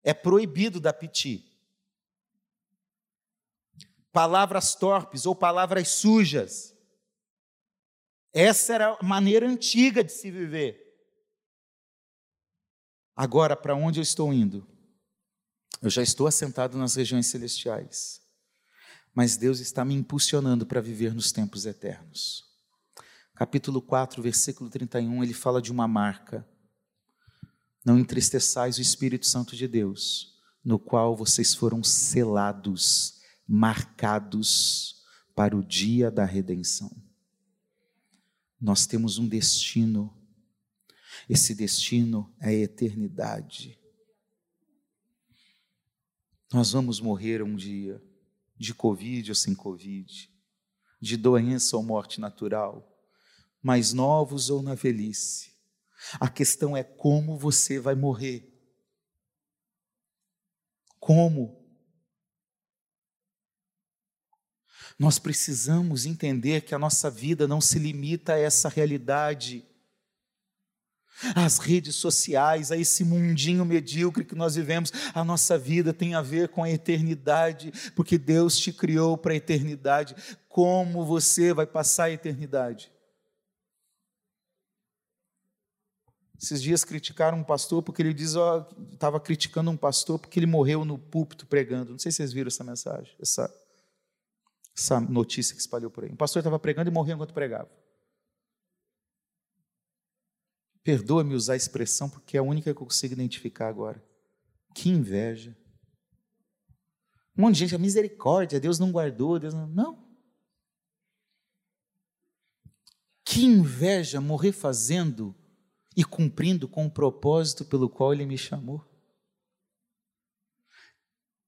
É 0.02 0.12
proibido 0.12 0.80
da 0.80 0.92
piti 0.92 1.54
palavras 4.14 4.76
torpes 4.76 5.26
ou 5.26 5.34
palavras 5.34 5.88
sujas. 5.88 6.72
Essa 8.32 8.74
era 8.74 8.92
a 9.00 9.02
maneira 9.02 9.44
antiga 9.44 10.04
de 10.04 10.12
se 10.12 10.30
viver. 10.30 10.84
Agora, 13.16 13.56
para 13.56 13.76
onde 13.76 14.00
eu 14.00 14.02
estou 14.02 14.32
indo? 14.32 14.66
Eu 15.80 15.90
já 15.90 16.02
estou 16.02 16.26
assentado 16.26 16.76
nas 16.76 16.94
regiões 16.94 17.26
celestiais, 17.26 18.20
mas 19.14 19.36
Deus 19.36 19.60
está 19.60 19.84
me 19.84 19.94
impulsionando 19.94 20.66
para 20.66 20.80
viver 20.80 21.14
nos 21.14 21.30
tempos 21.30 21.66
eternos. 21.66 22.42
Capítulo 23.34 23.82
4, 23.82 24.22
versículo 24.22 24.70
31, 24.70 25.22
ele 25.22 25.34
fala 25.34 25.60
de 25.60 25.70
uma 25.70 25.86
marca. 25.86 26.48
Não 27.84 27.98
entristeçais 27.98 28.78
o 28.78 28.80
Espírito 28.80 29.26
Santo 29.26 29.54
de 29.54 29.68
Deus, 29.68 30.38
no 30.64 30.78
qual 30.78 31.14
vocês 31.14 31.54
foram 31.54 31.84
selados 31.84 33.20
marcados 33.46 35.02
para 35.34 35.56
o 35.56 35.62
dia 35.62 36.10
da 36.10 36.24
redenção. 36.24 36.90
Nós 38.60 38.86
temos 38.86 39.18
um 39.18 39.28
destino, 39.28 40.16
esse 41.28 41.54
destino 41.54 42.32
é 42.40 42.48
a 42.48 42.52
eternidade. 42.52 43.78
Nós 46.52 46.72
vamos 46.72 47.00
morrer 47.00 47.42
um 47.42 47.56
dia, 47.56 48.02
de 48.56 48.72
Covid 48.72 49.30
ou 49.30 49.34
sem 49.34 49.54
Covid, 49.54 50.30
de 51.00 51.16
doença 51.16 51.76
ou 51.76 51.82
morte 51.82 52.20
natural, 52.20 52.90
mais 53.62 53.92
novos 53.92 54.50
ou 54.50 54.62
na 54.62 54.74
velhice. 54.74 55.52
A 56.20 56.28
questão 56.28 56.76
é 56.76 56.84
como 56.84 57.38
você 57.38 57.78
vai 57.78 57.94
morrer. 57.94 58.50
Como? 61.00 61.64
Nós 64.98 65.18
precisamos 65.18 66.06
entender 66.06 66.60
que 66.62 66.74
a 66.74 66.78
nossa 66.78 67.10
vida 67.10 67.48
não 67.48 67.60
se 67.60 67.78
limita 67.78 68.34
a 68.34 68.38
essa 68.38 68.68
realidade. 68.68 69.66
As 71.34 71.58
redes 71.58 71.94
sociais, 71.96 72.72
a 72.72 72.76
esse 72.76 73.04
mundinho 73.04 73.64
medíocre 73.64 74.24
que 74.24 74.34
nós 74.34 74.54
vivemos, 74.56 74.92
a 75.14 75.24
nossa 75.24 75.56
vida 75.56 75.92
tem 75.92 76.14
a 76.14 76.22
ver 76.22 76.48
com 76.48 76.62
a 76.62 76.70
eternidade, 76.70 77.72
porque 77.94 78.18
Deus 78.18 78.58
te 78.58 78.72
criou 78.72 79.16
para 79.16 79.32
a 79.32 79.36
eternidade. 79.36 80.14
Como 80.48 81.04
você 81.04 81.52
vai 81.52 81.66
passar 81.66 82.04
a 82.04 82.10
eternidade? 82.10 82.90
Esses 86.40 86.60
dias 86.60 86.84
criticaram 86.84 87.38
um 87.38 87.44
pastor 87.44 87.82
porque 87.82 88.02
ele 88.02 88.12
diz, 88.12 88.34
estava 88.92 89.18
criticando 89.18 89.70
um 89.70 89.76
pastor 89.76 90.18
porque 90.18 90.38
ele 90.38 90.46
morreu 90.46 90.84
no 90.84 90.98
púlpito 90.98 91.46
pregando. 91.46 91.92
Não 91.92 91.98
sei 91.98 92.12
se 92.12 92.16
vocês 92.16 92.32
viram 92.32 92.48
essa 92.48 92.64
mensagem, 92.64 93.14
essa 93.20 93.50
essa 94.76 94.98
notícia 95.00 95.54
que 95.54 95.60
espalhou 95.60 95.90
por 95.90 96.04
aí. 96.04 96.10
Um 96.10 96.16
pastor 96.16 96.40
estava 96.40 96.58
pregando 96.58 96.90
e 96.90 96.92
morreu 96.92 97.14
enquanto 97.14 97.32
pregava. 97.32 97.70
Perdoa-me 100.85 101.35
usar 101.35 101.55
a 101.55 101.57
expressão, 101.57 102.11
porque 102.11 102.37
é 102.37 102.41
a 102.41 102.43
única 102.43 102.72
que 102.72 102.80
eu 102.80 102.87
consigo 102.87 103.14
identificar 103.14 103.68
agora. 103.68 104.05
Que 104.74 104.91
inveja. 104.91 105.57
Um 107.37 107.43
monte 107.43 107.55
de 107.55 107.61
gente, 107.61 107.74
a 107.74 107.78
misericórdia, 107.78 108.61
Deus 108.61 108.78
não 108.78 108.93
guardou, 108.93 109.39
Deus 109.39 109.55
não. 109.55 109.66
Não. 109.66 110.05
Que 113.24 113.45
inveja 113.45 114.20
morrer 114.20 114.53
fazendo 114.53 115.35
e 115.97 116.05
cumprindo 116.05 116.68
com 116.68 116.85
o 116.87 116.91
propósito 116.91 117.64
pelo 117.64 117.89
qual 117.89 118.12
Ele 118.12 118.26
me 118.26 118.37
chamou. 118.37 118.85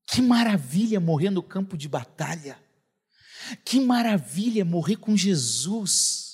Que 0.07 0.23
maravilha 0.23 0.99
morrer 0.99 1.31
no 1.31 1.43
campo 1.43 1.77
de 1.77 1.89
batalha. 1.89 2.59
Que 3.65 3.81
maravilha 3.81 4.65
morrer 4.65 4.97
com 4.97 5.17
Jesus. 5.17 6.26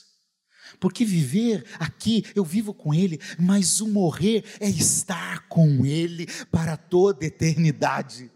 Porque 0.83 1.05
viver 1.05 1.65
aqui, 1.79 2.25
eu 2.35 2.45
vivo 2.45 2.75
com 2.75 2.93
Ele, 2.93 3.21
mas 3.39 3.81
o 3.81 3.87
morrer 3.87 4.45
é 4.59 4.69
estar 4.69 5.47
com 5.47 5.87
Ele 5.87 6.27
para 6.51 6.77
toda 6.77 7.25
eternidade. 7.25 8.29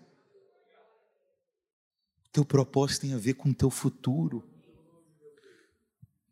Teu 2.31 2.45
propósito 2.45 3.01
tem 3.01 3.15
a 3.15 3.19
ver 3.19 3.35
com 3.35 3.49
o 3.49 3.55
teu 3.55 3.69
futuro. 3.69 4.49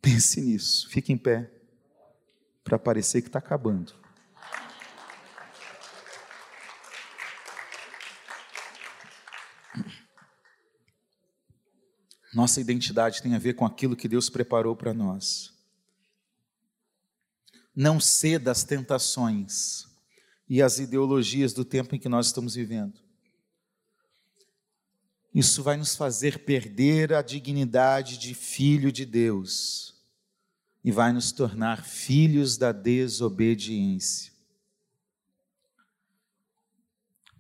Pense 0.00 0.40
nisso, 0.40 0.88
fique 0.88 1.12
em 1.12 1.18
pé, 1.18 1.50
para 2.62 2.78
parecer 2.78 3.20
que 3.20 3.28
está 3.28 3.40
acabando. 3.40 3.92
Nossa 12.32 12.60
identidade 12.60 13.20
tem 13.20 13.34
a 13.34 13.38
ver 13.40 13.54
com 13.54 13.66
aquilo 13.66 13.96
que 13.96 14.06
Deus 14.06 14.30
preparou 14.30 14.76
para 14.76 14.94
nós. 14.94 15.53
Não 17.74 17.98
ceda 17.98 18.50
às 18.50 18.64
tentações 18.64 19.86
e 20.48 20.62
às 20.62 20.78
ideologias 20.78 21.52
do 21.52 21.64
tempo 21.64 21.94
em 21.94 21.98
que 21.98 22.08
nós 22.08 22.26
estamos 22.26 22.54
vivendo. 22.54 23.00
Isso 25.34 25.62
vai 25.62 25.76
nos 25.76 25.96
fazer 25.96 26.44
perder 26.44 27.12
a 27.12 27.22
dignidade 27.22 28.18
de 28.18 28.34
filho 28.34 28.92
de 28.92 29.04
Deus 29.04 29.94
e 30.84 30.92
vai 30.92 31.12
nos 31.12 31.32
tornar 31.32 31.84
filhos 31.84 32.56
da 32.56 32.70
desobediência. 32.70 34.34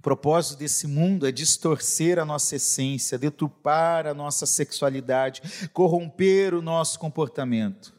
propósito 0.04 0.58
desse 0.58 0.86
mundo 0.86 1.26
é 1.26 1.32
distorcer 1.32 2.18
a 2.18 2.26
nossa 2.26 2.56
essência, 2.56 3.16
deturpar 3.16 4.06
a 4.06 4.12
nossa 4.12 4.44
sexualidade, 4.44 5.40
corromper 5.72 6.52
o 6.52 6.60
nosso 6.60 6.98
comportamento. 6.98 7.93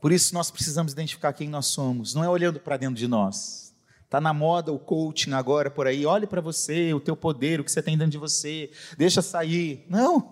Por 0.00 0.12
isso 0.12 0.34
nós 0.34 0.50
precisamos 0.50 0.92
identificar 0.92 1.32
quem 1.32 1.48
nós 1.48 1.66
somos, 1.66 2.14
não 2.14 2.24
é 2.24 2.28
olhando 2.28 2.58
para 2.58 2.76
dentro 2.76 2.96
de 2.96 3.06
nós. 3.06 3.74
Está 4.04 4.20
na 4.20 4.32
moda 4.32 4.72
o 4.72 4.78
coaching 4.78 5.32
agora 5.32 5.70
por 5.70 5.86
aí, 5.86 6.04
olhe 6.04 6.26
para 6.26 6.40
você, 6.40 6.92
o 6.92 6.98
teu 6.98 7.16
poder, 7.16 7.60
o 7.60 7.64
que 7.64 7.70
você 7.70 7.82
tem 7.82 7.96
dentro 7.96 8.12
de 8.12 8.18
você, 8.18 8.70
deixa 8.98 9.22
sair. 9.22 9.84
Não, 9.88 10.28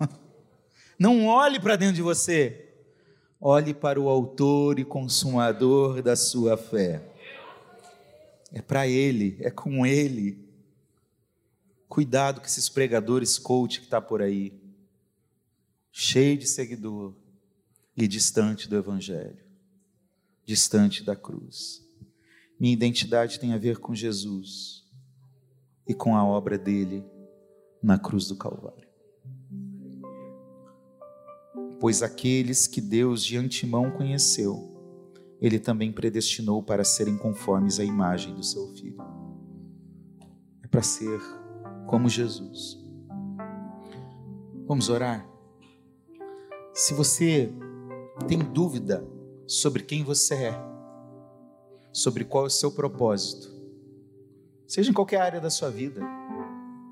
não 0.99 1.27
olhe 1.27 1.59
para 1.59 1.75
dentro 1.75 1.95
de 1.95 2.01
você, 2.01 2.73
olhe 3.39 3.73
para 3.73 3.99
o 3.99 4.09
autor 4.09 4.79
e 4.79 4.83
consumador 4.83 6.01
da 6.01 6.15
sua 6.15 6.57
fé. 6.57 7.01
É 8.51 8.61
para 8.61 8.87
Ele, 8.87 9.37
é 9.39 9.49
com 9.49 9.85
Ele. 9.85 10.49
Cuidado 11.87 12.41
com 12.41 12.47
esses 12.47 12.67
pregadores 12.69 13.39
coach 13.39 13.79
que 13.79 13.85
está 13.85 14.01
por 14.01 14.21
aí, 14.21 14.53
cheio 15.91 16.37
de 16.37 16.47
seguidor 16.47 17.13
e 17.95 18.07
distante 18.07 18.69
do 18.69 18.77
Evangelho, 18.77 19.37
distante 20.49 21.03
da 21.03 21.15
cruz. 21.15 21.87
Minha 22.59 22.73
identidade 22.73 23.39
tem 23.39 23.53
a 23.53 23.57
ver 23.59 23.77
com 23.77 23.93
Jesus 23.93 24.83
e 25.87 25.93
com 25.93 26.17
a 26.17 26.25
obra 26.25 26.57
dele 26.57 27.05
na 27.83 27.99
cruz 27.99 28.27
do 28.27 28.35
Calvário. 28.35 28.89
Pois 31.79 32.01
aqueles 32.01 32.65
que 32.65 32.81
Deus 32.81 33.23
de 33.23 33.37
antemão 33.37 33.91
conheceu, 33.91 34.75
ele 35.39 35.59
também 35.59 35.91
predestinou 35.91 36.63
para 36.63 36.83
serem 36.83 37.15
conformes 37.15 37.79
à 37.79 37.83
imagem 37.83 38.33
do 38.33 38.43
seu 38.43 38.69
filho. 38.69 38.97
É 40.63 40.67
para 40.67 40.81
ser 40.81 41.21
como 41.85 42.09
Jesus. 42.09 42.83
Vamos 44.65 44.89
orar? 44.89 45.29
Se 46.73 46.95
você 46.95 47.53
tem 48.27 48.39
dúvida 48.39 49.18
sobre 49.49 49.81
quem 49.81 50.03
você 50.03 50.35
é, 50.35 50.61
sobre 51.91 52.23
qual 52.23 52.43
é 52.43 52.47
o 52.47 52.51
seu 52.51 52.71
propósito, 52.71 53.51
seja 54.67 54.91
em 54.91 54.93
qualquer 54.93 55.21
área 55.21 55.41
da 55.41 55.49
sua 55.49 55.71
vida, 55.71 55.99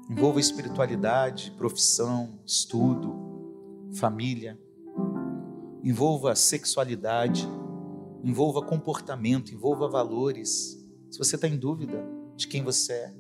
envolva 0.09 0.39
espiritualidade, 0.39 1.51
profissão, 1.51 2.39
estudo, 2.43 3.15
família, 3.93 4.59
envolva 5.83 6.35
sexualidade, 6.35 7.47
envolva 8.23 8.63
comportamento, 8.63 9.53
envolva 9.53 9.87
valores. 9.87 10.83
Se 11.11 11.19
você 11.19 11.35
está 11.35 11.47
em 11.47 11.57
dúvida 11.57 12.03
de 12.35 12.47
quem 12.47 12.63
você 12.63 12.93
é, 12.93 13.13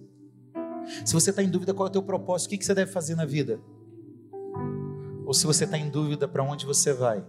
se 1.05 1.13
você 1.13 1.29
está 1.29 1.43
em 1.43 1.49
dúvida 1.49 1.75
qual 1.75 1.85
é 1.85 1.89
o 1.89 1.93
teu 1.93 2.01
propósito, 2.01 2.55
o 2.55 2.57
que 2.57 2.65
você 2.65 2.73
deve 2.73 2.91
fazer 2.91 3.13
na 3.13 3.25
vida, 3.25 3.61
ou 5.27 5.33
se 5.33 5.45
você 5.45 5.65
está 5.65 5.77
em 5.77 5.91
dúvida 5.91 6.27
para 6.27 6.41
onde 6.41 6.65
você 6.65 6.91
vai, 6.91 7.23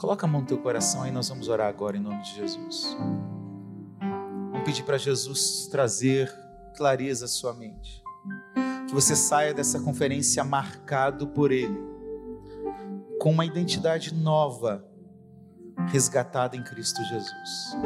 coloca 0.00 0.26
a 0.26 0.28
mão 0.28 0.40
no 0.40 0.46
teu 0.46 0.56
coração 0.56 1.06
e 1.06 1.10
nós 1.10 1.28
vamos 1.28 1.48
orar 1.48 1.68
agora 1.68 1.94
em 1.94 2.00
nome 2.00 2.22
de 2.22 2.34
Jesus. 2.34 2.96
Vamos 4.50 4.64
pedir 4.64 4.82
para 4.82 4.96
Jesus 4.96 5.68
trazer 5.70 6.34
clareza 6.74 7.26
à 7.26 7.28
sua 7.28 7.52
mente. 7.52 8.02
Que 8.88 8.94
você 8.94 9.14
saia 9.14 9.52
dessa 9.52 9.78
conferência 9.78 10.42
marcado 10.42 11.28
por 11.28 11.52
Ele, 11.52 11.78
com 13.20 13.30
uma 13.30 13.44
identidade 13.44 14.14
nova, 14.14 14.82
resgatada 15.88 16.56
em 16.56 16.64
Cristo 16.64 17.04
Jesus. 17.04 17.76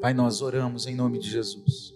Pai, 0.00 0.12
nós 0.12 0.42
oramos 0.42 0.88
em 0.88 0.96
nome 0.96 1.20
de 1.20 1.30
Jesus. 1.30 1.94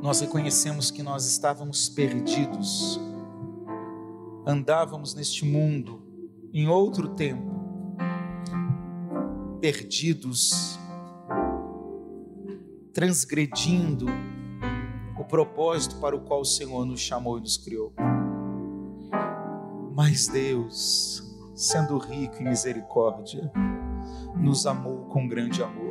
Nós 0.00 0.20
reconhecemos 0.20 0.90
que 0.90 1.02
nós 1.02 1.26
estávamos 1.26 1.88
perdidos, 1.88 2.98
andávamos 4.48 5.14
neste 5.14 5.44
mundo 5.44 6.02
em 6.54 6.66
outro 6.68 7.10
tempo, 7.10 7.52
perdidos, 9.60 10.78
transgredindo 12.94 14.06
o 15.18 15.24
propósito 15.24 15.96
para 15.96 16.16
o 16.16 16.20
qual 16.22 16.40
o 16.40 16.46
Senhor 16.46 16.86
nos 16.86 16.98
chamou 17.00 17.36
e 17.36 17.42
nos 17.42 17.58
criou. 17.58 17.92
Mas 19.94 20.28
Deus, 20.28 21.22
sendo 21.54 21.98
rico 21.98 22.36
em 22.40 22.48
misericórdia, 22.48 23.52
nos 24.34 24.66
amou 24.66 25.04
com 25.10 25.28
grande 25.28 25.62
amor 25.62 25.87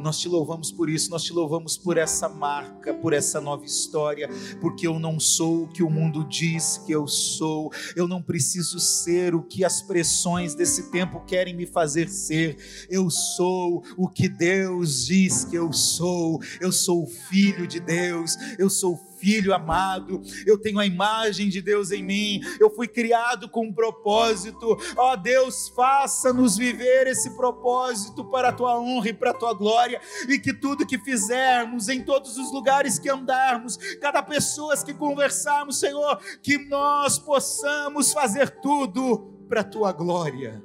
nós 0.00 0.18
te 0.18 0.28
louvamos 0.28 0.70
por 0.70 0.88
isso, 0.88 1.10
nós 1.10 1.22
te 1.22 1.32
louvamos 1.32 1.76
por 1.76 1.96
essa 1.96 2.28
marca, 2.28 2.94
por 2.94 3.12
essa 3.12 3.40
nova 3.40 3.64
história, 3.64 4.28
porque 4.60 4.86
eu 4.86 4.98
não 4.98 5.18
sou 5.18 5.64
o 5.64 5.68
que 5.68 5.82
o 5.82 5.90
mundo 5.90 6.24
diz 6.24 6.78
que 6.78 6.92
eu 6.92 7.06
sou, 7.06 7.72
eu 7.94 8.06
não 8.06 8.22
preciso 8.22 8.78
ser 8.78 9.34
o 9.34 9.42
que 9.42 9.64
as 9.64 9.82
pressões 9.82 10.54
desse 10.54 10.90
tempo 10.90 11.24
querem 11.26 11.54
me 11.54 11.66
fazer 11.66 12.08
ser, 12.08 12.56
eu 12.88 13.10
sou 13.10 13.82
o 13.96 14.08
que 14.08 14.28
Deus 14.28 15.06
diz 15.06 15.44
que 15.44 15.56
eu 15.56 15.72
sou, 15.72 16.40
eu 16.60 16.70
sou 16.70 17.06
filho 17.06 17.66
de 17.66 17.80
Deus, 17.80 18.36
eu 18.58 18.70
sou 18.70 18.96
filho 19.18 19.54
amado, 19.54 20.22
eu 20.46 20.58
tenho 20.58 20.78
a 20.78 20.86
imagem 20.86 21.48
de 21.48 21.60
Deus 21.60 21.90
em 21.90 22.02
mim, 22.02 22.40
eu 22.60 22.70
fui 22.70 22.86
criado 22.86 23.48
com 23.48 23.66
um 23.66 23.72
propósito. 23.72 24.76
Ó 24.96 25.12
oh, 25.12 25.16
Deus, 25.16 25.68
faça-nos 25.68 26.56
viver 26.56 27.06
esse 27.06 27.30
propósito 27.36 28.24
para 28.24 28.48
a 28.48 28.52
tua 28.52 28.78
honra 28.78 29.08
e 29.08 29.14
para 29.14 29.30
a 29.30 29.34
tua 29.34 29.54
glória, 29.54 30.00
e 30.28 30.38
que 30.38 30.52
tudo 30.52 30.86
que 30.86 30.98
fizermos, 30.98 31.88
em 31.88 32.02
todos 32.02 32.36
os 32.36 32.52
lugares 32.52 32.98
que 32.98 33.08
andarmos, 33.08 33.76
cada 34.00 34.22
pessoa 34.22 34.76
que 34.76 34.92
conversarmos, 34.92 35.78
Senhor, 35.78 36.18
que 36.42 36.58
nós 36.58 37.18
possamos 37.18 38.12
fazer 38.12 38.60
tudo 38.60 39.32
para 39.48 39.60
a 39.60 39.64
tua 39.64 39.92
glória, 39.92 40.62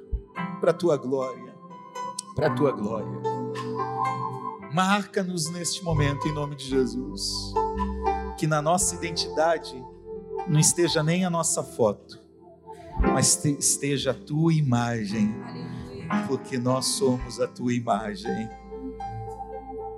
para 0.60 0.70
a 0.70 0.74
tua 0.74 0.96
glória, 0.96 1.54
para 2.34 2.48
a 2.48 2.54
tua 2.54 2.72
glória. 2.72 3.20
Marca-nos 4.72 5.50
neste 5.50 5.84
momento 5.84 6.26
em 6.26 6.32
nome 6.32 6.56
de 6.56 6.64
Jesus 6.64 7.52
que 8.36 8.46
na 8.46 8.60
nossa 8.60 8.94
identidade 8.94 9.74
não 10.48 10.58
esteja 10.58 11.02
nem 11.02 11.24
a 11.24 11.30
nossa 11.30 11.62
foto, 11.62 12.20
mas 13.00 13.44
esteja 13.44 14.10
a 14.10 14.14
tua 14.14 14.52
imagem, 14.52 15.34
porque 16.26 16.58
nós 16.58 16.86
somos 16.86 17.40
a 17.40 17.46
tua 17.46 17.72
imagem. 17.72 18.48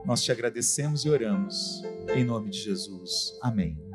Nós 0.05 0.23
te 0.23 0.31
agradecemos 0.31 1.05
e 1.05 1.11
oramos, 1.11 1.83
em 2.15 2.25
nome 2.25 2.51
de 2.51 2.59
Jesus. 2.59 3.39
Amém. 3.43 3.94